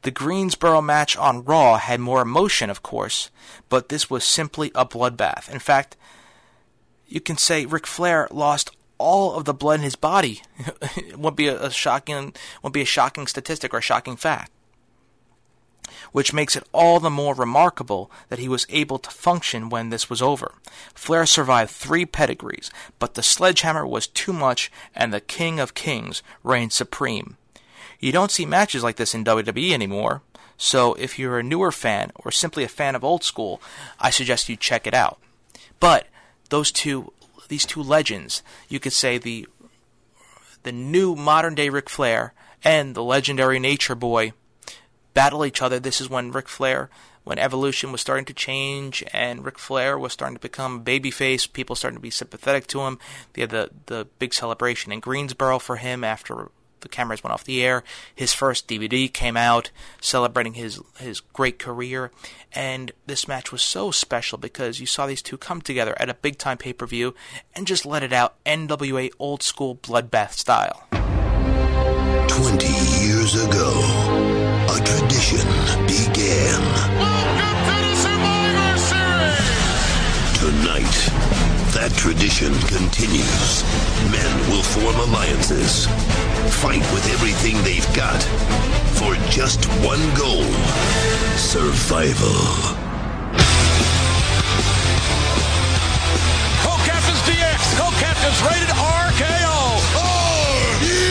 The 0.00 0.10
Greensboro 0.10 0.80
match 0.80 1.18
on 1.18 1.44
Raw 1.44 1.76
had 1.76 2.00
more 2.00 2.22
emotion, 2.22 2.70
of 2.70 2.82
course, 2.82 3.30
but 3.68 3.90
this 3.90 4.08
was 4.08 4.24
simply 4.24 4.72
a 4.74 4.86
bloodbath. 4.86 5.50
In 5.50 5.58
fact, 5.58 5.98
you 7.06 7.20
can 7.20 7.36
say 7.36 7.66
Ric 7.66 7.86
Flair 7.86 8.26
lost 8.30 8.70
all 9.00 9.34
of 9.34 9.46
the 9.46 9.54
blood 9.54 9.80
in 9.80 9.84
his 9.84 9.96
body. 9.96 10.42
won't 11.16 11.36
be 11.36 11.48
a, 11.48 11.64
a 11.64 11.70
shocking 11.70 12.34
won't 12.62 12.74
be 12.74 12.82
a 12.82 12.86
shocking 12.86 13.26
statistic 13.26 13.72
or 13.74 13.78
a 13.78 13.82
shocking 13.82 14.16
fact. 14.16 14.52
Which 16.12 16.32
makes 16.32 16.56
it 16.56 16.68
all 16.72 17.00
the 17.00 17.10
more 17.10 17.34
remarkable 17.34 18.10
that 18.28 18.38
he 18.38 18.48
was 18.48 18.66
able 18.68 18.98
to 18.98 19.10
function 19.10 19.70
when 19.70 19.90
this 19.90 20.10
was 20.10 20.20
over. 20.20 20.54
Flair 20.94 21.24
survived 21.24 21.70
three 21.70 22.04
pedigrees, 22.04 22.70
but 22.98 23.14
the 23.14 23.22
sledgehammer 23.22 23.86
was 23.86 24.06
too 24.06 24.32
much 24.32 24.70
and 24.94 25.12
the 25.12 25.20
King 25.20 25.58
of 25.58 25.74
Kings 25.74 26.22
reigned 26.42 26.72
supreme. 26.72 27.36
You 28.00 28.12
don't 28.12 28.30
see 28.30 28.46
matches 28.46 28.82
like 28.82 28.96
this 28.96 29.14
in 29.14 29.24
WWE 29.24 29.72
anymore, 29.72 30.22
so 30.56 30.94
if 30.94 31.18
you're 31.18 31.38
a 31.38 31.42
newer 31.42 31.72
fan 31.72 32.12
or 32.16 32.30
simply 32.30 32.64
a 32.64 32.68
fan 32.68 32.94
of 32.94 33.04
old 33.04 33.24
school, 33.24 33.62
I 33.98 34.10
suggest 34.10 34.48
you 34.48 34.56
check 34.56 34.86
it 34.86 34.94
out. 34.94 35.18
But 35.78 36.06
those 36.50 36.70
two 36.70 37.12
these 37.50 37.66
two 37.66 37.82
legends, 37.82 38.42
you 38.68 38.80
could 38.80 38.94
say 38.94 39.18
the 39.18 39.46
the 40.62 40.72
new 40.72 41.16
modern 41.16 41.54
day 41.54 41.68
Ric 41.68 41.90
Flair 41.90 42.32
and 42.62 42.94
the 42.94 43.02
legendary 43.02 43.58
Nature 43.58 43.94
Boy 43.94 44.32
battle 45.14 45.44
each 45.44 45.60
other. 45.60 45.80
This 45.80 46.00
is 46.00 46.08
when 46.08 46.30
Ric 46.30 46.48
Flair, 46.48 46.90
when 47.24 47.38
Evolution 47.38 47.92
was 47.92 48.00
starting 48.00 48.26
to 48.26 48.34
change 48.34 49.02
and 49.12 49.44
Ric 49.44 49.58
Flair 49.58 49.98
was 49.98 50.12
starting 50.12 50.36
to 50.36 50.40
become 50.40 50.84
babyface, 50.84 51.52
people 51.52 51.74
starting 51.74 51.96
to 51.96 52.02
be 52.02 52.10
sympathetic 52.10 52.66
to 52.68 52.82
him. 52.82 52.98
They 53.32 53.40
had 53.40 53.50
the, 53.50 53.70
the 53.86 54.06
big 54.18 54.32
celebration 54.32 54.92
in 54.92 55.00
Greensboro 55.00 55.58
for 55.58 55.76
him 55.76 56.04
after 56.04 56.50
the 56.80 56.88
cameras 56.88 57.22
went 57.22 57.32
off 57.32 57.44
the 57.44 57.62
air. 57.62 57.84
His 58.14 58.32
first 58.32 58.68
DVD 58.68 59.12
came 59.12 59.36
out 59.36 59.70
celebrating 60.00 60.54
his 60.54 60.80
his 60.98 61.20
great 61.20 61.58
career, 61.58 62.10
and 62.52 62.92
this 63.06 63.28
match 63.28 63.52
was 63.52 63.62
so 63.62 63.90
special 63.90 64.38
because 64.38 64.80
you 64.80 64.86
saw 64.86 65.06
these 65.06 65.22
two 65.22 65.38
come 65.38 65.60
together 65.60 65.94
at 65.98 66.10
a 66.10 66.14
big 66.14 66.38
time 66.38 66.58
pay 66.58 66.72
per 66.72 66.86
view 66.86 67.14
and 67.54 67.66
just 67.66 67.86
let 67.86 68.02
it 68.02 68.12
out 68.12 68.42
NWA 68.44 69.10
old 69.18 69.42
school 69.42 69.76
bloodbath 69.76 70.32
style. 70.32 70.86
Twenty 72.28 72.72
years 73.04 73.34
ago, 73.44 73.99
That 81.90 81.98
tradition 81.98 82.54
continues. 82.68 83.64
Men 84.12 84.30
will 84.50 84.62
form 84.62 84.94
alliances, 85.10 85.86
fight 86.62 86.84
with 86.94 87.04
everything 87.10 87.56
they've 87.62 87.86
got 87.94 88.22
for 88.94 89.14
just 89.30 89.64
one 89.82 90.00
goal 90.14 90.44
survival. 91.36 92.38
Co 96.62 96.78
Captains 96.86 97.22
DX, 97.26 97.58
Co 97.76 97.90
Captains 97.98 98.38
rated 98.46 98.70
RKO. 98.70 99.58
Are 99.98 100.78
you 100.86 101.02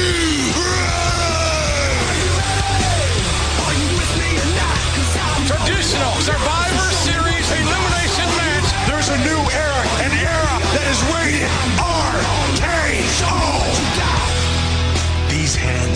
ready? 0.55 0.79
Are 1.99 2.15
you 2.23 2.31
ready? 2.39 3.19
Are 3.67 3.75
you 3.75 3.87
with 3.99 4.11
me 4.15 4.29
or 4.39 4.49
not? 4.55 4.79
Traditional 5.47 6.13
survival. 6.21 6.58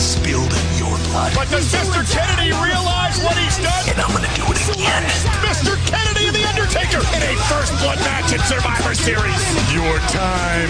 But 0.03 1.47
does 1.49 1.71
Mr. 1.71 2.03
Kennedy 2.11 2.51
realize 2.59 3.23
what 3.23 3.37
he's 3.37 3.55
done? 3.63 3.87
And 3.87 4.01
I'm 4.01 4.11
gonna 4.11 4.27
do 4.35 4.43
it 4.51 4.59
again. 4.67 5.03
Mr. 5.39 5.79
Kennedy 5.87 6.27
and 6.27 6.35
The 6.35 6.43
Undertaker 6.43 6.99
in 7.15 7.23
a 7.23 7.33
first 7.47 7.71
blood 7.79 7.99
match 8.03 8.33
at 8.35 8.43
Survivor 8.43 8.93
Series. 8.93 9.39
Your 9.71 9.99
time 10.11 10.67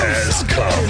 has 0.00 0.40
come. 0.48 0.88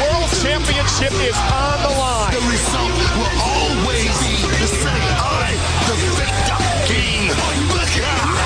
World 0.00 0.32
Championship 0.40 1.12
is 1.20 1.36
on 1.52 1.76
the 1.84 1.92
line. 2.00 2.32
The 2.32 2.40
result 2.48 2.96
will 3.20 3.34
always 3.44 4.08
be 4.24 4.48
the 4.48 4.68
same. 4.80 5.12
I, 5.20 5.52
the 5.84 5.96
victor, 6.16 6.56
King 6.88 7.28
Booker. 7.68 7.76
Here 7.76 7.76
comes 7.76 7.98
the 8.00 8.04
animal. 8.08 8.37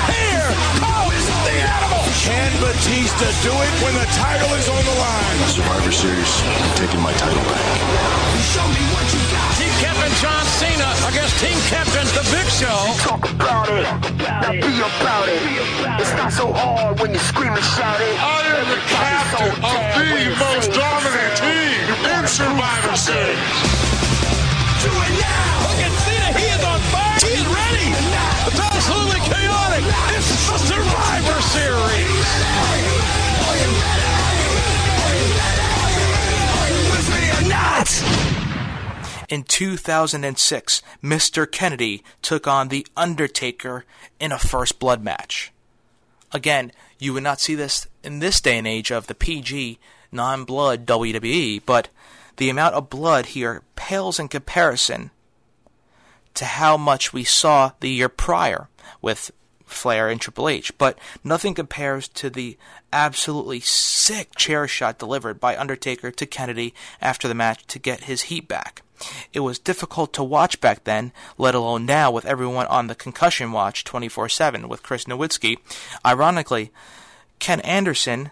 Can 2.23 2.51
Batista 2.63 3.27
do 3.43 3.51
it 3.51 3.73
when 3.83 3.93
the 3.99 4.07
title 4.15 4.47
is 4.55 4.69
on 4.71 4.79
the 4.79 4.95
line? 4.95 5.37
Survivor 5.51 5.91
Series, 5.91 6.31
I'm 6.39 6.75
taking 6.79 7.01
my 7.01 7.11
title 7.19 7.43
back. 7.51 7.67
Show 8.47 8.63
me 8.63 8.79
what 8.95 9.03
you 9.11 9.19
got. 9.27 9.51
Team 9.59 9.73
Captain 9.83 10.13
John 10.23 10.45
Cena 10.55 10.87
against 11.11 11.35
Team 11.43 11.59
Captain 11.67 12.07
The 12.15 12.23
Big 12.31 12.47
Show. 12.47 12.79
Talk 13.03 13.27
about 13.27 13.67
it. 13.67 13.83
Now 14.23 14.51
be 14.55 14.71
about 14.79 15.27
it. 15.27 15.43
It's 15.99 16.15
not 16.15 16.31
so 16.31 16.53
hard 16.53 16.97
when 17.01 17.11
you 17.11 17.19
scream 17.19 17.51
and 17.51 17.65
shout 17.75 17.99
it. 17.99 18.15
I 18.15 18.39
am 18.55 18.71
the 18.71 18.79
captain 18.87 19.51
of 19.59 19.83
the 19.99 20.31
most 20.39 20.71
dominant 20.71 21.35
team 21.35 21.83
in 22.07 22.27
Survivor 22.27 22.95
Series. 22.95 23.72
Absolutely 28.85 29.19
chaotic. 29.21 29.83
The 29.83 30.57
Survivor 30.57 31.41
Series. 31.41 32.03
In 39.29 39.43
2006, 39.43 40.81
Mr. 41.01 41.51
Kennedy 41.51 42.03
took 42.21 42.45
on 42.47 42.67
The 42.67 42.85
Undertaker 42.95 43.85
in 44.19 44.31
a 44.31 44.37
first 44.37 44.79
blood 44.79 45.01
match. 45.01 45.51
Again, 46.31 46.71
you 46.99 47.13
would 47.13 47.23
not 47.23 47.39
see 47.39 47.55
this 47.55 47.87
in 48.03 48.19
this 48.19 48.41
day 48.41 48.57
and 48.57 48.67
age 48.67 48.91
of 48.91 49.07
the 49.07 49.15
PG, 49.15 49.79
non 50.11 50.43
blood 50.43 50.85
WWE, 50.85 51.61
but 51.65 51.89
the 52.37 52.49
amount 52.49 52.75
of 52.75 52.89
blood 52.89 53.27
here 53.27 53.63
pales 53.75 54.19
in 54.19 54.27
comparison 54.27 55.09
to 56.35 56.45
how 56.45 56.77
much 56.77 57.13
we 57.13 57.23
saw 57.23 57.71
the 57.79 57.89
year 57.89 58.09
prior 58.09 58.67
with 59.01 59.31
Flair 59.65 60.09
and 60.09 60.19
Triple 60.19 60.49
H, 60.49 60.77
but 60.77 60.97
nothing 61.23 61.53
compares 61.53 62.07
to 62.09 62.29
the 62.29 62.57
absolutely 62.91 63.59
sick 63.59 64.35
chair 64.35 64.67
shot 64.67 64.99
delivered 64.99 65.39
by 65.39 65.57
Undertaker 65.57 66.11
to 66.11 66.25
Kennedy 66.25 66.73
after 67.01 67.27
the 67.27 67.35
match 67.35 67.65
to 67.67 67.79
get 67.79 68.03
his 68.03 68.23
heat 68.23 68.47
back. 68.47 68.81
It 69.33 69.41
was 69.41 69.59
difficult 69.59 70.13
to 70.13 70.23
watch 70.23 70.61
back 70.61 70.83
then, 70.83 71.11
let 71.37 71.55
alone 71.55 71.85
now 71.85 72.11
with 72.11 72.25
everyone 72.25 72.67
on 72.67 72.87
the 72.87 72.95
concussion 72.95 73.51
watch 73.51 73.83
24 73.83 74.29
7 74.29 74.69
with 74.69 74.83
Chris 74.83 75.05
Nowinski. 75.05 75.57
Ironically, 76.05 76.71
Ken 77.39 77.59
Anderson 77.61 78.31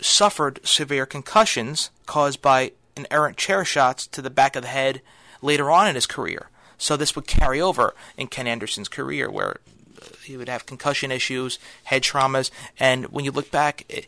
suffered 0.00 0.60
severe 0.62 1.06
concussions 1.06 1.90
caused 2.06 2.40
by 2.40 2.72
an 2.96 3.06
errant 3.10 3.36
chair 3.36 3.64
shots 3.64 4.06
to 4.06 4.22
the 4.22 4.30
back 4.30 4.54
of 4.54 4.62
the 4.62 4.68
head 4.68 5.02
later 5.42 5.70
on 5.70 5.88
in 5.88 5.94
his 5.94 6.06
career. 6.06 6.50
So 6.78 6.96
this 6.96 7.14
would 7.16 7.26
carry 7.26 7.60
over 7.60 7.94
in 8.16 8.28
Ken 8.28 8.46
Anderson's 8.46 8.88
career, 8.88 9.30
where 9.30 9.58
uh, 10.00 10.06
he 10.24 10.36
would 10.36 10.48
have 10.48 10.64
concussion 10.64 11.10
issues, 11.10 11.58
head 11.84 12.02
traumas, 12.02 12.50
and 12.78 13.06
when 13.06 13.24
you 13.24 13.32
look 13.32 13.50
back, 13.50 13.84
it, 13.88 14.06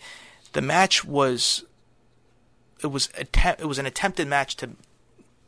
the 0.52 0.62
match 0.62 1.04
was 1.04 1.64
it 2.82 2.86
was 2.86 3.10
it 3.18 3.66
was 3.66 3.78
an 3.78 3.86
attempted 3.86 4.26
match 4.28 4.56
to 4.56 4.70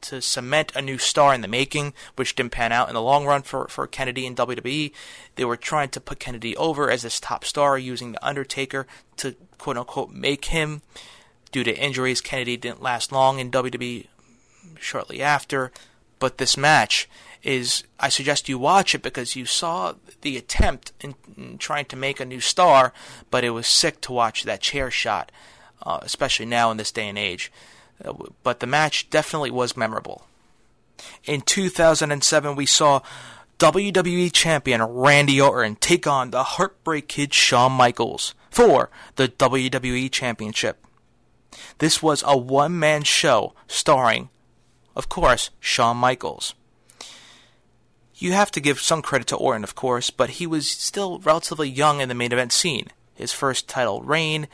to 0.03 0.21
cement 0.21 0.73
a 0.75 0.83
new 0.83 0.99
star 0.99 1.33
in 1.33 1.41
the 1.41 1.49
making, 1.49 1.95
which 2.17 2.35
didn't 2.35 2.53
pan 2.53 2.73
out 2.73 2.89
in 2.89 2.95
the 2.95 3.01
long 3.01 3.25
run 3.25 3.43
for, 3.43 3.69
for 3.69 3.87
Kennedy 3.87 4.27
in 4.27 4.35
WWE. 4.35 4.93
They 5.37 5.45
were 5.45 5.57
trying 5.57 5.91
to 5.91 6.01
put 6.01 6.19
Kennedy 6.19 6.57
over 6.57 6.91
as 6.91 7.03
this 7.03 7.21
top 7.21 7.45
star 7.45 7.79
using 7.79 8.13
The 8.13 8.27
Undertaker 8.27 8.87
to 9.19 9.37
quote 9.59 9.79
unquote 9.79 10.11
make 10.11 10.47
him. 10.47 10.83
Due 11.53 11.65
to 11.65 11.77
injuries, 11.77 12.21
Kennedy 12.21 12.57
didn't 12.57 12.83
last 12.83 13.13
long 13.13 13.39
in 13.39 13.51
WWE 13.51 14.07
shortly 14.81 15.23
after. 15.23 15.71
But 16.23 16.39
this 16.39 16.57
match 16.57 17.09
is, 17.43 17.83
I 17.99 18.09
suggest 18.09 18.49
you 18.49 18.57
watch 18.57 18.95
it 18.95 19.03
because 19.03 19.35
you 19.35 19.45
saw 19.45 19.95
the 20.21 20.37
attempt 20.37 20.93
in, 21.01 21.17
in 21.37 21.59
trying 21.59 21.87
to 21.87 21.97
make 21.97 22.21
a 22.21 22.25
new 22.25 22.39
star, 22.39 22.93
but 23.29 23.43
it 23.43 23.51
was 23.51 23.67
sick 23.67 24.01
to 24.03 24.13
watch 24.13 24.45
that 24.45 24.61
chair 24.61 24.89
shot, 24.89 25.33
uh, 25.83 25.99
especially 26.03 26.47
now 26.47 26.71
in 26.71 26.77
this 26.77 26.93
day 26.93 27.09
and 27.09 27.19
age. 27.19 27.51
Uh, 28.05 28.13
but 28.45 28.61
the 28.61 28.69
match 28.69 29.11
definitely 29.11 29.51
was 29.51 29.77
memorable. 29.77 30.25
In 31.25 31.41
2007, 31.41 32.55
we 32.55 32.67
saw 32.67 33.01
WWE 33.59 34.31
Champion 34.33 34.81
Randy 34.81 35.41
Orton 35.41 35.75
take 35.75 36.07
on 36.07 36.31
the 36.31 36.45
Heartbreak 36.45 37.09
Kid 37.09 37.35
Shawn 37.35 37.73
Michaels 37.73 38.37
for 38.49 38.91
the 39.17 39.27
WWE 39.27 40.09
Championship. 40.13 40.87
This 41.79 42.01
was 42.01 42.23
a 42.25 42.39
one 42.39 42.79
man 42.79 43.03
show 43.03 43.55
starring, 43.67 44.29
of 44.95 45.09
course, 45.09 45.51
Shawn 45.61 45.97
Michaels. 45.97 46.55
You 48.15 48.33
have 48.33 48.51
to 48.53 48.61
give 48.61 48.81
some 48.81 49.03
credit 49.03 49.27
to 49.29 49.37
Orton, 49.37 49.65
of 49.65 49.75
course, 49.75 50.11
but 50.11 50.31
he 50.31 50.47
was 50.47 50.69
still 50.69 51.19
relatively 51.19 51.69
young 51.69 52.01
in 52.01 52.09
the 52.09 52.15
main 52.15 52.33
event 52.33 52.53
scene. 52.53 52.89
His 53.15 53.33
first 53.33 53.69
title 53.69 54.03
reign 54.03 54.49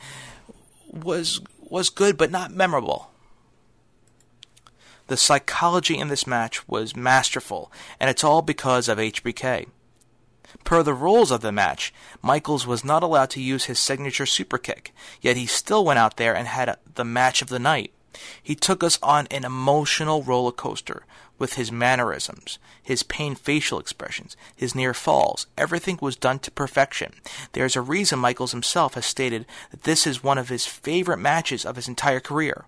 was 0.91 1.41
was 1.61 1.89
good 1.89 2.17
but 2.17 2.31
not 2.31 2.51
memorable. 2.51 3.11
The 5.07 5.17
psychology 5.17 5.97
in 5.97 6.07
this 6.07 6.27
match 6.27 6.67
was 6.67 6.95
masterful, 6.95 7.71
and 7.99 8.09
it's 8.09 8.23
all 8.23 8.41
because 8.41 8.87
of 8.87 8.97
HBK. 8.97 9.67
Per 10.63 10.83
the 10.83 10.93
rules 10.93 11.31
of 11.31 11.41
the 11.41 11.51
match, 11.51 11.93
Michaels 12.21 12.65
was 12.65 12.83
not 12.83 13.03
allowed 13.03 13.29
to 13.31 13.41
use 13.41 13.65
his 13.65 13.79
signature 13.79 14.25
super 14.25 14.57
kick, 14.57 14.93
yet 15.21 15.37
he 15.37 15.45
still 15.45 15.85
went 15.85 15.99
out 15.99 16.17
there 16.17 16.35
and 16.35 16.47
had 16.47 16.77
the 16.93 17.05
match 17.05 17.41
of 17.41 17.49
the 17.49 17.59
night. 17.59 17.91
He 18.41 18.55
took 18.55 18.83
us 18.83 18.97
on 19.01 19.27
an 19.27 19.45
emotional 19.45 20.23
roller 20.23 20.51
coaster 20.51 21.03
with 21.37 21.53
his 21.53 21.71
mannerisms, 21.71 22.59
his 22.81 23.03
pain 23.03 23.35
facial 23.35 23.79
expressions, 23.79 24.35
his 24.55 24.75
near 24.75 24.93
falls. 24.93 25.47
Everything 25.57 25.97
was 26.01 26.15
done 26.15 26.39
to 26.39 26.51
perfection. 26.51 27.13
There's 27.53 27.75
a 27.75 27.81
reason 27.81 28.19
Michaels 28.19 28.51
himself 28.51 28.95
has 28.95 29.05
stated 29.05 29.45
that 29.71 29.83
this 29.83 30.05
is 30.05 30.23
one 30.23 30.37
of 30.37 30.49
his 30.49 30.65
favorite 30.65 31.17
matches 31.17 31.65
of 31.65 31.75
his 31.75 31.87
entire 31.87 32.19
career. 32.19 32.65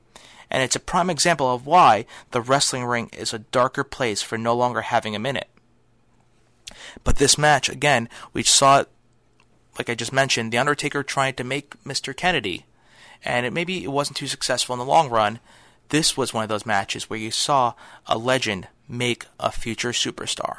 And 0.50 0.64
it's 0.64 0.76
a 0.76 0.82
prime 0.82 1.10
example 1.10 1.54
of 1.54 1.66
why 1.66 2.06
the 2.32 2.42
wrestling 2.42 2.86
ring 2.86 3.10
is 3.14 3.34
a 3.34 3.40
darker 3.40 3.84
place 3.84 4.22
for 4.22 4.38
no 4.38 4.56
longer 4.56 4.82
having 4.82 5.14
him 5.14 5.26
in 5.26 5.38
it. 5.38 5.50
But 7.04 7.18
this 7.18 7.38
match, 7.38 7.70
again, 7.70 8.10
we 8.34 8.44
saw 8.44 8.86
like 9.78 9.90
I 9.90 9.96
just 9.96 10.14
mentioned, 10.14 10.52
The 10.52 10.58
Undertaker 10.58 11.04
trying 11.04 11.36
to 11.36 11.44
make 11.44 11.82
Mr. 11.84 12.16
Kennedy. 12.16 12.66
And 13.24 13.46
it 13.46 13.54
maybe 13.54 13.84
it 13.84 13.92
wasn't 13.92 14.18
too 14.18 14.28
successful 14.28 14.74
in 14.74 14.80
the 14.80 14.86
long 14.86 15.10
run. 15.10 15.40
This 15.90 16.16
was 16.16 16.34
one 16.34 16.44
of 16.44 16.50
those 16.50 16.66
matches 16.66 17.10
where 17.10 17.20
you 17.20 17.32
saw 17.32 17.74
a 18.08 18.18
legend 18.18 18.68
make 18.88 19.26
a 19.40 19.52
future 19.52 19.92
superstar. 19.92 20.58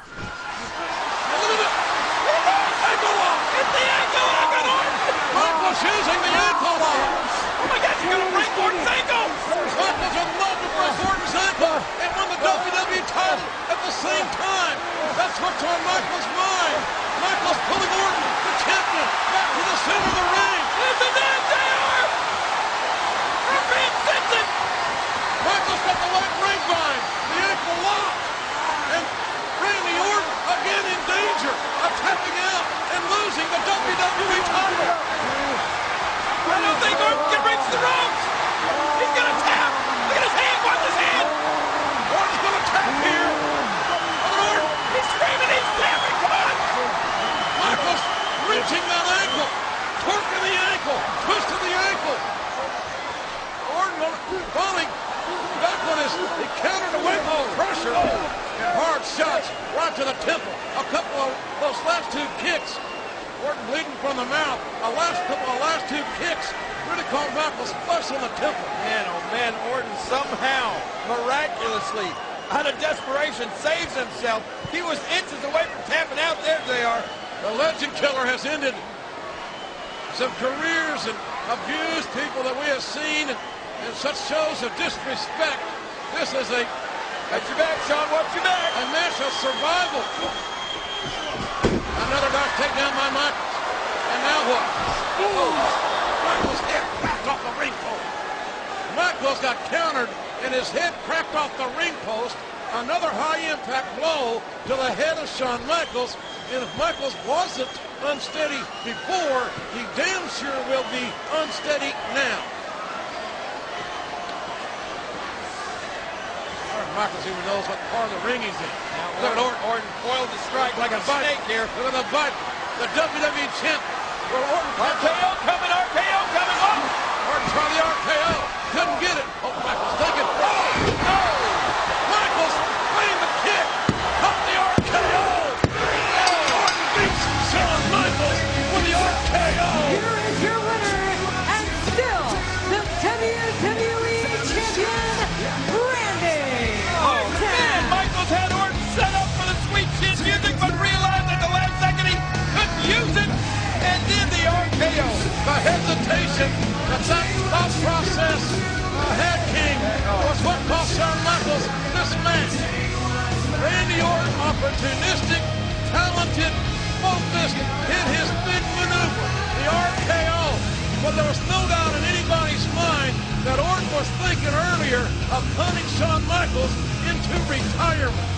Into 177.09 177.33
retirement. 177.49 178.29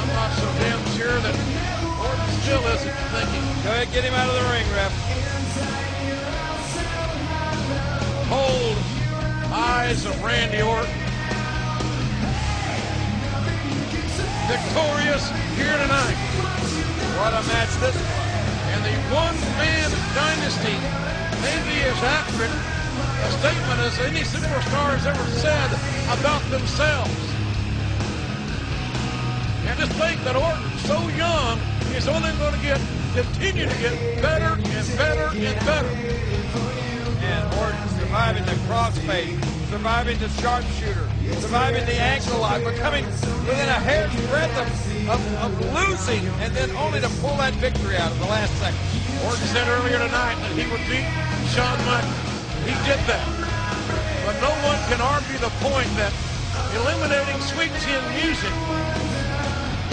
I'm 0.00 0.10
not 0.14 0.30
so 0.38 0.46
damn 0.60 0.82
sure 0.96 1.18
that 1.20 1.36
Orton 2.00 2.30
still 2.42 2.64
isn't 2.74 2.98
thinking. 3.12 3.44
Go 3.64 3.70
ahead, 3.70 3.92
get 3.92 4.04
him 4.04 4.14
out 4.14 4.28
of 4.28 4.34
the 4.34 4.46
ring, 4.50 4.66
ref. 4.72 4.94
cold 8.30 8.78
eyes 9.50 10.06
of 10.06 10.14
Randy 10.22 10.62
Orton. 10.62 10.86
Victorious 14.46 15.26
here 15.58 15.74
tonight. 15.82 16.18
What 17.18 17.34
a 17.34 17.42
match 17.50 17.74
this 17.82 17.90
was. 17.90 18.20
And 18.70 18.84
the 18.86 18.94
one-man 19.10 19.90
dynasty 20.14 20.78
maybe 21.42 21.82
as 21.90 21.98
accurate 22.06 22.79
a 23.22 23.30
statement 23.38 23.80
as 23.80 23.98
any 24.00 24.20
superstar 24.20 24.96
has 24.96 25.06
ever 25.06 25.24
said 25.38 25.70
about 26.18 26.42
themselves. 26.50 27.12
And 29.66 29.78
just 29.78 29.92
think 29.92 30.22
that 30.24 30.36
Orton, 30.36 30.70
so 30.88 30.98
young, 31.14 31.58
is 31.94 32.08
only 32.08 32.32
going 32.38 32.54
to 32.54 32.62
get 32.62 32.80
continue 33.14 33.66
to 33.66 33.78
get 33.78 34.22
better 34.22 34.54
and 34.54 34.86
better 34.96 35.28
and 35.34 35.58
better. 35.66 35.92
And 37.22 37.54
Orton 37.58 37.88
surviving 37.98 38.44
the 38.44 38.56
crossface, 38.66 39.36
surviving 39.68 40.18
the 40.18 40.28
sharpshooter, 40.40 41.06
surviving 41.40 41.84
the 41.86 41.98
ankle 42.00 42.40
lock, 42.40 42.64
becoming 42.64 43.04
within 43.04 43.68
a 43.68 43.80
hair's 43.82 44.14
breadth 44.30 44.56
of, 44.58 45.08
of, 45.10 45.20
of 45.44 45.74
losing, 45.74 46.24
and 46.40 46.54
then 46.54 46.70
only 46.76 47.00
to 47.00 47.08
pull 47.20 47.36
that 47.36 47.54
victory 47.54 47.96
out 47.96 48.12
in 48.12 48.18
the 48.18 48.26
last 48.26 48.52
second. 48.58 48.78
Orton 49.26 49.46
said 49.48 49.68
earlier 49.68 49.98
tonight 49.98 50.36
that 50.40 50.52
he 50.52 50.70
would 50.70 50.82
beat 50.88 51.06
Shawn 51.52 51.78
Michaels. 51.86 52.29
He 52.64 52.74
did 52.84 53.00
that. 53.08 53.26
But 54.24 54.36
no 54.40 54.52
one 54.68 54.80
can 54.92 55.00
argue 55.00 55.38
the 55.38 55.52
point 55.64 55.88
that 55.96 56.12
eliminating 56.76 57.40
Sweet 57.40 57.72
Chin 57.82 58.02
Music 58.20 58.52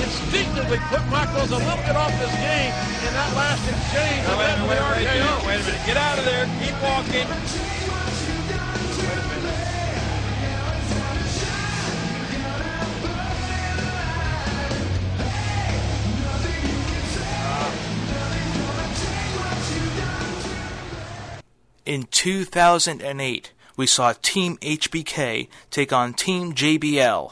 instinctively 0.03 0.79
put 0.91 1.03
Michaels 1.07 1.51
a 1.51 1.57
little 1.57 1.83
bit 1.87 1.95
off 1.95 2.11
his 2.19 2.33
game 2.43 2.73
in 3.07 3.11
that 3.15 3.31
last 3.35 3.63
exchange. 3.67 4.23
Now, 4.27 4.37
wait, 4.39 4.59
wait, 4.67 4.81
wait, 4.83 5.07
wait, 5.07 5.47
wait 5.47 5.59
a 5.59 5.65
minute. 5.65 5.85
Get 5.85 5.97
out 5.97 6.19
of 6.19 6.25
there. 6.25 6.45
Keep 6.59 6.75
walking. 6.83 7.76
In 21.87 22.03
2008, 22.11 23.53
we 23.77 23.87
saw 23.87 24.11
Team 24.21 24.57
HBK 24.57 25.47
take 25.71 25.93
on 25.93 26.13
Team 26.13 26.51
JBL. 26.51 27.31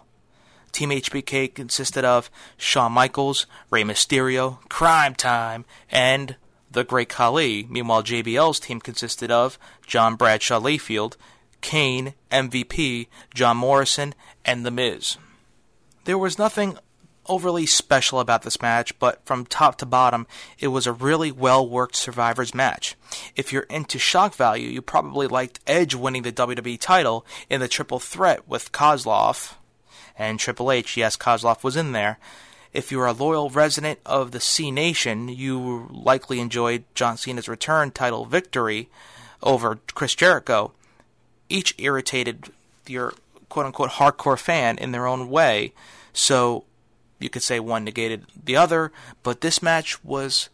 Team 0.71 0.91
HBK 0.91 1.53
consisted 1.53 2.05
of 2.05 2.29
Shawn 2.55 2.93
Michaels, 2.93 3.47
Rey 3.69 3.83
Mysterio, 3.83 4.59
Cryme 4.69 5.13
Tyme, 5.17 5.65
and 5.91 6.37
the 6.71 6.85
Great 6.85 7.09
Khali. 7.09 7.67
Meanwhile, 7.69 8.03
JBL's 8.03 8.61
team 8.61 8.79
consisted 8.79 9.29
of 9.29 9.59
John 9.85 10.15
Bradshaw 10.15 10.61
Layfield, 10.61 11.17
Kane, 11.59 12.13
MVP, 12.31 13.07
John 13.33 13.57
Morrison, 13.57 14.15
and 14.45 14.65
The 14.65 14.71
Miz. 14.71 15.17
There 16.05 16.17
was 16.17 16.39
nothing 16.39 16.77
overly 17.27 17.65
special 17.65 18.19
about 18.19 18.43
this 18.43 18.61
match, 18.61 18.97
but 18.99 19.25
from 19.25 19.45
top 19.45 19.77
to 19.77 19.85
bottom, 19.85 20.27
it 20.59 20.69
was 20.69 20.87
a 20.87 20.93
really 20.93 21.31
well 21.31 21.67
worked 21.67 21.95
Survivors 21.95 22.53
match. 22.53 22.95
If 23.35 23.51
you're 23.51 23.63
into 23.63 23.99
shock 23.99 24.35
value, 24.35 24.69
you 24.69 24.81
probably 24.81 25.27
liked 25.27 25.59
Edge 25.67 25.95
winning 25.95 26.23
the 26.23 26.31
WWE 26.31 26.79
title 26.79 27.25
in 27.49 27.59
the 27.61 27.67
triple 27.67 27.99
threat 27.99 28.47
with 28.47 28.71
Kozlov 28.71 29.55
and 30.17 30.39
Triple 30.39 30.71
H. 30.71 30.97
Yes, 30.97 31.17
Kozlov 31.17 31.63
was 31.63 31.75
in 31.75 31.91
there. 31.91 32.17
If 32.73 32.91
you're 32.91 33.05
a 33.05 33.13
loyal 33.13 33.49
resident 33.49 33.99
of 34.05 34.31
the 34.31 34.39
Cenation, 34.39 35.29
you 35.29 35.87
likely 35.91 36.39
enjoyed 36.39 36.83
John 36.93 37.17
Cena's 37.17 37.47
return 37.47 37.91
title 37.91 38.25
victory 38.25 38.89
over 39.41 39.79
Chris 39.93 40.13
Jericho. 40.13 40.73
Each 41.47 41.73
irritated 41.77 42.49
your 42.85 43.13
quote 43.47 43.65
unquote 43.65 43.91
hardcore 43.91 44.37
fan 44.37 44.77
in 44.77 44.91
their 44.91 45.07
own 45.07 45.29
way. 45.29 45.73
So 46.11 46.65
you 47.19 47.29
could 47.29 47.43
say 47.43 47.59
one 47.59 47.83
negated 47.83 48.25
the 48.43 48.55
other, 48.55 48.91
but 49.23 49.41
this 49.41 49.61
match 49.61 50.03
was 50.03 50.49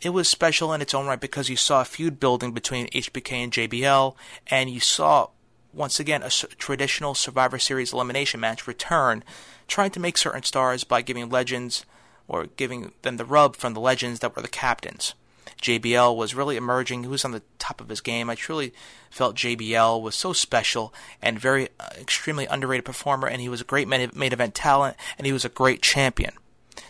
it 0.00 0.10
was 0.10 0.28
special 0.28 0.72
in 0.72 0.82
its 0.82 0.94
own 0.94 1.06
right 1.06 1.20
because 1.20 1.48
you 1.48 1.56
saw 1.56 1.80
a 1.80 1.84
feud 1.84 2.18
building 2.18 2.52
between 2.52 2.88
HBK 2.88 3.32
and 3.32 3.52
JBL, 3.52 4.14
and 4.48 4.68
you 4.68 4.80
saw 4.80 5.28
once 5.72 6.00
again 6.00 6.22
a 6.22 6.28
traditional 6.28 7.14
Survivor 7.14 7.58
Series 7.58 7.92
elimination 7.92 8.40
match 8.40 8.66
return, 8.66 9.22
trying 9.68 9.90
to 9.90 10.00
make 10.00 10.18
certain 10.18 10.42
stars 10.42 10.84
by 10.84 11.02
giving 11.02 11.30
legends 11.30 11.86
or 12.28 12.46
giving 12.46 12.92
them 13.02 13.16
the 13.16 13.24
rub 13.24 13.56
from 13.56 13.74
the 13.74 13.80
legends 13.80 14.20
that 14.20 14.34
were 14.34 14.42
the 14.42 14.48
captains. 14.48 15.14
JBL 15.62 16.16
was 16.16 16.34
really 16.34 16.56
emerging. 16.56 17.04
He 17.04 17.08
was 17.08 17.24
on 17.24 17.30
the 17.30 17.42
top 17.58 17.80
of 17.80 17.88
his 17.88 18.00
game. 18.00 18.28
I 18.28 18.34
truly 18.34 18.74
felt 19.10 19.36
JBL 19.36 20.02
was 20.02 20.14
so 20.14 20.32
special 20.32 20.92
and 21.22 21.38
very 21.38 21.68
uh, 21.78 21.88
extremely 21.98 22.46
underrated 22.46 22.84
performer, 22.84 23.28
and 23.28 23.40
he 23.40 23.48
was 23.48 23.60
a 23.60 23.64
great 23.64 23.88
main 23.88 24.10
event 24.32 24.54
talent, 24.54 24.96
and 25.16 25.26
he 25.26 25.32
was 25.32 25.44
a 25.44 25.48
great 25.48 25.80
champion. 25.80 26.34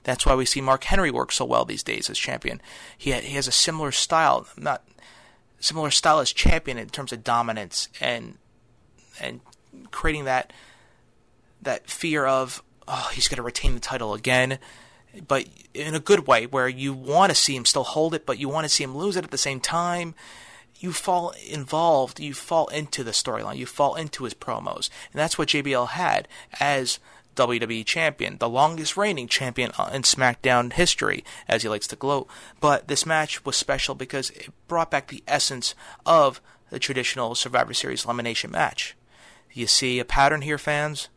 That's 0.04 0.26
why 0.26 0.34
we 0.34 0.46
see 0.46 0.60
Mark 0.60 0.84
Henry 0.84 1.10
work 1.10 1.32
so 1.32 1.44
well 1.44 1.64
these 1.64 1.82
days 1.82 2.08
as 2.08 2.18
champion. 2.18 2.60
He 2.96 3.12
ha- 3.12 3.20
he 3.20 3.34
has 3.34 3.46
a 3.46 3.52
similar 3.52 3.92
style, 3.92 4.46
not 4.56 4.82
similar 5.60 5.90
style 5.90 6.18
as 6.18 6.32
champion 6.32 6.78
in 6.78 6.88
terms 6.88 7.12
of 7.12 7.22
dominance 7.22 7.88
and 8.00 8.38
and 9.20 9.40
creating 9.90 10.24
that 10.24 10.52
that 11.60 11.88
fear 11.88 12.26
of 12.26 12.62
oh 12.88 13.10
he's 13.14 13.28
going 13.28 13.36
to 13.36 13.42
retain 13.42 13.74
the 13.74 13.80
title 13.80 14.12
again 14.12 14.58
but 15.26 15.46
in 15.74 15.94
a 15.94 16.00
good 16.00 16.26
way, 16.26 16.46
where 16.46 16.68
you 16.68 16.92
want 16.92 17.30
to 17.30 17.36
see 17.36 17.56
him 17.56 17.64
still 17.64 17.84
hold 17.84 18.14
it, 18.14 18.26
but 18.26 18.38
you 18.38 18.48
want 18.48 18.64
to 18.64 18.68
see 18.68 18.84
him 18.84 18.96
lose 18.96 19.16
it 19.16 19.24
at 19.24 19.30
the 19.30 19.38
same 19.38 19.60
time. 19.60 20.14
You 20.78 20.92
fall 20.92 21.32
involved, 21.48 22.18
you 22.18 22.34
fall 22.34 22.66
into 22.68 23.04
the 23.04 23.12
storyline, 23.12 23.56
you 23.56 23.66
fall 23.66 23.94
into 23.94 24.24
his 24.24 24.34
promos, 24.34 24.90
and 25.12 25.20
that's 25.20 25.38
what 25.38 25.48
JBL 25.48 25.90
had 25.90 26.26
as 26.58 26.98
WWE 27.36 27.84
champion, 27.86 28.38
the 28.38 28.48
longest 28.48 28.96
reigning 28.96 29.28
champion 29.28 29.70
in 29.92 30.02
SmackDown 30.02 30.72
history, 30.72 31.24
as 31.48 31.62
he 31.62 31.68
likes 31.68 31.86
to 31.88 31.96
gloat. 31.96 32.28
But 32.60 32.88
this 32.88 33.06
match 33.06 33.44
was 33.44 33.56
special 33.56 33.94
because 33.94 34.30
it 34.30 34.50
brought 34.68 34.90
back 34.90 35.08
the 35.08 35.22
essence 35.26 35.74
of 36.04 36.40
the 36.70 36.78
traditional 36.78 37.34
Survivor 37.34 37.74
Series 37.74 38.04
elimination 38.04 38.50
match. 38.50 38.96
You 39.52 39.66
see 39.66 39.98
a 39.98 40.04
pattern 40.04 40.42
here, 40.42 40.58
fans? 40.58 41.08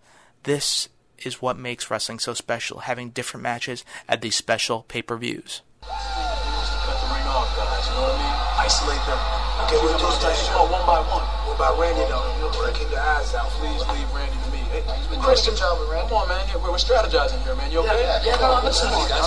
This 0.43 0.89
is 1.23 1.41
what 1.41 1.57
makes 1.57 1.89
wrestling 1.89 2.19
so 2.19 2.33
special, 2.33 2.79
having 2.79 3.09
different 3.09 3.43
matches 3.43 3.83
at 4.07 4.21
these 4.21 4.35
special 4.35 4.83
pay 4.87 5.01
per 5.01 5.17
views. 5.17 5.61
Cut 5.81 6.97
the 6.99 7.07
ring 7.13 7.27
off, 7.29 7.49
guys. 7.55 7.87
You 7.87 7.95
know 7.95 8.09
what 8.09 8.17
I 8.17 8.25
mean? 8.25 8.35
Isolate 8.65 9.05
them. 9.05 9.21
Okay, 9.65 9.79
we'll 9.81 9.97
do 9.97 10.09
this 10.19 10.49
oh, 10.51 10.67
one 10.67 10.85
by 10.85 10.99
one. 11.07 11.23
What 11.47 11.55
about 11.55 11.79
Randy, 11.79 12.03
though? 12.11 12.25
You 12.35 12.51
know, 12.51 12.73
keep 12.75 12.89
the 12.91 12.99
eyes 12.99 13.33
out. 13.33 13.47
Please 13.55 13.81
leave 13.87 14.09
Randy 14.11 14.35
to 14.35 14.49
me. 14.51 14.61
Hey, 14.69 14.83
he's 14.83 15.07
been 15.07 15.21
doing 15.23 15.57
job 15.57 15.79
with 15.79 15.89
Randy. 15.89 16.11
Come 16.11 16.21
on, 16.21 16.27
man. 16.27 16.43
Yeah, 16.51 16.59
we're, 16.59 16.75
we're 16.75 16.81
strategizing 16.81 17.39
here, 17.47 17.55
man. 17.55 17.71
You 17.71 17.79
okay? 17.87 18.03
Yeah, 18.03 18.19
yeah, 18.21 18.35
yeah 18.35 18.59
no, 18.59 18.59
listen 18.65 18.91
to 18.91 18.97
me, 18.99 19.07
guys. 19.07 19.23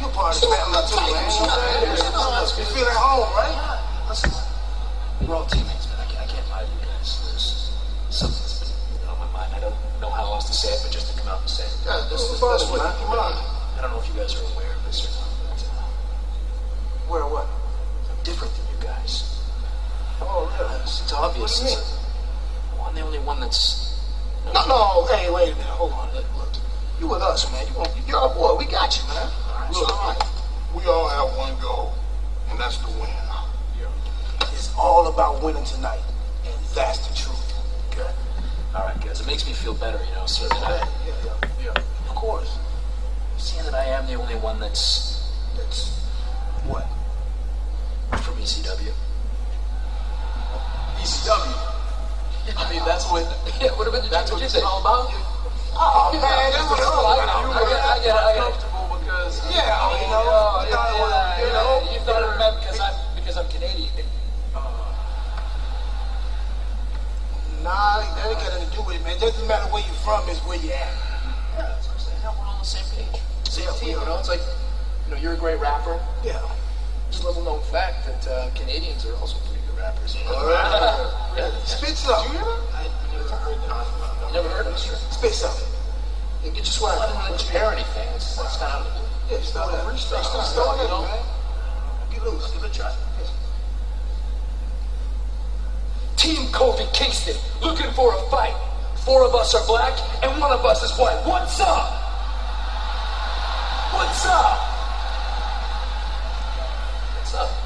You're 0.00 0.10
part 0.10 0.34
of 0.34 0.42
the 0.42 0.50
family, 0.50 0.82
too, 0.90 0.98
man. 0.98 1.22
You 1.30 2.66
feel 2.66 2.88
at 2.88 2.98
home, 2.98 3.30
right? 3.36 3.54
Listen, 4.10 4.32
we're 5.22 5.36
all 5.36 5.46
teammates, 5.46 5.86
man. 5.86 6.00
I 6.00 6.06
can't, 6.10 6.24
I 6.24 6.26
can't 6.26 6.46
lie 6.50 6.64
to 6.64 6.70
you 6.72 6.80
guys. 6.82 7.08
There's 7.24 7.70
something 8.10 8.59
know 10.00 10.10
how 10.10 10.32
else 10.32 10.46
to 10.48 10.52
say 10.52 10.72
it, 10.72 10.80
but 10.82 10.92
just 10.92 11.12
to 11.12 11.20
come 11.20 11.28
out 11.28 11.40
and 11.40 11.50
say 11.50 11.64
it. 11.64 11.76
Yeah, 11.84 12.08
this 12.10 12.22
is 12.22 12.40
the 12.40 12.46
best 12.46 12.72
way. 12.72 12.78
Come 12.78 13.12
on. 13.12 13.32
I 13.76 13.82
don't 13.82 13.92
know 13.92 14.00
if 14.00 14.08
you 14.08 14.14
guys 14.14 14.34
are 14.34 14.44
aware 14.52 14.72
of 14.72 14.84
this 14.84 15.04
or 15.04 15.12
not, 15.20 15.30
but... 15.44 15.60
Uh, 15.68 17.08
aware 17.08 17.26
what? 17.28 17.46
I'm 18.10 18.22
different 18.24 18.52
than 18.56 18.66
you 18.72 18.78
guys. 18.82 19.40
Oh, 20.20 20.48
really? 20.58 20.80
It's, 20.82 21.02
it's 21.02 21.12
obvious. 21.12 21.60
What 21.60 21.68
do 21.68 21.72
you 21.72 21.76
mean? 21.76 21.84
Well, 22.76 22.84
I'm 22.88 22.94
the 22.94 23.00
only 23.02 23.18
one 23.20 23.40
that's... 23.40 23.88
No, 24.54 24.66
no, 24.66 25.06
hey, 25.12 25.30
wait 25.30 25.52
a 25.52 25.56
minute. 25.56 25.76
Hold 25.76 25.92
on. 25.92 26.14
Look, 26.14 26.24
look. 26.36 26.48
You 26.98 27.08
with 27.08 27.22
us, 27.22 27.50
man. 27.52 27.66
You 27.68 27.74
want, 27.76 27.90
you're 28.06 28.16
our 28.16 28.34
boy. 28.34 28.56
We 28.56 28.64
got 28.66 28.96
you, 28.96 29.04
man. 29.08 29.28
All 29.28 29.60
right, 29.60 29.72
look, 29.72 29.88
all 29.88 30.12
right. 30.12 30.22
we 30.76 30.84
all 30.84 31.08
have 31.08 31.36
one 31.36 31.60
goal, 31.60 31.94
and 32.50 32.58
that's 32.60 32.76
to 32.78 32.86
win. 33.00 33.08
Yeah. 33.78 33.88
It's 34.52 34.72
all 34.76 35.06
about 35.08 35.42
winning 35.42 35.64
tonight, 35.64 36.02
and 36.44 36.54
that's 36.74 37.06
the 37.08 37.14
truth. 37.14 37.54
Good. 37.94 38.12
All 38.74 38.86
right, 38.86 39.00
guys. 39.00 39.20
It 39.20 39.26
makes 39.26 39.46
me 39.46 39.52
feel 39.52 39.74
better, 39.74 39.98
you 39.98 40.14
know, 40.14 40.26
seeing 40.26 40.48
that 40.50 40.62
I... 40.62 40.76
Yeah, 41.06 41.14
yeah, 41.24 41.48
yeah. 41.64 41.82
Of 42.08 42.14
course. 42.14 42.56
Seeing 43.36 43.64
that 43.64 43.74
I 43.74 43.84
am 43.86 44.06
the 44.06 44.14
only 44.14 44.36
one 44.36 44.60
that's... 44.60 45.28
That's... 45.56 45.98
What? 46.66 46.86
From 48.22 48.34
ECW. 48.36 48.92
ECW? 51.02 51.70
I 52.56 52.70
mean, 52.70 52.82
that's 52.84 53.10
what. 53.10 53.26
Yeah, 53.60 53.76
what 53.76 53.88
about 53.88 54.08
that's 54.08 54.32
what 54.32 54.40
it's 54.40 54.56
all 54.56 54.80
about. 54.80 55.12
Oh 55.76 56.10
man, 56.16 56.22
that's 56.22 56.64
what 56.70 56.78
it's 56.78 56.88
all 56.88 57.12
about. 57.12 57.28
I 57.28 57.60
get, 57.68 57.84
I 57.84 57.98
get, 58.00 58.16
I 58.16 58.32
get 58.32 58.40
comfortable 58.40 58.96
because 59.04 59.36
yeah, 59.52 60.00
you 60.00 60.08
know, 60.08 60.64
you 60.64 60.72
know, 60.72 61.44
you 61.44 61.52
know, 61.52 61.92
you 61.92 62.00
thought 62.00 62.24
it 62.24 62.38
meant 62.38 62.56
because 62.60 62.80
I'm 62.80 62.94
because 63.16 63.36
I'm 63.36 63.48
Canadian. 63.48 63.90
Nah, 67.62 68.00
that 68.00 68.24
ain't 68.24 68.40
got 68.40 68.56
nothing 68.56 68.70
to 68.70 68.76
do 68.76 68.82
with 68.88 68.96
it, 68.96 69.04
man. 69.04 69.16
It 69.16 69.20
doesn't 69.20 69.46
matter 69.46 69.68
where 69.68 69.84
you're 69.84 70.00
from, 70.00 70.24
it's 70.28 70.40
where 70.48 70.56
you're 70.56 70.72
at. 70.72 70.96
Yeah, 71.52 71.76
that's 71.76 71.86
what 71.88 71.94
I'm 71.94 72.00
saying. 72.00 72.20
Yeah, 72.24 72.32
we're 72.32 72.48
on 72.48 72.58
the 72.58 72.64
same 72.64 72.88
page. 72.96 73.20
Same 73.52 73.68
team, 73.76 74.00
you 74.00 74.06
know? 74.08 74.16
It's 74.16 74.32
like, 74.32 74.40
you 75.04 75.12
know, 75.12 75.20
you're 75.20 75.34
a 75.34 75.36
great 75.36 75.60
rapper. 75.60 76.00
Yeah. 76.24 76.40
It's 77.08 77.20
a 77.20 77.26
little 77.26 77.44
known 77.44 77.60
fact 77.68 78.06
that 78.08 78.24
uh, 78.24 78.48
Canadians 78.54 79.04
are 79.04 79.12
also 79.20 79.36
pretty 79.44 79.60
good 79.68 79.76
rappers. 79.76 80.16
All 80.24 80.46
right. 80.46 81.36
yeah. 81.36 81.52
Spit 81.68 82.00
some. 82.00 82.24
Did 82.24 82.32
you 82.32 82.38
hear 82.38 82.48
that? 82.48 82.64
I 82.72 82.88
never 83.12 83.28
heard 83.44 83.60
that. 83.60 83.84
You 84.24 84.32
never 84.32 84.48
heard 84.48 84.66
of 84.66 84.72
it? 84.72 84.78
Spit 84.80 85.32
some. 85.32 85.52
Yeah, 86.40 86.56
get 86.56 86.64
your 86.64 86.64
swag. 86.64 86.96
I 86.96 87.12
didn't 87.12 87.28
let 87.28 87.44
you 87.44 87.50
hear 87.52 87.68
anything. 87.76 88.08
It's, 88.16 88.40
it's 88.40 88.56
kind 88.56 88.72
of, 88.72 88.88
yeah, 89.28 89.36
it's 89.36 89.52
not. 89.52 89.68
It's 89.92 90.08
not 90.08 90.80
a 90.80 90.82
you 90.82 90.88
know? 90.88 91.04
Get 92.08 92.24
loose. 92.24 92.50
Give 92.56 92.64
it 92.64 92.70
a 92.70 92.72
try. 92.72 92.94
Team 96.20 96.48
Kofi 96.52 96.84
Kingston 96.92 97.34
looking 97.62 97.90
for 97.92 98.14
a 98.14 98.18
fight. 98.28 98.54
Four 99.06 99.24
of 99.24 99.34
us 99.34 99.54
are 99.54 99.66
black 99.66 99.98
and 100.22 100.38
one 100.38 100.52
of 100.52 100.62
us 100.66 100.82
is 100.82 100.92
white. 100.98 101.18
What's 101.26 101.58
up? 101.60 101.90
What's 103.94 104.26
up? 104.26 104.58
What's 107.16 107.34
up? 107.34 107.59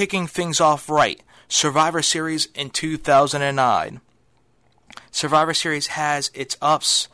Kicking 0.00 0.26
things 0.26 0.62
off 0.62 0.88
right. 0.88 1.20
Survivor 1.46 2.00
Series 2.00 2.46
in 2.54 2.70
2009. 2.70 4.00
Survivor 5.10 5.52
Series 5.52 5.88
has 5.88 6.30
its 6.32 6.56
ups, 6.62 7.08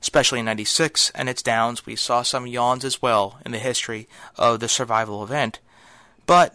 especially 0.00 0.38
in 0.38 0.46
96, 0.46 1.10
and 1.14 1.28
its 1.28 1.42
downs. 1.42 1.84
We 1.84 1.96
saw 1.96 2.22
some 2.22 2.46
yawns 2.46 2.82
as 2.82 3.02
well 3.02 3.38
in 3.44 3.52
the 3.52 3.58
history 3.58 4.08
of 4.38 4.60
the 4.60 4.70
survival 4.70 5.22
event. 5.22 5.60
But 6.24 6.54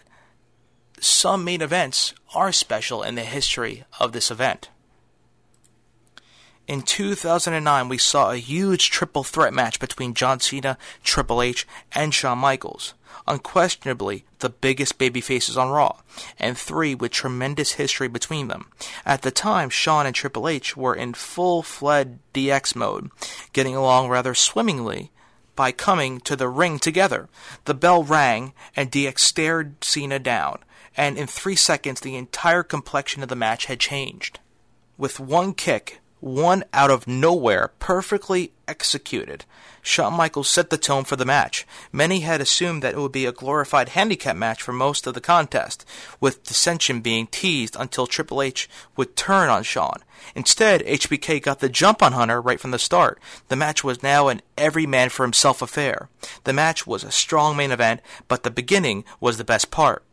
some 0.99 1.44
main 1.44 1.62
events 1.62 2.16
are 2.34 2.52
special 2.52 3.03
in 3.03 3.14
the 3.14 3.22
history 3.22 3.84
of 3.99 4.12
this 4.12 4.32
event. 4.32 4.72
In 6.68 6.82
2009, 6.82 7.90
we 7.90 7.99
saw 7.99 8.32
a 8.32 8.38
huge 8.38 8.90
triple 8.90 9.24
threat 9.24 9.53
match 9.53 9.80
between 9.80 10.16
John 10.16 10.40
Cena, 10.40 10.80
Triple 11.03 11.44
H, 11.44 11.68
and 11.91 12.12
Shawn 12.12 12.40
Michaels. 12.40 12.95
Unquestionably, 13.27 14.23
the 14.39 14.49
biggest 14.49 14.97
baby 14.97 15.19
faces 15.19 15.57
on 15.57 15.69
Raw, 15.69 15.97
and 16.38 16.57
three 16.57 16.93
with 16.93 17.11
tremendous 17.11 17.73
history 17.73 18.07
between 18.07 18.47
them. 18.47 18.68
At 19.06 19.23
the 19.23 19.31
time, 19.31 19.69
Shawn 19.69 20.06
and 20.06 20.15
Triple 20.15 20.47
H 20.47 20.77
were 20.77 20.93
in 20.93 21.15
full 21.15 21.64
fledged 21.64 22.19
DX 22.34 22.76
mode, 22.76 23.10
getting 23.52 23.76
along 23.76 24.10
rather 24.10 24.35
swimmingly 24.35 25.11
by 25.56 25.72
coming 25.72 26.19
to 26.19 26.35
the 26.35 26.49
ring 26.49 26.77
together. 26.77 27.30
The 27.64 27.73
bell 27.73 28.03
rang, 28.03 28.53
and 28.76 28.91
DX 28.91 29.19
stared 29.19 29.84
Cena 29.84 30.19
down, 30.19 30.60
and 30.95 31.18
in 31.18 31.27
three 31.27 31.56
seconds, 31.56 32.02
the 32.02 32.15
entire 32.15 32.64
complexion 32.64 33.23
of 33.23 33.30
the 33.30 33.35
match 33.35 33.65
had 33.65 33.80
changed. 33.80 34.39
With 34.97 35.19
one 35.19 35.53
kick, 35.53 35.99
one 36.19 36.64
out 36.73 36.91
of 36.91 37.07
nowhere, 37.07 37.72
perfectly 37.80 38.52
executed. 38.68 39.45
Shawn 39.86 40.16
Michaels 40.16 40.49
set 40.49 40.72
the 40.72 40.80
tone 40.80 41.03
for 41.03 41.16
the 41.16 41.26
match. 41.26 41.66
Many 41.91 42.22
had 42.22 42.41
assumed 42.41 42.82
that 42.82 42.95
it 42.95 42.98
would 42.98 43.12
be 43.12 43.28
a 43.28 43.32
glorified 43.32 43.90
handicap 43.90 44.36
match 44.36 44.64
for 44.64 44.74
most 44.74 45.06
of 45.06 45.14
the 45.14 45.22
contest, 45.22 45.86
with 46.20 46.44
dissension 46.44 47.02
being 47.02 47.28
teased 47.28 47.76
until 47.80 48.07
Triple 48.07 48.41
H 48.41 48.68
would 48.98 49.16
turn 49.16 49.48
on 49.48 49.62
Shawn. 49.62 50.03
Instead, 50.34 50.82
HBK 50.82 51.40
got 51.40 51.60
the 51.60 51.70
jump 51.70 52.02
on 52.02 52.14
Hunter 52.14 52.41
right 52.41 52.60
from 52.60 52.72
the 52.72 52.80
start. 52.80 53.20
The 53.49 53.56
match 53.56 53.84
was 53.84 54.02
now 54.02 54.28
an 54.28 54.41
every 54.57 54.88
man 54.88 55.10
for 55.10 55.24
himself 55.24 55.62
affair. 55.62 56.10
The 56.45 56.53
match 56.53 56.88
was 56.88 57.03
a 57.03 57.12
strong 57.12 57.56
main 57.56 57.72
event, 57.72 58.02
but 58.28 58.41
the 58.41 58.49
beginning 58.49 59.06
was 59.20 59.38
the 59.38 59.44
best 59.44 59.70
part. 59.70 60.03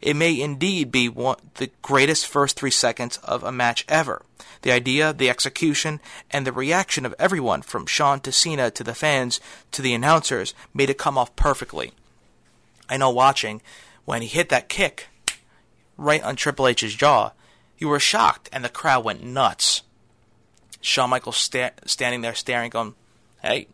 It 0.00 0.14
may 0.14 0.40
indeed 0.40 0.90
be 0.90 1.08
one, 1.08 1.36
the 1.54 1.70
greatest 1.82 2.26
first 2.26 2.56
three 2.56 2.70
seconds 2.70 3.18
of 3.18 3.42
a 3.42 3.52
match 3.52 3.84
ever. 3.88 4.22
The 4.62 4.72
idea, 4.72 5.12
the 5.12 5.30
execution, 5.30 6.00
and 6.30 6.46
the 6.46 6.52
reaction 6.52 7.06
of 7.06 7.14
everyone 7.18 7.62
from 7.62 7.86
Shawn 7.86 8.20
to 8.20 8.32
Cena 8.32 8.70
to 8.72 8.82
the 8.82 8.94
fans 8.94 9.40
to 9.72 9.82
the 9.82 9.94
announcers 9.94 10.54
made 10.74 10.90
it 10.90 10.98
come 10.98 11.16
off 11.16 11.34
perfectly. 11.36 11.92
I 12.88 12.96
know 12.96 13.10
watching, 13.10 13.62
when 14.04 14.22
he 14.22 14.28
hit 14.28 14.48
that 14.48 14.68
kick 14.68 15.08
right 15.96 16.22
on 16.22 16.36
Triple 16.36 16.66
H's 16.66 16.94
jaw, 16.94 17.32
you 17.76 17.88
were 17.88 18.00
shocked 18.00 18.48
and 18.52 18.64
the 18.64 18.68
crowd 18.68 19.04
went 19.04 19.22
nuts. 19.22 19.82
Shawn 20.80 21.10
Michaels 21.10 21.36
sta- 21.36 21.70
standing 21.86 22.22
there 22.22 22.34
staring, 22.34 22.70
going, 22.70 22.94
Hey, 23.42 23.68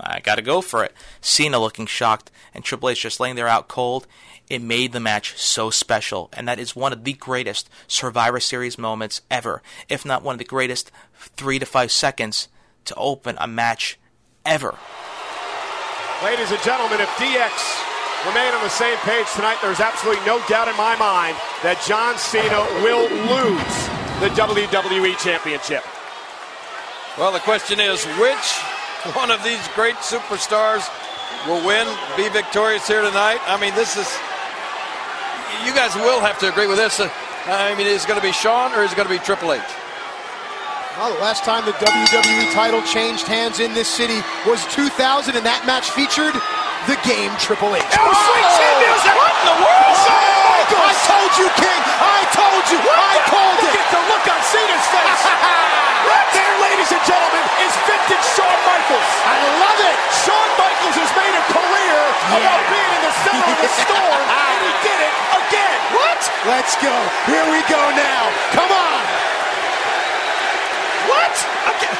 I 0.00 0.20
gotta 0.20 0.42
go 0.42 0.60
for 0.60 0.84
it. 0.84 0.92
Cena 1.20 1.58
looking 1.58 1.86
shocked, 1.86 2.30
and 2.54 2.64
Triple 2.64 2.90
H 2.90 3.02
just 3.02 3.20
laying 3.20 3.36
there 3.36 3.48
out 3.48 3.68
cold. 3.68 4.06
It 4.50 4.62
made 4.62 4.92
the 4.92 5.00
match 5.00 5.36
so 5.36 5.68
special, 5.68 6.30
and 6.32 6.48
that 6.48 6.58
is 6.58 6.74
one 6.74 6.92
of 6.92 7.04
the 7.04 7.12
greatest 7.12 7.68
Survivor 7.86 8.40
Series 8.40 8.78
moments 8.78 9.20
ever, 9.30 9.62
if 9.90 10.06
not 10.06 10.22
one 10.22 10.34
of 10.34 10.38
the 10.38 10.44
greatest 10.44 10.90
three 11.36 11.58
to 11.58 11.66
five 11.66 11.92
seconds 11.92 12.48
to 12.86 12.94
open 12.94 13.36
a 13.38 13.46
match 13.46 13.98
ever. 14.46 14.74
Ladies 16.24 16.50
and 16.50 16.62
gentlemen, 16.62 17.00
if 17.00 17.08
DX 17.20 17.52
remain 18.26 18.52
on 18.54 18.62
the 18.62 18.70
same 18.70 18.96
page 18.98 19.26
tonight, 19.34 19.58
there's 19.60 19.80
absolutely 19.80 20.24
no 20.24 20.40
doubt 20.48 20.66
in 20.66 20.76
my 20.76 20.96
mind 20.96 21.36
that 21.62 21.84
John 21.86 22.16
Cena 22.16 22.64
will 22.80 23.04
lose 23.28 23.76
the 24.24 24.32
WWE 24.34 25.16
Championship. 25.18 25.84
Well, 27.18 27.32
the 27.32 27.40
question 27.40 27.80
is 27.80 28.02
which 28.16 28.48
one 29.14 29.30
of 29.30 29.44
these 29.44 29.60
great 29.74 29.96
superstars 29.96 30.88
will 31.46 31.64
win, 31.66 31.86
be 32.16 32.28
victorious 32.30 32.88
here 32.88 33.02
tonight? 33.02 33.38
I 33.46 33.60
mean, 33.60 33.74
this 33.74 33.96
is. 33.96 34.08
You 35.64 35.74
guys 35.74 35.94
will 35.96 36.20
have 36.20 36.38
to 36.40 36.48
agree 36.48 36.66
with 36.66 36.78
this. 36.78 37.00
Uh, 37.00 37.10
I 37.46 37.74
mean, 37.76 37.86
is 37.86 38.04
it 38.04 38.08
going 38.08 38.20
to 38.20 38.26
be 38.26 38.32
Shawn 38.32 38.72
or 38.74 38.82
is 38.82 38.92
it 38.92 38.96
going 38.96 39.08
to 39.08 39.14
be 39.14 39.20
Triple 39.20 39.52
H? 39.52 39.62
Well, 40.96 41.14
the 41.14 41.20
last 41.20 41.44
time 41.44 41.64
the 41.64 41.72
WWE 41.72 42.52
title 42.52 42.82
changed 42.82 43.26
hands 43.26 43.60
in 43.60 43.72
this 43.72 43.86
city 43.86 44.18
was 44.46 44.64
2000, 44.74 45.36
and 45.36 45.46
that 45.46 45.62
match 45.62 45.90
featured 45.94 46.34
the 46.90 46.98
game 47.06 47.30
Triple 47.38 47.70
H. 47.78 47.86
Oh, 47.94 48.10
sweet 48.10 48.48
chin 48.58 48.74
music! 48.82 49.14
What 49.14 49.30
in 49.30 49.46
the 49.46 49.58
world? 49.62 50.37
I 50.76 50.92
told 51.08 51.32
you, 51.40 51.48
King! 51.56 51.80
I 51.96 52.20
told 52.36 52.64
you! 52.68 52.78
I 52.84 53.16
called 53.24 53.56
Look 53.64 53.72
it! 53.72 53.80
at 53.80 53.88
the 53.88 54.02
look 54.12 54.24
on 54.28 54.40
Cena's 54.44 54.86
face! 54.92 55.22
right 56.12 56.30
there, 56.36 56.54
ladies 56.60 56.90
and 56.92 57.02
gentlemen, 57.08 57.44
is 57.64 57.72
vintage 57.88 58.26
Shawn 58.36 58.58
Michaels. 58.68 59.10
I 59.24 59.36
love 59.64 59.80
it! 59.80 59.96
Shawn 60.28 60.50
Michaels 60.60 60.96
has 61.00 61.10
made 61.16 61.34
a 61.36 61.44
career 61.48 61.98
about 62.36 62.60
being 62.68 62.92
in 63.00 63.02
the 63.04 63.14
center 63.24 63.48
of 63.48 63.58
the 63.64 63.72
storm, 63.80 64.24
and 64.44 64.58
he 64.60 64.72
did 64.84 64.98
it 65.08 65.14
again. 65.40 65.78
What? 65.96 66.20
Let's 66.44 66.76
go. 66.76 66.92
Here 67.24 67.46
we 67.48 67.64
go 67.64 67.82
now. 67.96 68.22
Come 68.52 68.68
on. 68.68 69.02
What? 71.08 71.34
Okay. 71.76 71.94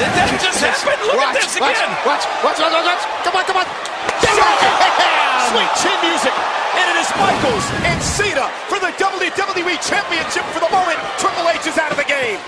Did 0.00 0.10
that 0.16 0.28
just 0.40 0.58
happen? 0.64 0.96
Look 1.04 1.20
watch, 1.20 1.36
at 1.36 1.44
this 1.44 1.56
again. 1.60 1.90
Watch, 2.08 2.24
watch, 2.40 2.58
watch, 2.58 2.72
watch, 2.72 2.86
watch. 2.88 3.04
Come 3.28 3.36
on, 3.36 3.44
come 3.44 3.58
on. 3.60 5.30
Sweet 5.54 5.70
chin 5.78 5.98
music. 6.02 6.34
And 6.74 6.86
it 6.90 6.98
is 6.98 7.10
Michaels 7.14 7.66
and 7.86 8.02
Cena 8.02 8.50
for 8.66 8.80
the 8.80 8.90
WWE 8.98 9.78
Championship 9.86 10.42
for 10.50 10.58
the 10.58 10.68
moment. 10.74 10.98
Triple 11.18 11.48
H 11.48 11.64
is 11.68 11.78
out 11.78 11.92
of 11.92 11.96
the 11.96 12.02
game. 12.10 12.40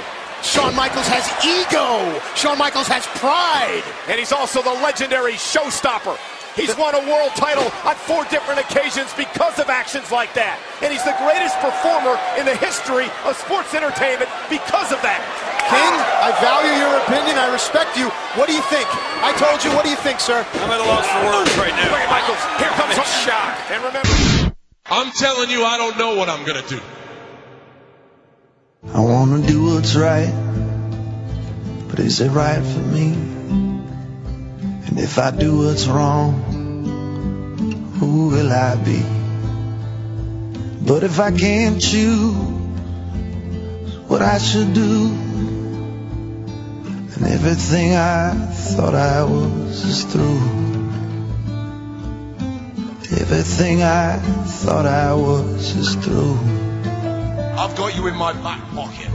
Shawn 0.42 0.74
Michaels 0.74 1.06
has 1.06 1.22
ego. 1.46 2.02
Shawn 2.34 2.58
Michaels 2.58 2.88
has 2.88 3.06
pride. 3.22 3.84
And 4.08 4.18
he's 4.18 4.32
also 4.32 4.60
the 4.60 4.72
legendary 4.82 5.34
showstopper. 5.34 6.18
He's 6.56 6.72
won 6.74 6.96
a 6.96 7.04
world 7.04 7.36
title 7.36 7.68
on 7.84 7.94
four 8.08 8.24
different 8.32 8.58
occasions 8.58 9.12
because 9.12 9.60
of 9.60 9.68
actions 9.68 10.08
like 10.10 10.32
that. 10.34 10.56
And 10.80 10.88
he's 10.88 11.04
the 11.04 11.12
greatest 11.20 11.52
performer 11.60 12.16
in 12.40 12.48
the 12.48 12.56
history 12.56 13.12
of 13.28 13.36
sports 13.36 13.76
entertainment 13.76 14.32
because 14.48 14.88
of 14.88 15.04
that. 15.04 15.20
King, 15.68 15.94
I 16.24 16.32
value 16.40 16.72
your 16.80 16.96
opinion. 17.04 17.36
I 17.36 17.52
respect 17.52 18.00
you. 18.00 18.08
What 18.40 18.48
do 18.48 18.56
you 18.56 18.64
think? 18.72 18.88
I 19.20 19.36
told 19.36 19.60
you. 19.60 19.68
What 19.76 19.84
do 19.84 19.92
you 19.92 20.00
think, 20.00 20.16
sir? 20.16 20.40
I'm 20.40 20.70
at 20.72 20.80
a 20.80 20.88
loss 20.88 21.04
for 21.04 21.20
words 21.28 21.52
right 21.60 21.76
now. 21.76 21.92
Look 21.92 22.00
at 22.00 22.08
Michaels. 22.08 22.40
Here 22.56 22.72
comes 22.72 22.96
I'm 22.96 23.04
in 23.04 23.04
a 23.04 23.20
shock. 23.20 23.52
And 23.68 23.80
remember, 23.84 24.56
I'm 24.88 25.12
telling 25.12 25.50
you, 25.50 25.64
I 25.64 25.76
don't 25.76 25.98
know 25.98 26.16
what 26.16 26.30
I'm 26.30 26.46
gonna 26.46 26.66
do. 26.66 26.80
I 28.94 29.00
wanna 29.00 29.44
do 29.44 29.74
what's 29.74 29.96
right, 29.96 30.32
but 31.88 31.98
is 31.98 32.20
it 32.20 32.30
right 32.30 32.62
for 32.62 32.86
me? 32.94 33.12
And 34.86 35.00
if 35.00 35.18
I 35.18 35.32
do 35.32 35.66
what's 35.66 35.88
wrong, 35.88 36.45
who 37.98 38.28
will 38.28 38.52
I 38.52 38.76
be? 38.76 39.02
But 40.86 41.02
if 41.02 41.18
I 41.18 41.30
can't 41.30 41.80
choose 41.80 42.34
what 44.08 44.22
I 44.22 44.38
should 44.38 44.72
do, 44.74 45.06
and 47.14 47.26
everything 47.26 47.94
I 47.94 48.34
thought 48.52 48.94
I 48.94 49.24
was 49.24 49.84
is 49.84 50.04
through. 50.04 50.40
Everything 53.18 53.82
I 53.82 54.18
thought 54.18 54.86
I 54.86 55.14
was 55.14 55.74
is 55.76 55.94
through. 55.96 56.38
I've 57.58 57.74
got 57.76 57.96
you 57.96 58.06
in 58.06 58.16
my 58.16 58.32
back 58.34 58.62
pocket. 58.74 59.08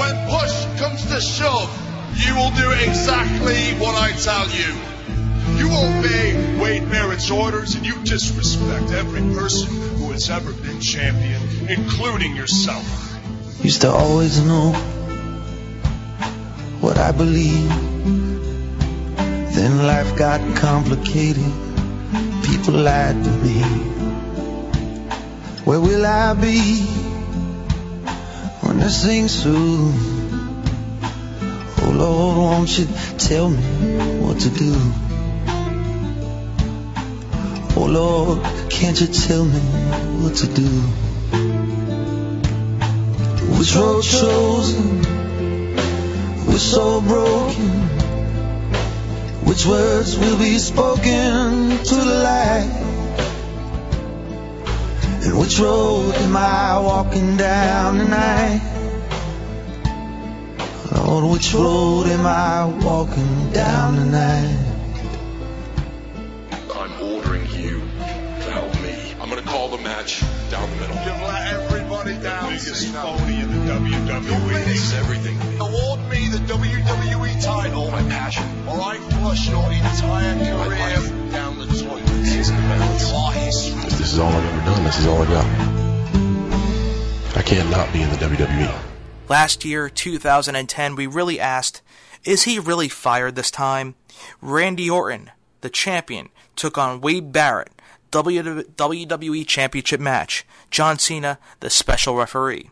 When 0.00 0.14
push 0.30 0.54
comes 0.80 1.04
to 1.06 1.20
shove, 1.20 1.70
you 2.14 2.34
will 2.36 2.52
do 2.52 2.70
exactly 2.70 3.74
what 3.80 3.94
I 3.96 4.12
tell 4.12 4.48
you. 4.50 4.95
You 5.54 5.68
obey 5.68 6.58
Wade 6.60 6.90
Barrett's 6.90 7.30
orders 7.30 7.74
and 7.74 7.86
you 7.86 7.94
disrespect 8.04 8.90
every 8.90 9.22
person 9.34 9.68
who 9.96 10.10
has 10.12 10.28
ever 10.30 10.52
been 10.52 10.80
champion, 10.80 11.40
including 11.68 12.34
yourself. 12.34 12.84
Used 13.62 13.82
to 13.82 13.90
always 13.90 14.40
know 14.44 14.72
what 16.80 16.98
I 16.98 17.12
believe. 17.12 17.68
Then 19.54 19.86
life 19.86 20.16
got 20.16 20.40
complicated. 20.56 21.52
People 22.44 22.74
lied 22.74 23.24
to 23.24 23.30
me. 23.30 23.62
Where 25.64 25.80
will 25.80 26.06
I 26.06 26.34
be 26.34 26.82
when 28.62 28.78
this 28.78 29.04
thing's 29.04 29.42
through? 29.42 29.92
Oh 31.82 31.92
Lord, 31.92 32.36
won't 32.36 32.78
you 32.78 32.86
tell 33.18 33.48
me 33.48 33.62
what 34.20 34.40
to 34.40 34.50
do? 34.50 35.05
Oh 37.78 37.84
Lord, 37.84 38.42
can't 38.70 38.98
you 38.98 39.06
tell 39.06 39.44
me 39.44 39.60
what 40.22 40.34
to 40.36 40.46
do? 40.46 40.68
Which 43.58 43.74
road 43.74 44.02
chosen? 44.02 45.02
We're 46.46 46.56
so 46.56 47.02
broken. 47.02 47.68
Which 49.44 49.66
words 49.66 50.18
will 50.18 50.38
be 50.38 50.58
spoken 50.58 51.78
to 51.84 51.94
the 51.94 52.14
light? 52.24 52.70
And 55.24 55.38
which 55.38 55.58
road 55.58 56.14
am 56.14 56.34
I 56.34 56.78
walking 56.78 57.36
down 57.36 57.98
tonight? 57.98 58.62
Lord, 60.92 61.30
which 61.30 61.52
road 61.52 62.06
am 62.06 62.24
I 62.24 62.64
walking 62.82 63.52
down 63.52 63.96
tonight? 63.96 64.65
Down 70.56 70.70
the 70.70 70.76
middle. 70.76 70.96
You've 70.96 71.22
let 71.28 71.52
everybody 71.52 72.14
down. 72.18 72.44
The 72.44 72.58
biggest 72.58 72.88
phony 72.94 73.40
in 73.40 73.50
the 73.52 73.72
WWE. 73.72 74.66
It's 74.68 74.92
everything. 74.94 75.38
Award 75.60 76.00
me 76.08 76.28
the 76.28 76.38
WWE 76.38 77.44
title. 77.44 77.90
My 77.90 78.02
passion. 78.02 78.44
Or 78.66 78.80
I 78.80 78.96
flush 78.96 79.48
your 79.48 79.70
entire 79.70 80.34
career 80.38 81.30
down 81.30 81.58
the 81.58 81.66
toilet. 81.66 82.08
Here's 82.24 82.48
the 82.48 82.56
balance. 82.56 83.10
You 83.10 83.16
are 83.16 83.32
history. 83.32 83.82
This 83.82 84.12
is 84.12 84.18
all 84.18 84.32
I've 84.32 84.44
ever 84.44 84.64
done. 84.64 84.84
This 84.84 84.98
is 84.98 85.06
all 85.06 85.22
I 85.22 85.26
got. 85.26 85.46
I 87.36 87.42
can't 87.42 87.70
not 87.70 87.92
be 87.92 88.02
in 88.02 88.10
the. 88.10 88.16
WWE. 88.16 88.74
Last 89.28 89.64
year, 89.64 89.90
2010, 89.90 90.96
we 90.96 91.06
really 91.06 91.38
asked, 91.38 91.82
is 92.24 92.44
he 92.44 92.58
really 92.58 92.88
fired 92.88 93.34
this 93.34 93.50
time? 93.50 93.94
Randy 94.40 94.88
Orton, 94.88 95.30
the 95.60 95.68
champion, 95.68 96.30
took 96.54 96.78
on 96.78 97.00
Wade 97.00 97.32
Barrett, 97.32 97.70
WWE 98.22 99.46
Championship 99.46 100.00
match. 100.00 100.46
John 100.70 100.98
Cena, 100.98 101.38
the 101.60 101.70
special 101.70 102.16
referee. 102.16 102.70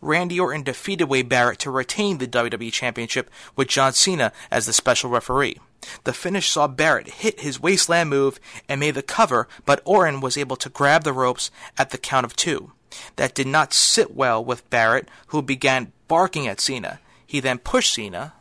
Randy 0.00 0.38
Orton 0.38 0.62
defeated 0.62 1.08
Wade 1.08 1.28
Barrett 1.28 1.58
to 1.60 1.70
retain 1.70 2.18
the 2.18 2.28
WWE 2.28 2.72
Championship 2.72 3.30
with 3.56 3.68
John 3.68 3.92
Cena 3.92 4.32
as 4.50 4.66
the 4.66 4.72
special 4.72 5.10
referee. 5.10 5.58
The 6.04 6.12
finish 6.12 6.50
saw 6.50 6.68
Barrett 6.68 7.08
hit 7.08 7.40
his 7.40 7.60
wasteland 7.60 8.10
move 8.10 8.38
and 8.68 8.80
made 8.80 8.94
the 8.94 9.02
cover, 9.02 9.48
but 9.64 9.82
Orton 9.84 10.20
was 10.20 10.36
able 10.36 10.56
to 10.56 10.68
grab 10.68 11.04
the 11.04 11.12
ropes 11.12 11.50
at 11.76 11.90
the 11.90 11.98
count 11.98 12.26
of 12.26 12.36
two. 12.36 12.72
That 13.16 13.34
did 13.34 13.46
not 13.46 13.72
sit 13.72 14.14
well 14.14 14.44
with 14.44 14.68
Barrett, 14.70 15.08
who 15.28 15.42
began 15.42 15.92
barking 16.06 16.46
at 16.46 16.60
Cena. 16.60 17.00
He 17.26 17.40
then 17.40 17.58
pushed 17.58 17.94
Cena, 17.94 18.34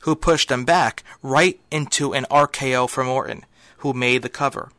who 0.00 0.14
pushed 0.14 0.50
him 0.50 0.64
back 0.64 1.02
right 1.22 1.60
into 1.70 2.12
an 2.12 2.26
RKO 2.30 2.88
from 2.88 3.08
Orton, 3.08 3.44
who 3.78 3.92
made 3.92 4.22
the 4.22 4.28
cover. 4.28 4.70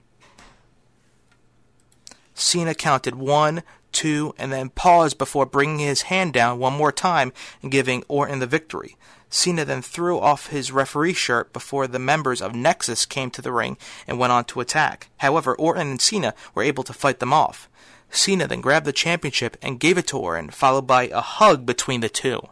Cena 2.35 2.75
counted 2.75 3.15
one, 3.15 3.63
two, 3.91 4.35
and 4.37 4.51
then 4.51 4.69
paused 4.69 5.17
before 5.17 5.45
bringing 5.45 5.79
his 5.79 6.03
hand 6.03 6.33
down 6.33 6.59
one 6.59 6.73
more 6.73 6.91
time 6.91 7.33
and 7.63 7.71
giving 7.71 8.03
Orton 8.07 8.39
the 8.39 8.45
victory. 8.45 8.97
Cena 9.29 9.65
then 9.65 9.81
threw 9.81 10.19
off 10.19 10.47
his 10.47 10.71
referee 10.71 11.13
shirt 11.13 11.51
before 11.51 11.87
the 11.87 11.97
members 11.97 12.41
of 12.41 12.53
Nexus 12.53 13.05
came 13.05 13.31
to 13.31 13.41
the 13.41 13.51
ring 13.51 13.77
and 14.07 14.19
went 14.19 14.31
on 14.31 14.45
to 14.45 14.59
attack. 14.59 15.09
However, 15.17 15.55
Orton 15.55 15.87
and 15.87 16.01
Cena 16.01 16.33
were 16.53 16.61
able 16.61 16.83
to 16.83 16.93
fight 16.93 17.19
them 17.19 17.33
off. 17.33 17.67
Cena 18.11 18.47
then 18.47 18.61
grabbed 18.61 18.85
the 18.85 18.93
championship 18.93 19.57
and 19.61 19.79
gave 19.79 19.97
it 19.97 20.07
to 20.07 20.17
Orton, 20.17 20.51
followed 20.51 20.85
by 20.85 21.07
a 21.07 21.21
hug 21.21 21.65
between 21.65 22.01
the 22.01 22.09
two. 22.09 22.47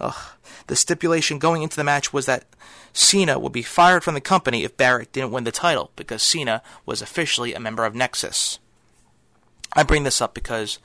Ugh. 0.00 0.14
The 0.68 0.76
stipulation 0.76 1.38
going 1.38 1.62
into 1.62 1.76
the 1.76 1.84
match 1.84 2.12
was 2.12 2.26
that 2.26 2.46
Cena 2.92 3.38
would 3.38 3.52
be 3.52 3.62
fired 3.62 4.04
from 4.04 4.14
the 4.14 4.20
company 4.20 4.64
if 4.64 4.76
Barrett 4.76 5.12
didn't 5.12 5.32
win 5.32 5.44
the 5.44 5.52
title, 5.52 5.90
because 5.96 6.22
Cena 6.22 6.62
was 6.86 7.02
officially 7.02 7.52
a 7.52 7.60
member 7.60 7.84
of 7.84 7.94
Nexus. 7.94 8.58
I 9.74 9.82
bring 9.82 10.02
this 10.04 10.20
up 10.20 10.34
because 10.34 10.78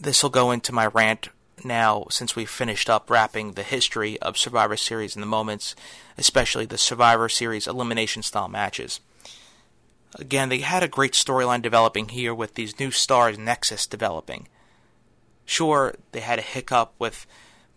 this 0.00 0.22
will 0.22 0.30
go 0.30 0.50
into 0.50 0.72
my 0.72 0.86
rant 0.86 1.28
now 1.64 2.06
since 2.10 2.36
we've 2.36 2.50
finished 2.50 2.90
up 2.90 3.08
wrapping 3.08 3.52
the 3.52 3.62
history 3.62 4.18
of 4.20 4.36
Survivor 4.36 4.76
Series 4.76 5.16
and 5.16 5.22
the 5.22 5.26
moments, 5.26 5.74
especially 6.18 6.66
the 6.66 6.78
Survivor 6.78 7.28
Series 7.28 7.66
elimination 7.66 8.22
style 8.22 8.48
matches. 8.48 9.00
Again, 10.14 10.48
they 10.48 10.58
had 10.58 10.82
a 10.82 10.88
great 10.88 11.12
storyline 11.12 11.62
developing 11.62 12.08
here 12.08 12.34
with 12.34 12.54
these 12.54 12.78
new 12.78 12.90
stars 12.90 13.38
Nexus 13.38 13.86
developing. 13.86 14.48
Sure, 15.44 15.94
they 16.12 16.20
had 16.20 16.38
a 16.38 16.42
hiccup 16.42 16.94
with 16.98 17.26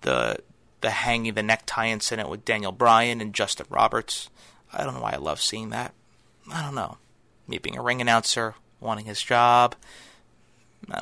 the 0.01 0.37
the 0.81 0.91
hanging 0.91 1.33
the 1.33 1.43
necktie 1.43 1.87
incident 1.87 2.29
with 2.29 2.45
Daniel 2.45 2.71
Bryan 2.71 3.19
and 3.19 3.33
Justin 3.33 3.65
Roberts. 3.69 4.29
I 4.71 4.85
don't 4.85 4.93
know 4.93 5.01
why 5.01 5.11
I 5.11 5.17
love 5.17 5.41
seeing 5.41 5.71
that. 5.71 5.93
I 6.51 6.63
don't 6.63 6.75
know. 6.75 6.97
Me 7.47 7.57
being 7.57 7.77
a 7.77 7.81
ring 7.81 7.99
announcer, 7.99 8.55
wanting 8.79 9.05
his 9.05 9.21
job. 9.21 9.75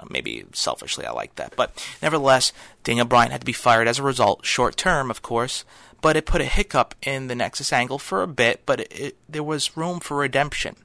maybe 0.09 0.45
selfishly 0.53 1.05
I 1.05 1.11
like 1.11 1.35
that. 1.35 1.55
But 1.55 1.85
nevertheless, 2.01 2.51
Daniel 2.83 3.05
Bryan 3.05 3.31
had 3.31 3.41
to 3.41 3.45
be 3.45 3.53
fired 3.53 3.87
as 3.87 3.99
a 3.99 4.03
result, 4.03 4.45
short 4.45 4.77
term, 4.77 5.09
of 5.09 5.21
course. 5.21 5.65
But 6.01 6.15
it 6.15 6.25
put 6.25 6.41
a 6.41 6.45
hiccup 6.45 6.93
in 7.01 7.27
the 7.27 7.35
Nexus 7.35 7.73
angle 7.73 7.97
for 7.97 8.21
a 8.21 8.27
bit, 8.27 8.61
but 8.65 8.81
it, 8.81 8.91
it, 8.91 9.17
there 9.27 9.43
was 9.43 9.75
room 9.75 9.99
for 9.99 10.17
redemption 10.17 10.75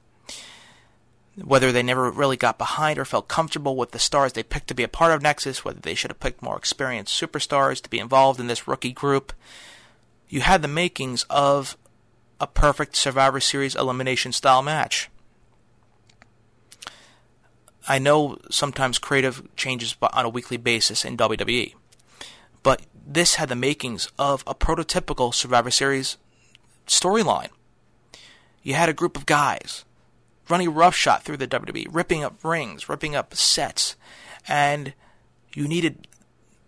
whether 1.41 1.71
they 1.71 1.83
never 1.83 2.11
really 2.11 2.37
got 2.37 2.57
behind 2.57 2.99
or 2.99 3.05
felt 3.05 3.27
comfortable 3.27 3.75
with 3.75 3.91
the 3.91 3.99
stars 3.99 4.33
they 4.33 4.43
picked 4.43 4.67
to 4.67 4.75
be 4.75 4.83
a 4.83 4.87
part 4.87 5.11
of 5.11 5.21
Nexus, 5.21 5.65
whether 5.65 5.79
they 5.79 5.95
should 5.95 6.11
have 6.11 6.19
picked 6.19 6.41
more 6.41 6.57
experienced 6.57 7.19
superstars 7.19 7.81
to 7.81 7.89
be 7.89 7.99
involved 7.99 8.39
in 8.39 8.47
this 8.47 8.67
rookie 8.67 8.91
group. 8.91 9.33
You 10.29 10.41
had 10.41 10.61
the 10.61 10.67
makings 10.67 11.25
of 11.29 11.77
a 12.39 12.47
perfect 12.47 12.95
Survivor 12.95 13.39
Series 13.39 13.75
elimination 13.75 14.31
style 14.31 14.61
match. 14.61 15.09
I 17.87 17.99
know 17.99 18.37
sometimes 18.49 18.97
creative 18.97 19.43
changes 19.55 19.95
on 20.01 20.25
a 20.25 20.29
weekly 20.29 20.57
basis 20.57 21.03
in 21.03 21.17
WWE, 21.17 21.73
but 22.61 22.81
this 23.05 23.35
had 23.35 23.49
the 23.49 23.55
makings 23.55 24.09
of 24.17 24.43
a 24.47 24.55
prototypical 24.55 25.33
Survivor 25.33 25.71
Series 25.71 26.17
storyline. 26.87 27.49
You 28.61 28.75
had 28.75 28.89
a 28.89 28.93
group 28.93 29.17
of 29.17 29.25
guys 29.25 29.83
running 30.49 30.73
roughshod 30.73 31.23
through 31.23 31.37
the 31.37 31.47
WWE, 31.47 31.87
ripping 31.91 32.23
up 32.23 32.41
rings, 32.43 32.87
ripping 32.87 33.15
up 33.15 33.35
sets, 33.35 33.95
and 34.47 34.93
you 35.53 35.67
needed 35.67 36.07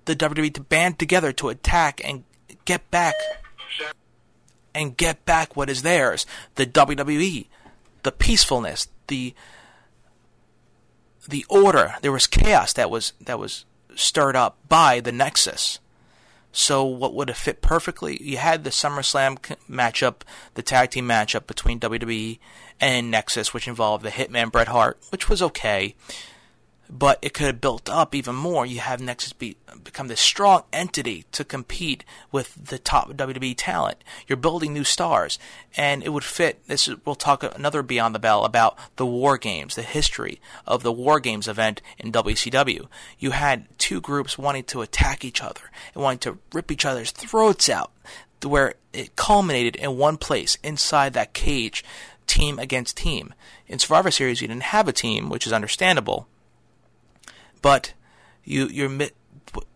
the 0.05 0.15
WWE 0.15 0.53
to 0.53 0.61
band 0.61 0.99
together 0.99 1.31
to 1.33 1.49
attack 1.49 2.01
and 2.03 2.23
get 2.65 2.89
back 2.91 3.15
and 4.73 4.97
get 4.97 5.23
back 5.25 5.55
what 5.55 5.69
is 5.69 5.81
theirs. 5.81 6.25
The 6.55 6.65
WWE, 6.65 7.47
the 8.03 8.11
peacefulness, 8.11 8.87
the 9.07 9.33
the 11.27 11.45
order. 11.49 11.95
There 12.01 12.11
was 12.11 12.27
chaos 12.27 12.73
that 12.73 12.89
was 12.89 13.13
that 13.21 13.39
was 13.39 13.65
stirred 13.95 14.35
up 14.35 14.57
by 14.67 14.99
the 14.99 15.11
Nexus. 15.11 15.79
So 16.51 16.85
what 16.85 17.13
would 17.13 17.27
have 17.27 17.37
fit 17.37 17.61
perfectly? 17.61 18.21
You 18.23 18.37
had 18.37 18.63
the 18.63 18.69
SummerSlam 18.69 19.37
matchup, 19.69 20.21
the 20.53 20.63
tag 20.63 20.91
team 20.91 21.05
matchup 21.05 21.47
between 21.47 21.81
WWE 21.81 22.39
and 22.79 23.11
Nexus, 23.11 23.53
which 23.53 23.67
involved 23.67 24.05
the 24.05 24.09
Hitman 24.09 24.53
Bret 24.53 24.69
Hart, 24.69 24.97
which 25.09 25.27
was 25.27 25.41
okay. 25.41 25.95
But 26.89 27.19
it 27.21 27.33
could 27.33 27.47
have 27.47 27.61
built 27.61 27.89
up 27.89 28.13
even 28.13 28.35
more. 28.35 28.65
You 28.65 28.79
have 28.79 29.01
Nexus 29.01 29.33
be, 29.33 29.57
become 29.83 30.07
this 30.07 30.21
strong 30.21 30.63
entity 30.71 31.25
to 31.31 31.43
compete 31.43 32.03
with 32.31 32.53
the 32.55 32.77
top 32.77 33.09
WWE 33.13 33.55
talent. 33.57 34.03
You're 34.27 34.37
building 34.37 34.73
new 34.73 34.83
stars, 34.83 35.39
and 35.75 36.03
it 36.03 36.09
would 36.09 36.23
fit. 36.23 36.65
This 36.67 36.87
is, 36.87 36.95
we'll 37.03 37.15
talk 37.15 37.43
another 37.43 37.81
Beyond 37.81 38.13
the 38.13 38.19
Bell 38.19 38.45
about 38.45 38.77
the 38.97 39.05
War 39.05 39.37
Games, 39.37 39.75
the 39.75 39.81
history 39.81 40.39
of 40.67 40.83
the 40.83 40.91
War 40.91 41.19
Games 41.19 41.47
event 41.47 41.81
in 41.97 42.11
WCW. 42.11 42.87
You 43.17 43.31
had 43.31 43.67
two 43.79 43.99
groups 43.99 44.37
wanting 44.37 44.65
to 44.65 44.81
attack 44.81 45.25
each 45.25 45.41
other 45.41 45.71
and 45.93 46.03
wanting 46.03 46.19
to 46.19 46.37
rip 46.53 46.71
each 46.71 46.85
other's 46.85 47.11
throats 47.11 47.67
out, 47.67 47.91
where 48.43 48.75
it 48.93 49.15
culminated 49.15 49.75
in 49.75 49.97
one 49.97 50.17
place 50.17 50.57
inside 50.63 51.13
that 51.13 51.33
cage 51.33 51.83
team 52.27 52.59
against 52.59 52.97
team. 52.97 53.33
In 53.67 53.79
Survivor 53.79 54.11
Series, 54.11 54.41
you 54.41 54.47
didn't 54.47 54.63
have 54.63 54.87
a 54.87 54.93
team, 54.93 55.29
which 55.29 55.47
is 55.47 55.53
understandable, 55.53 56.27
but 57.65 57.93
you 58.43 58.67
you 58.67 59.09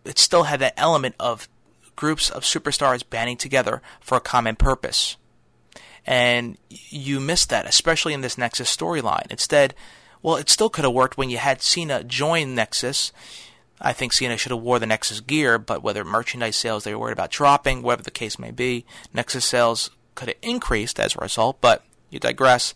it 0.04 0.16
still 0.16 0.44
had 0.44 0.60
that 0.60 0.74
element 0.76 1.16
of 1.18 1.48
groups 1.96 2.30
of 2.30 2.44
superstars 2.44 3.02
banding 3.10 3.36
together 3.36 3.82
for 4.00 4.16
a 4.16 4.20
common 4.20 4.54
purpose. 4.54 5.16
And 6.06 6.56
you 6.68 7.18
missed 7.18 7.50
that, 7.50 7.66
especially 7.66 8.14
in 8.14 8.20
this 8.20 8.38
Nexus 8.38 8.74
storyline. 8.74 9.26
Instead, 9.28 9.74
well, 10.22 10.36
it 10.36 10.48
still 10.48 10.70
could 10.70 10.84
have 10.84 10.94
worked 10.94 11.18
when 11.18 11.30
you 11.30 11.38
had 11.38 11.62
Cena 11.62 12.04
join 12.04 12.54
Nexus. 12.54 13.10
I 13.80 13.92
think 13.92 14.12
Cena 14.12 14.36
should 14.36 14.52
have 14.52 14.62
wore 14.62 14.78
the 14.78 14.86
Nexus 14.86 15.18
gear, 15.18 15.58
but 15.58 15.82
whether 15.82 16.04
merchandise 16.04 16.54
sales 16.54 16.84
they 16.84 16.94
were 16.94 17.00
worried 17.00 17.14
about 17.14 17.32
dropping, 17.32 17.82
whatever 17.82 18.04
the 18.04 18.12
case 18.12 18.38
may 18.38 18.52
be, 18.52 18.86
Nexus 19.12 19.44
sales 19.44 19.90
could 20.14 20.28
have 20.28 20.38
increased 20.42 21.00
as 21.00 21.16
a 21.16 21.18
result. 21.18 21.60
But 21.60 21.84
you 22.08 22.20
digress. 22.20 22.72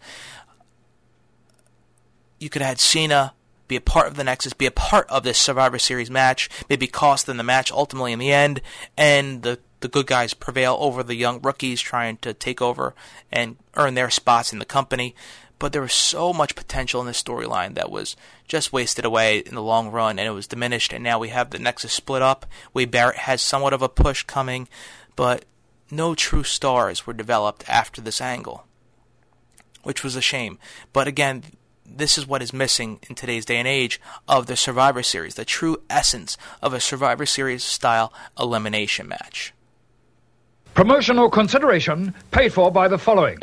You 2.40 2.50
could 2.50 2.62
have 2.62 2.70
had 2.70 2.80
Cena 2.80 3.34
be 3.68 3.76
a 3.76 3.80
part 3.80 4.06
of 4.06 4.16
the 4.16 4.24
Nexus, 4.24 4.52
be 4.52 4.66
a 4.66 4.70
part 4.70 5.08
of 5.08 5.22
this 5.22 5.38
Survivor 5.38 5.78
Series 5.78 6.10
match, 6.10 6.48
maybe 6.68 6.86
cost 6.86 7.26
them 7.26 7.36
the 7.36 7.42
match 7.42 7.72
ultimately 7.72 8.12
in 8.12 8.18
the 8.18 8.32
end, 8.32 8.60
and 8.96 9.42
the 9.42 9.58
the 9.80 9.88
good 9.88 10.06
guys 10.06 10.32
prevail 10.32 10.78
over 10.80 11.02
the 11.02 11.14
young 11.14 11.42
rookies 11.42 11.78
trying 11.78 12.16
to 12.16 12.32
take 12.32 12.62
over 12.62 12.94
and 13.30 13.56
earn 13.74 13.92
their 13.92 14.08
spots 14.08 14.50
in 14.50 14.58
the 14.58 14.64
company. 14.64 15.14
But 15.58 15.72
there 15.72 15.82
was 15.82 15.92
so 15.92 16.32
much 16.32 16.54
potential 16.54 17.02
in 17.02 17.06
this 17.06 17.22
storyline 17.22 17.74
that 17.74 17.90
was 17.90 18.16
just 18.48 18.72
wasted 18.72 19.04
away 19.04 19.40
in 19.40 19.54
the 19.54 19.62
long 19.62 19.90
run, 19.90 20.18
and 20.18 20.26
it 20.26 20.32
was 20.32 20.46
diminished. 20.46 20.94
And 20.94 21.04
now 21.04 21.18
we 21.18 21.28
have 21.28 21.50
the 21.50 21.58
Nexus 21.58 21.92
split 21.92 22.22
up. 22.22 22.46
Wade 22.72 22.90
Barrett 22.90 23.18
has 23.18 23.42
somewhat 23.42 23.74
of 23.74 23.82
a 23.82 23.88
push 23.90 24.22
coming, 24.22 24.68
but 25.16 25.44
no 25.90 26.14
true 26.14 26.44
stars 26.44 27.06
were 27.06 27.12
developed 27.12 27.62
after 27.68 28.00
this 28.00 28.22
angle 28.22 28.66
which 29.84 30.02
was 30.02 30.16
a 30.16 30.20
shame. 30.20 30.58
But 30.92 31.06
again, 31.06 31.44
this 31.86 32.18
is 32.18 32.26
what 32.26 32.42
is 32.42 32.52
missing 32.52 32.98
in 33.08 33.14
today's 33.14 33.44
day 33.44 33.56
and 33.56 33.68
age 33.68 34.00
of 34.26 34.46
the 34.46 34.56
Survivor 34.56 35.02
Series, 35.02 35.34
the 35.34 35.44
true 35.44 35.78
essence 35.88 36.36
of 36.62 36.72
a 36.72 36.80
Survivor 36.80 37.26
Series 37.26 37.62
style 37.62 38.12
elimination 38.38 39.08
match. 39.08 39.52
Promotional 40.74 41.30
consideration 41.30 42.14
paid 42.30 42.52
for 42.52 42.70
by 42.72 42.88
the 42.88 42.98
following. 42.98 43.38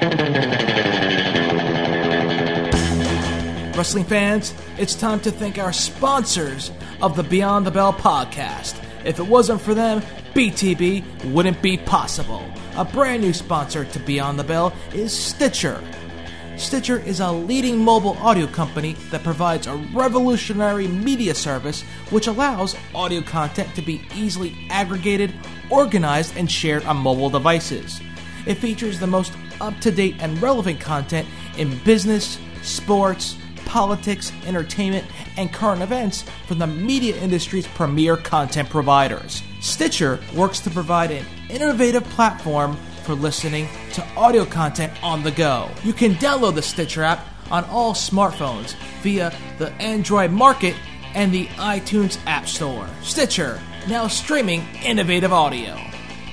Wrestling 3.77 4.03
fans, 4.03 4.53
it's 4.77 4.95
time 4.95 5.21
to 5.21 5.31
thank 5.31 5.57
our 5.57 5.71
sponsors 5.71 6.71
of 7.01 7.15
the 7.15 7.23
Beyond 7.23 7.65
the 7.65 7.71
Bell 7.71 7.93
podcast. 7.93 8.83
If 9.05 9.17
it 9.17 9.25
wasn't 9.25 9.61
for 9.61 9.73
them, 9.73 10.01
BTB 10.33 11.31
wouldn't 11.31 11.61
be 11.61 11.77
possible. 11.77 12.43
A 12.75 12.85
brand 12.85 13.21
new 13.21 13.33
sponsor 13.33 13.85
to 13.85 13.99
Beyond 13.99 14.37
the 14.37 14.43
Bell 14.43 14.73
is 14.93 15.17
Stitcher. 15.17 15.81
Stitcher 16.57 16.99
is 16.99 17.19
a 17.19 17.31
leading 17.31 17.77
mobile 17.77 18.17
audio 18.19 18.45
company 18.45 18.93
that 19.09 19.23
provides 19.23 19.67
a 19.67 19.75
revolutionary 19.93 20.87
media 20.87 21.33
service 21.33 21.81
which 22.11 22.27
allows 22.27 22.75
audio 22.93 23.21
content 23.21 23.73
to 23.75 23.81
be 23.81 24.01
easily 24.15 24.55
aggregated, 24.69 25.33
organized, 25.69 26.37
and 26.37 26.51
shared 26.51 26.85
on 26.85 26.97
mobile 26.97 27.29
devices. 27.29 27.99
It 28.45 28.55
features 28.55 28.99
the 28.99 29.07
most 29.07 29.33
up 29.59 29.79
to 29.79 29.91
date 29.91 30.15
and 30.19 30.41
relevant 30.41 30.79
content 30.79 31.27
in 31.57 31.77
business, 31.79 32.37
sports, 32.61 33.37
politics, 33.65 34.31
entertainment, 34.45 35.05
and 35.37 35.53
current 35.53 35.81
events 35.81 36.25
from 36.47 36.59
the 36.59 36.67
media 36.67 37.15
industry's 37.17 37.67
premier 37.67 38.17
content 38.17 38.69
providers. 38.69 39.41
Stitcher 39.61 40.19
works 40.35 40.59
to 40.59 40.69
provide 40.69 41.11
an 41.11 41.25
innovative 41.49 42.03
platform 42.05 42.77
for 43.01 43.13
listening 43.13 43.67
to 43.93 44.05
audio 44.15 44.45
content 44.45 44.93
on 45.03 45.23
the 45.23 45.31
go. 45.31 45.69
You 45.83 45.93
can 45.93 46.13
download 46.15 46.55
the 46.55 46.61
Stitcher 46.61 47.03
app 47.03 47.25
on 47.49 47.65
all 47.65 47.93
smartphones 47.93 48.75
via 49.01 49.33
the 49.57 49.71
Android 49.73 50.31
Market 50.31 50.75
and 51.13 51.33
the 51.33 51.47
iTunes 51.47 52.17
App 52.25 52.47
Store. 52.47 52.87
Stitcher, 53.01 53.59
now 53.87 54.07
streaming 54.07 54.63
innovative 54.83 55.33
audio. 55.33 55.77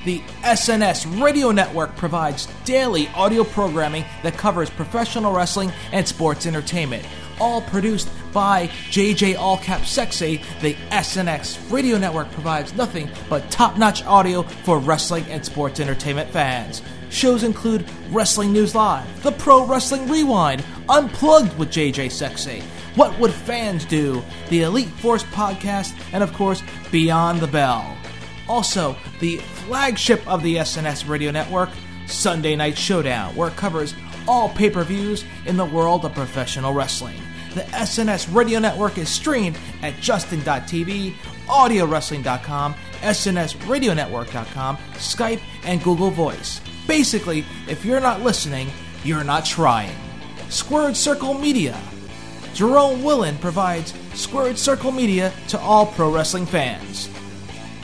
The 0.04 0.20
SNS 0.42 1.20
Radio 1.20 1.50
Network 1.50 1.96
provides 1.96 2.46
daily 2.64 3.08
audio 3.08 3.44
programming 3.44 4.04
that 4.22 4.38
covers 4.38 4.70
professional 4.70 5.32
wrestling 5.32 5.72
and 5.92 6.06
sports 6.06 6.46
entertainment 6.46 7.04
all 7.40 7.62
produced 7.62 8.08
by 8.32 8.68
JJ 8.90 9.36
Allcap 9.36 9.84
Sexy, 9.84 10.40
the 10.60 10.74
SNS 10.90 11.70
Radio 11.70 11.98
Network 11.98 12.30
provides 12.32 12.74
nothing 12.74 13.10
but 13.28 13.50
top 13.50 13.76
notch 13.76 14.04
audio 14.04 14.42
for 14.42 14.78
wrestling 14.78 15.24
and 15.24 15.44
sports 15.44 15.80
entertainment 15.80 16.30
fans. 16.30 16.82
Shows 17.10 17.42
include 17.42 17.88
Wrestling 18.10 18.52
News 18.52 18.74
Live, 18.74 19.22
The 19.22 19.32
Pro 19.32 19.64
Wrestling 19.64 20.08
Rewind, 20.08 20.64
Unplugged 20.88 21.56
with 21.58 21.70
JJ 21.70 22.10
Sexy, 22.10 22.62
What 22.94 23.18
Would 23.18 23.32
Fans 23.32 23.84
Do, 23.84 24.22
the 24.50 24.62
Elite 24.62 24.88
Force 24.88 25.24
Podcast, 25.24 25.98
and 26.12 26.22
of 26.22 26.32
course, 26.34 26.62
Beyond 26.90 27.40
the 27.40 27.46
Bell. 27.46 27.96
Also, 28.48 28.96
the 29.20 29.36
flagship 29.36 30.26
of 30.26 30.42
the 30.42 30.56
SNS 30.56 31.08
Radio 31.08 31.30
Network, 31.30 31.70
Sunday 32.06 32.56
Night 32.56 32.76
Showdown, 32.76 33.34
where 33.36 33.48
it 33.48 33.56
covers 33.56 33.94
all 34.26 34.50
pay 34.50 34.68
per 34.70 34.84
views 34.84 35.24
in 35.46 35.56
the 35.56 35.64
world 35.64 36.04
of 36.04 36.12
professional 36.14 36.74
wrestling. 36.74 37.20
The 37.58 37.64
SNS 37.64 38.32
Radio 38.32 38.60
Network 38.60 38.98
is 38.98 39.08
streamed 39.08 39.58
at 39.82 39.98
Justin.tv, 39.98 41.12
AudioWrestling.com, 41.48 42.74
SNSRadioNetwork.com, 43.00 44.76
Skype, 44.92 45.40
and 45.64 45.82
Google 45.82 46.12
Voice. 46.12 46.60
Basically, 46.86 47.44
if 47.66 47.84
you're 47.84 47.98
not 47.98 48.20
listening, 48.22 48.68
you're 49.02 49.24
not 49.24 49.44
trying. 49.44 49.90
Squared 50.50 50.96
Circle 50.96 51.34
Media. 51.34 51.76
Jerome 52.54 53.02
Willen 53.02 53.36
provides 53.38 53.92
Squared 54.14 54.56
Circle 54.56 54.92
Media 54.92 55.32
to 55.48 55.58
all 55.58 55.86
pro 55.86 56.14
wrestling 56.14 56.46
fans. 56.46 57.10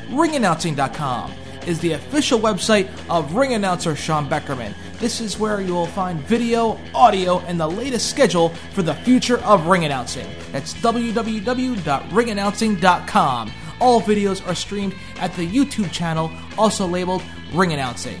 Ringannouncing.com 0.08 1.32
is 1.66 1.80
the 1.80 1.92
official 1.92 2.38
website 2.38 2.90
of 3.08 3.34
ring 3.34 3.54
announcer 3.54 3.96
Sean 3.96 4.28
Beckerman. 4.28 4.74
This 4.98 5.20
is 5.20 5.38
where 5.38 5.60
you 5.60 5.74
will 5.74 5.86
find 5.86 6.18
video, 6.20 6.80
audio, 6.94 7.40
and 7.40 7.60
the 7.60 7.68
latest 7.68 8.08
schedule 8.10 8.48
for 8.72 8.82
the 8.82 8.94
future 8.94 9.38
of 9.44 9.66
ring 9.66 9.84
announcing. 9.84 10.26
That's 10.52 10.72
www.ringannouncing.com. 10.74 13.52
All 13.80 14.00
videos 14.00 14.46
are 14.46 14.54
streamed 14.54 14.94
at 15.18 15.34
the 15.34 15.44
YouTube 15.46 15.92
channel, 15.92 16.30
also 16.56 16.86
labeled 16.86 17.22
Ring 17.52 17.72
Announcing. 17.72 18.20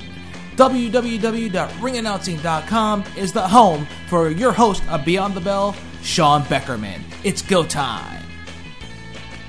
www.ringannouncing.com 0.56 3.04
is 3.16 3.32
the 3.32 3.48
home 3.48 3.86
for 4.08 4.30
your 4.30 4.52
host 4.52 4.82
of 4.88 5.04
Beyond 5.04 5.34
the 5.34 5.40
Bell, 5.40 5.76
Sean 6.02 6.42
Beckerman. 6.42 7.00
It's 7.22 7.42
go 7.42 7.62
time. 7.64 8.24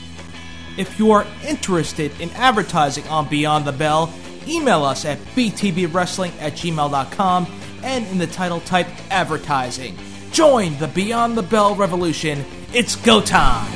If 0.78 1.00
you 1.00 1.14
are 1.14 1.26
interested 1.44 2.12
in 2.22 2.30
advertising 2.34 3.08
on 3.08 3.28
Beyond 3.28 3.66
the 3.66 3.72
Bell, 3.72 4.14
email 4.48 4.84
us 4.84 5.04
at 5.04 5.18
btbwrestling 5.36 6.40
at 6.40 6.54
gmail.com 6.54 7.48
and 7.82 8.06
in 8.06 8.20
the 8.20 8.28
title 8.28 8.60
type 8.60 8.86
advertising. 9.10 9.98
Join 10.32 10.78
the 10.78 10.90
Beyond 10.90 11.36
the 11.36 11.42
Bell 11.42 11.74
revolution. 11.74 12.46
It's 12.72 12.96
go 12.98 13.20
time! 13.20 13.72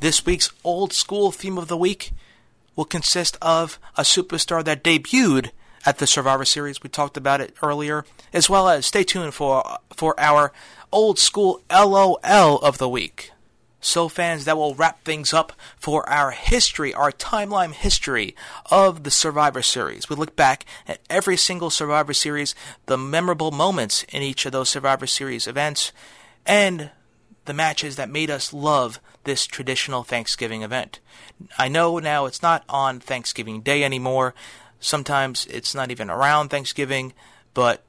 This 0.00 0.24
week's 0.24 0.50
old 0.64 0.94
school 0.94 1.30
theme 1.30 1.58
of 1.58 1.68
the 1.68 1.76
week 1.76 2.12
will 2.76 2.84
consist 2.84 3.36
of 3.42 3.78
a 3.96 4.02
superstar 4.02 4.64
that 4.64 4.84
debuted 4.84 5.50
at 5.84 5.98
the 5.98 6.06
Survivor 6.06 6.44
Series. 6.44 6.82
We 6.82 6.88
talked 6.88 7.16
about 7.16 7.40
it 7.40 7.54
earlier, 7.62 8.04
as 8.32 8.48
well 8.48 8.68
as 8.68 8.86
stay 8.86 9.04
tuned 9.04 9.34
for 9.34 9.78
for 9.94 10.18
our 10.18 10.52
old 10.90 11.18
school 11.18 11.62
LOL 11.70 12.18
of 12.24 12.78
the 12.78 12.88
week. 12.88 13.32
So, 13.84 14.08
fans, 14.08 14.44
that 14.44 14.56
will 14.56 14.76
wrap 14.76 15.02
things 15.02 15.34
up 15.34 15.52
for 15.76 16.08
our 16.08 16.30
history, 16.30 16.94
our 16.94 17.10
timeline 17.10 17.72
history 17.72 18.36
of 18.70 19.02
the 19.02 19.10
Survivor 19.10 19.60
Series. 19.60 20.08
We 20.08 20.14
look 20.14 20.36
back 20.36 20.64
at 20.86 21.00
every 21.10 21.36
single 21.36 21.68
Survivor 21.68 22.14
Series, 22.14 22.54
the 22.86 22.96
memorable 22.96 23.50
moments 23.50 24.04
in 24.04 24.22
each 24.22 24.46
of 24.46 24.52
those 24.52 24.68
Survivor 24.68 25.08
Series 25.08 25.48
events, 25.48 25.90
and 26.46 26.92
the 27.44 27.54
matches 27.54 27.96
that 27.96 28.08
made 28.08 28.30
us 28.30 28.52
love 28.52 29.00
this 29.24 29.46
traditional 29.46 30.02
Thanksgiving 30.02 30.62
event. 30.62 31.00
I 31.58 31.68
know 31.68 31.98
now 31.98 32.26
it's 32.26 32.42
not 32.42 32.64
on 32.68 33.00
Thanksgiving 33.00 33.60
Day 33.60 33.84
anymore. 33.84 34.34
Sometimes 34.80 35.46
it's 35.46 35.74
not 35.74 35.90
even 35.90 36.10
around 36.10 36.48
Thanksgiving, 36.48 37.12
but 37.54 37.82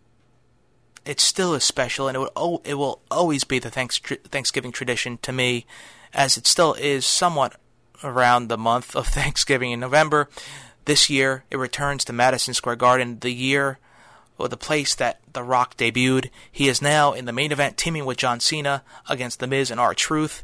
it 1.05 1.19
still 1.19 1.53
is 1.53 1.63
special, 1.63 2.07
and 2.07 2.15
it 2.15 2.19
will 2.19 2.61
it 2.63 2.75
will 2.75 3.01
always 3.11 3.43
be 3.43 3.59
the 3.59 3.69
thanks, 3.69 3.99
Thanksgiving 3.99 4.71
tradition 4.71 5.17
to 5.19 5.31
me, 5.31 5.65
as 6.13 6.37
it 6.37 6.47
still 6.47 6.73
is 6.75 7.05
somewhat 7.05 7.59
around 8.03 8.47
the 8.47 8.57
month 8.57 8.95
of 8.95 9.07
Thanksgiving 9.07 9.71
in 9.71 9.79
November. 9.79 10.29
This 10.85 11.09
year, 11.09 11.45
it 11.49 11.57
returns 11.57 12.03
to 12.05 12.13
Madison 12.13 12.53
Square 12.53 12.75
Garden, 12.77 13.19
the 13.19 13.31
year 13.31 13.79
or 14.37 14.47
the 14.47 14.57
place 14.57 14.95
that 14.95 15.19
The 15.31 15.43
Rock 15.43 15.77
debuted. 15.77 16.29
He 16.51 16.67
is 16.67 16.81
now 16.81 17.13
in 17.13 17.25
the 17.25 17.31
main 17.31 17.51
event, 17.51 17.77
teaming 17.77 18.05
with 18.05 18.17
John 18.17 18.39
Cena 18.39 18.83
against 19.07 19.39
The 19.39 19.47
Miz 19.47 19.71
and 19.71 19.79
R 19.79 19.93
Truth. 19.93 20.43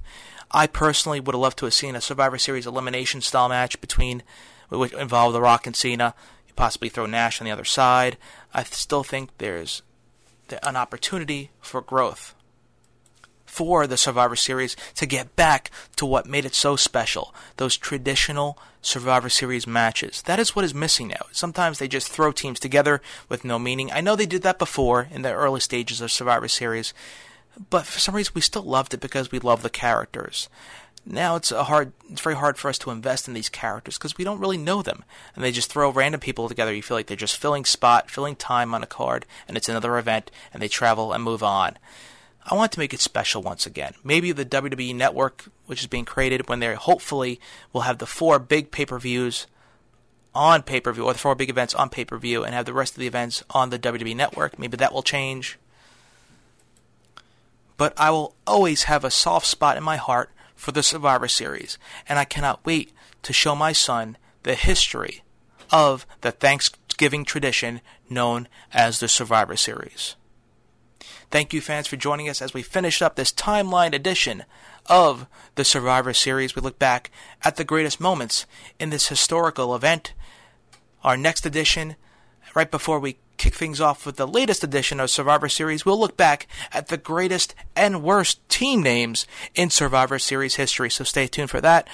I 0.52 0.68
personally 0.68 1.20
would 1.20 1.36
have 1.36 1.42
loved 1.42 1.60
to 1.60 1.66
have 1.66 1.74
seen 1.74 1.96
a 1.96 2.02
Survivor 2.02 2.38
Series 2.38 2.66
elimination 2.66 3.22
style 3.22 3.50
match 3.50 3.80
between, 3.82 4.24
which 4.70 4.94
involved 4.94 5.36
The 5.36 5.42
Rock 5.42 5.68
and 5.68 5.76
Cena. 5.76 6.16
You 6.48 6.54
possibly 6.56 6.90
throw 6.90 7.06
Nash 7.06 7.40
on 7.40 7.46
the 7.46 7.52
other 7.52 7.66
side. 7.66 8.18
I 8.54 8.64
still 8.64 9.04
think 9.04 9.30
there's 9.38 9.82
an 10.64 10.76
opportunity 10.76 11.52
for 11.62 11.82
growth 11.82 12.34
for 13.46 13.88
the 13.88 13.98
Survivor 13.98 14.36
Series 14.36 14.76
to 14.96 15.06
get 15.06 15.36
back 15.36 15.72
to 15.96 16.06
what 16.06 16.28
made 16.28 16.46
it 16.46 16.54
so 16.56 16.76
special 16.76 17.34
those 17.58 17.78
traditional 17.78 18.58
Survivor 18.82 19.28
Series 19.30 19.68
matches. 19.68 20.22
That 20.24 20.40
is 20.40 20.56
what 20.56 20.66
is 20.66 20.74
missing 20.74 21.10
now. 21.10 21.26
Sometimes 21.32 21.80
they 21.80 21.88
just 21.88 22.10
throw 22.10 22.32
teams 22.32 22.60
together 22.60 23.02
with 23.28 23.44
no 23.44 23.60
meaning. 23.60 23.92
I 23.92 24.02
know 24.02 24.16
they 24.16 24.26
did 24.26 24.44
that 24.44 24.60
before 24.60 25.08
in 25.12 25.24
the 25.24 25.34
early 25.34 25.60
stages 25.60 26.00
of 26.00 26.12
Survivor 26.12 26.48
Series, 26.48 26.94
but 27.70 27.86
for 27.86 28.00
some 28.00 28.16
reason 28.16 28.34
we 28.36 28.42
still 28.42 28.64
loved 28.64 28.94
it 28.94 29.02
because 29.02 29.32
we 29.32 29.40
love 29.40 29.62
the 29.64 29.70
characters. 29.70 30.50
Now 31.06 31.36
it's 31.36 31.52
a 31.52 31.66
hard 31.66 31.92
it's 32.10 32.22
very 32.22 32.36
hard 32.36 32.58
for 32.58 32.70
us 32.70 32.78
to 32.80 32.92
invest 32.92 33.28
in 33.28 33.34
these 33.34 33.50
characters 33.50 33.98
because 33.98 34.18
we 34.18 34.24
don't 34.24 34.40
really 34.40 34.58
know 34.58 34.82
them. 34.82 35.04
And 35.36 35.44
they 35.44 35.52
just 35.52 35.72
throw 35.72 35.92
random 35.92 36.22
people 36.22 36.48
together. 36.48 36.74
You 36.74 36.84
feel 36.84 36.98
like 36.98 37.08
they're 37.08 37.18
just 37.18 37.38
filling 37.38 37.66
spot, 37.66 38.10
filling 38.10 38.36
time 38.36 38.74
on 38.74 38.84
a 38.84 38.88
card, 38.88 39.26
and 39.48 39.58
it's 39.58 39.70
another 39.70 39.98
event 39.98 40.32
and 40.54 40.62
they 40.62 40.68
travel 40.68 41.14
and 41.14 41.24
move 41.24 41.44
on. 41.44 41.78
I 42.46 42.56
want 42.56 42.72
to 42.74 42.80
make 42.80 42.94
it 42.94 43.02
special 43.02 43.42
once 43.42 43.66
again. 43.66 43.94
Maybe 44.04 44.32
the 44.32 44.46
WWE 44.46 44.96
network, 44.96 45.46
which 45.66 45.82
is 45.82 45.88
being 45.88 46.06
created 46.06 46.48
when 46.48 46.60
they 46.60 46.74
hopefully 46.74 47.40
will 47.74 47.82
have 47.82 47.98
the 47.98 48.08
four 48.08 48.40
big 48.40 48.72
pay 48.72 48.86
per 48.86 48.98
views 48.98 49.48
on 50.34 50.64
pay 50.64 50.80
per 50.80 50.92
view, 50.92 51.06
or 51.06 51.14
the 51.14 51.20
four 51.20 51.36
big 51.36 51.50
events 51.50 51.74
on 51.76 51.90
pay 51.90 52.06
per 52.06 52.18
view, 52.18 52.44
and 52.44 52.54
have 52.54 52.66
the 52.66 52.74
rest 52.74 52.94
of 52.94 53.00
the 53.00 53.08
events 53.08 53.44
on 53.50 53.70
the 53.70 53.80
WWE 53.80 54.16
network. 54.16 54.58
Maybe 54.58 54.78
that 54.78 54.94
will 54.94 55.04
change 55.04 55.60
but 57.80 57.94
I 57.96 58.12
will 58.12 58.36
always 58.46 58.84
have 58.84 59.06
a 59.06 59.10
soft 59.10 59.48
spot 59.48 59.78
in 59.78 59.84
my 59.84 59.96
heart 59.96 60.32
for 60.54 60.74
the 60.74 60.84
Survivor 60.84 61.30
Series, 61.30 61.78
and 62.10 62.20
I 62.20 62.26
cannot 62.26 62.66
wait 62.66 62.92
to 63.24 63.32
show 63.32 63.56
my 63.56 63.72
son 63.72 64.18
the 64.44 64.54
history 64.54 65.24
of 65.72 66.06
the 66.20 66.32
Thanksgiving 66.32 67.24
tradition 67.24 67.80
known 68.10 68.50
as 68.74 69.00
the 69.00 69.08
Survivor 69.08 69.56
Series. 69.56 70.18
Thank 71.32 71.54
you, 71.54 71.62
fans, 71.62 71.88
for 71.88 71.96
joining 71.96 72.28
us 72.28 72.42
as 72.42 72.54
we 72.54 72.64
finish 72.64 73.02
up 73.02 73.16
this 73.16 73.32
timeline 73.32 73.94
edition 73.94 74.44
of 74.88 75.26
the 75.56 75.64
Survivor 75.64 76.14
Series. 76.14 76.58
We 76.58 76.62
look 76.62 76.80
back 76.80 77.10
at 77.46 77.56
the 77.56 77.64
greatest 77.64 78.02
moments 78.02 78.46
in 78.78 78.90
this 78.90 79.08
historical 79.08 79.74
event. 79.74 80.14
Our 81.02 81.16
next 81.16 81.46
edition, 81.46 81.96
right 82.54 82.70
before 82.70 83.00
we 83.00 83.20
kick 83.40 83.56
things 83.56 83.82
off 83.82 84.06
with 84.06 84.18
the 84.18 84.28
latest 84.28 84.64
edition 84.64 85.00
of 85.00 85.10
Survivor 85.10 85.50
Series, 85.50 85.86
we'll 85.86 86.00
look 86.00 86.16
back 86.16 86.46
at 86.72 86.90
the 86.90 86.98
greatest 86.98 87.56
and 87.76 88.04
worst 88.04 88.48
team 88.50 88.84
names 88.84 89.26
in 89.56 89.72
Survivor 89.72 90.20
Series 90.20 90.56
history. 90.56 90.92
So 90.92 91.04
stay 91.04 91.26
tuned 91.26 91.50
for 91.50 91.62
that. 91.62 91.88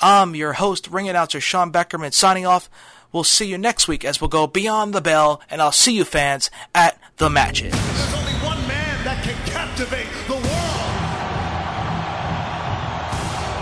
I'm 0.00 0.36
your 0.36 0.52
host, 0.54 0.88
ring 0.88 1.08
announcer 1.08 1.40
Sean 1.40 1.72
Beckerman, 1.72 2.12
signing 2.12 2.46
off. 2.46 2.70
We'll 3.12 3.24
see 3.24 3.46
you 3.46 3.58
next 3.58 3.88
week 3.88 4.04
as 4.04 4.20
we'll 4.20 4.28
go 4.28 4.46
beyond 4.46 4.94
the 4.94 5.00
bell, 5.00 5.40
and 5.50 5.60
I'll 5.60 5.72
see 5.72 5.96
you 5.96 6.04
fans 6.04 6.48
at 6.74 7.00
the 7.16 7.28
matches. 7.28 7.72
There's 7.72 8.14
only 8.14 8.32
one 8.34 8.68
man 8.68 9.04
that 9.04 9.24
can 9.24 9.34
captivate 9.50 10.06
the 10.28 10.34
world. 10.34 10.46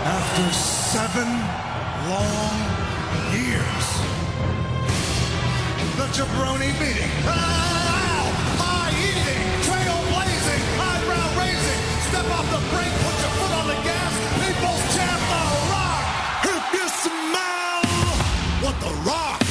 After 0.05 0.53
seven 0.53 1.58
jabroni 6.13 6.71
meeting. 6.79 7.11
Ow! 7.25 7.29
Ah, 7.29 8.25
high 8.57 8.93
eating, 8.97 9.41
trailblazing, 9.67 10.63
eyebrow 10.81 11.27
raising. 11.37 11.81
Step 12.09 12.27
off 12.33 12.47
the 12.49 12.61
brink, 12.73 12.93
put 13.05 13.15
your 13.21 13.33
foot 13.37 13.53
on 13.61 13.65
the 13.69 13.79
gas. 13.85 14.11
People's 14.41 14.83
champ, 14.95 15.21
The 15.29 15.43
Rock. 15.69 16.05
If 16.49 16.63
you 16.73 16.85
smell 17.05 17.81
what 18.65 18.75
The 18.81 18.93
Rock 19.05 19.41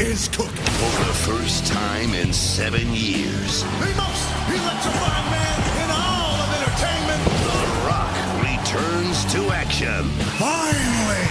is 0.00 0.28
cooking. 0.28 0.66
For 0.82 0.94
the 1.06 1.16
first 1.30 1.66
time 1.66 2.12
in 2.14 2.32
seven 2.32 2.92
years, 2.92 3.62
The 3.78 3.92
most 3.94 4.24
electrifying 4.50 5.28
man 5.30 5.58
in 5.78 5.88
all 5.94 6.34
of 6.42 6.50
entertainment. 6.58 7.22
The 7.22 7.64
Rock 7.86 8.14
returns 8.42 9.18
to 9.32 9.40
action. 9.54 10.02
Finally! 10.42 11.24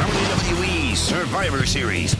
WWE 0.00 0.96
Survivor 0.96 1.66
Series. 1.66 2.16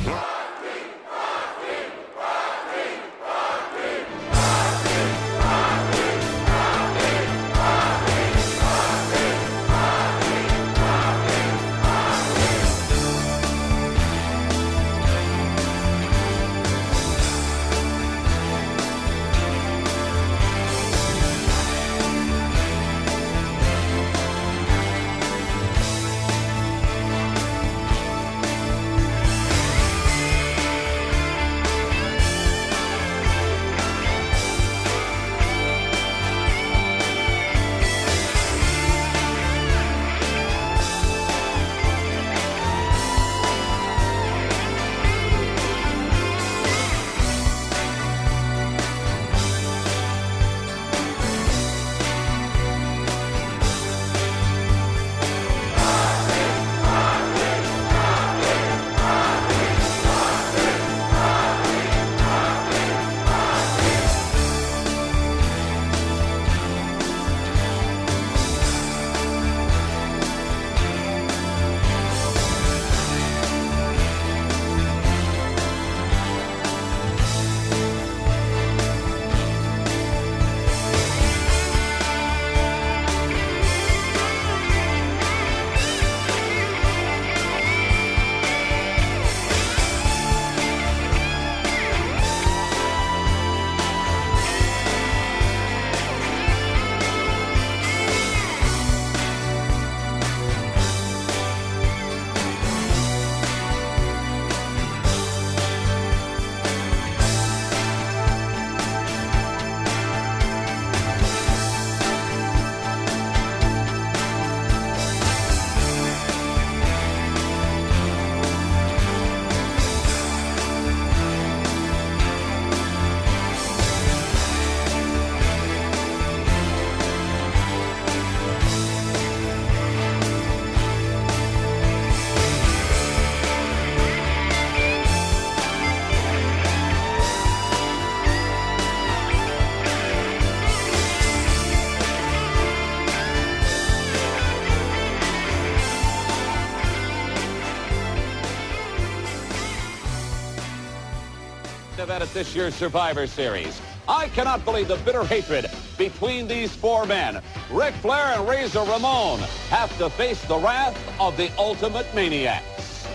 At 152.20 152.32
this 152.34 152.54
year's 152.54 152.74
Survivor 152.74 153.26
Series. 153.26 153.80
I 154.08 154.28
cannot 154.28 154.64
believe 154.64 154.88
the 154.88 154.96
bitter 154.96 155.24
hatred 155.24 155.70
between 155.96 156.46
these 156.46 156.74
four 156.74 157.06
men. 157.06 157.42
Ric 157.70 157.94
Flair 157.94 158.38
and 158.38 158.48
Razor 158.48 158.80
Ramon 158.80 159.38
have 159.68 159.96
to 159.98 160.10
face 160.10 160.42
the 160.44 160.58
wrath 160.58 160.98
of 161.20 161.36
the 161.36 161.50
Ultimate 161.58 162.12
Maniacs. 162.14 163.06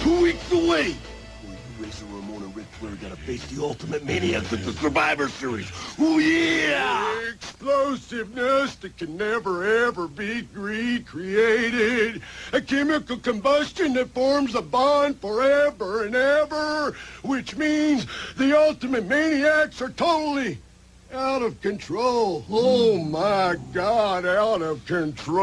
Two 0.00 0.22
weeks 0.22 0.52
away. 0.52 0.88
You, 0.88 1.56
Razor 1.78 2.04
Ramon, 2.06 2.42
and 2.42 2.56
Ric 2.56 2.66
Flair 2.66 2.96
gotta 2.96 3.16
face 3.16 3.44
the 3.46 3.62
Ultimate 3.62 4.04
Maniacs 4.04 4.52
at 4.52 4.64
the 4.64 4.72
Survivor 4.72 5.28
Series. 5.28 5.70
Oh, 5.98 6.18
yeah! 6.18 7.31
Explosiveness 7.62 8.74
that 8.76 8.96
can 8.96 9.16
never 9.16 9.86
ever 9.86 10.08
be 10.08 10.48
recreated. 10.52 12.20
A 12.52 12.60
chemical 12.60 13.16
combustion 13.18 13.92
that 13.92 14.08
forms 14.08 14.56
a 14.56 14.62
bond 14.62 15.20
forever 15.20 16.04
and 16.04 16.16
ever, 16.16 16.96
which 17.22 17.54
means 17.54 18.08
the 18.36 18.58
ultimate 18.58 19.06
maniacs 19.06 19.80
are 19.80 19.90
totally 19.90 20.58
out 21.12 21.42
of 21.42 21.60
control. 21.60 22.44
Oh 22.50 22.98
my 22.98 23.54
God, 23.72 24.26
out 24.26 24.62
of 24.62 24.84
control. 24.84 25.38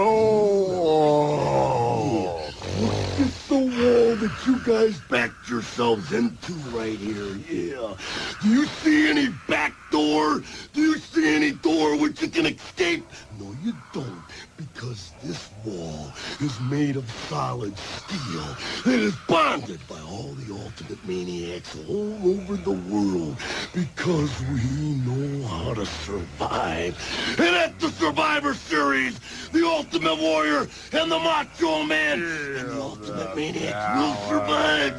The 3.49 3.55
wall 3.55 4.15
that 4.17 4.45
you 4.45 4.59
guys 4.59 4.99
backed 5.09 5.49
yourselves 5.49 6.13
into 6.13 6.53
right 6.69 6.99
here. 6.99 7.35
Yeah. 7.49 7.95
Do 8.43 8.47
you 8.47 8.67
see 8.67 9.09
any 9.09 9.29
back 9.47 9.73
door? 9.89 10.43
Do 10.73 10.81
you 10.81 10.99
see 10.99 11.35
any 11.35 11.53
door 11.53 11.97
which 11.97 12.21
you 12.21 12.27
can 12.27 12.45
escape? 12.45 13.07
No, 13.39 13.55
you 13.63 13.73
don't. 13.91 14.21
Because 14.59 15.13
this 15.23 15.49
wall 15.63 16.11
is 16.41 16.59
made 16.59 16.97
of 16.97 17.09
solid 17.29 17.77
steel. 17.77 18.93
It 18.93 18.99
is 18.99 19.15
bonded 19.27 19.79
by 19.87 19.99
all 20.01 20.33
the 20.33 20.53
ultimate 20.53 21.05
maniacs 21.07 21.77
all 21.87 22.17
over 22.25 22.57
the 22.57 22.71
world 22.71 23.37
because 23.73 24.31
we 24.51 24.95
know 25.05 25.47
how 25.47 25.73
to 25.73 25.85
survive. 25.85 26.95
And 27.39 27.55
at 27.55 27.79
the 27.79 27.89
Survivor 27.89 28.53
Series, 28.53 29.19
the 29.51 29.65
Ultimate 29.65 30.19
Warrior 30.19 30.67
and 30.91 31.11
the 31.11 31.19
Macho 31.19 31.83
Man 31.83 32.21
and 32.21 32.69
the 32.69 32.81
Ultimate 32.81 33.35
Maniacs 33.35 33.95
will 33.95 34.15
survive. 34.27 34.93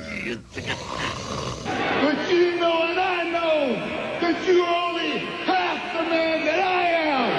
But 2.01 2.31
you 2.32 2.59
know 2.59 2.82
and 2.85 2.99
I 2.99 3.24
know 3.24 3.74
that 4.20 4.47
you're 4.47 4.66
only 4.66 5.19
half 5.45 5.81
the 5.97 6.09
man 6.09 6.45
that 6.47 6.61
I 6.61 6.82
am. 6.89 7.31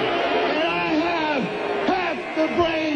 And 0.50 0.62
I 0.68 0.86
have 1.08 1.42
half 1.88 2.36
the 2.36 2.46
brain 2.54 2.92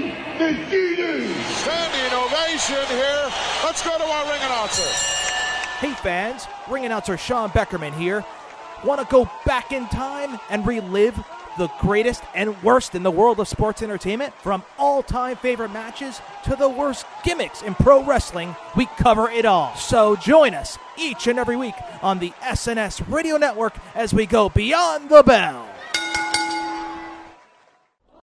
here. 2.65 3.31
Let's 3.65 3.83
go 3.83 3.97
to 3.99 4.05
our 4.05 4.24
ring 4.31 4.41
announcer. 4.43 4.83
Hey 5.78 5.93
fans, 5.93 6.47
ring 6.70 6.87
announcer 6.87 7.19
Sean 7.19 7.51
Beckerman 7.51 7.93
here. 7.93 8.24
Want 8.83 9.01
to 9.01 9.07
go 9.11 9.31
back 9.45 9.73
in 9.73 9.87
time 9.89 10.39
and 10.49 10.66
relive 10.66 11.15
the 11.59 11.69
greatest 11.81 12.23
and 12.35 12.62
worst 12.62 12.95
in 12.95 13.03
the 13.03 13.11
world 13.11 13.41
of 13.41 13.49
sports 13.49 13.83
entertainment? 13.83 14.33
From 14.35 14.62
all 14.78 15.03
time 15.03 15.37
favorite 15.37 15.70
matches 15.70 16.20
to 16.45 16.57
the 16.57 16.69
worst 16.69 17.05
gimmicks 17.24 17.61
in 17.61 17.74
pro 17.74 18.03
wrestling, 18.03 18.57
we 18.74 18.87
cover 18.87 19.28
it 19.28 19.45
all. 19.45 19.74
So 19.77 20.16
join 20.16 20.55
us 20.55 20.78
each 20.97 21.27
and 21.27 21.39
every 21.39 21.57
week 21.57 21.74
on 22.01 22.19
the 22.19 22.31
SNS 22.43 23.12
Radio 23.12 23.37
Network 23.37 23.74
as 23.95 24.15
we 24.15 24.24
go 24.24 24.49
beyond 24.49 25.11
the 25.11 25.23
bell. 25.23 25.66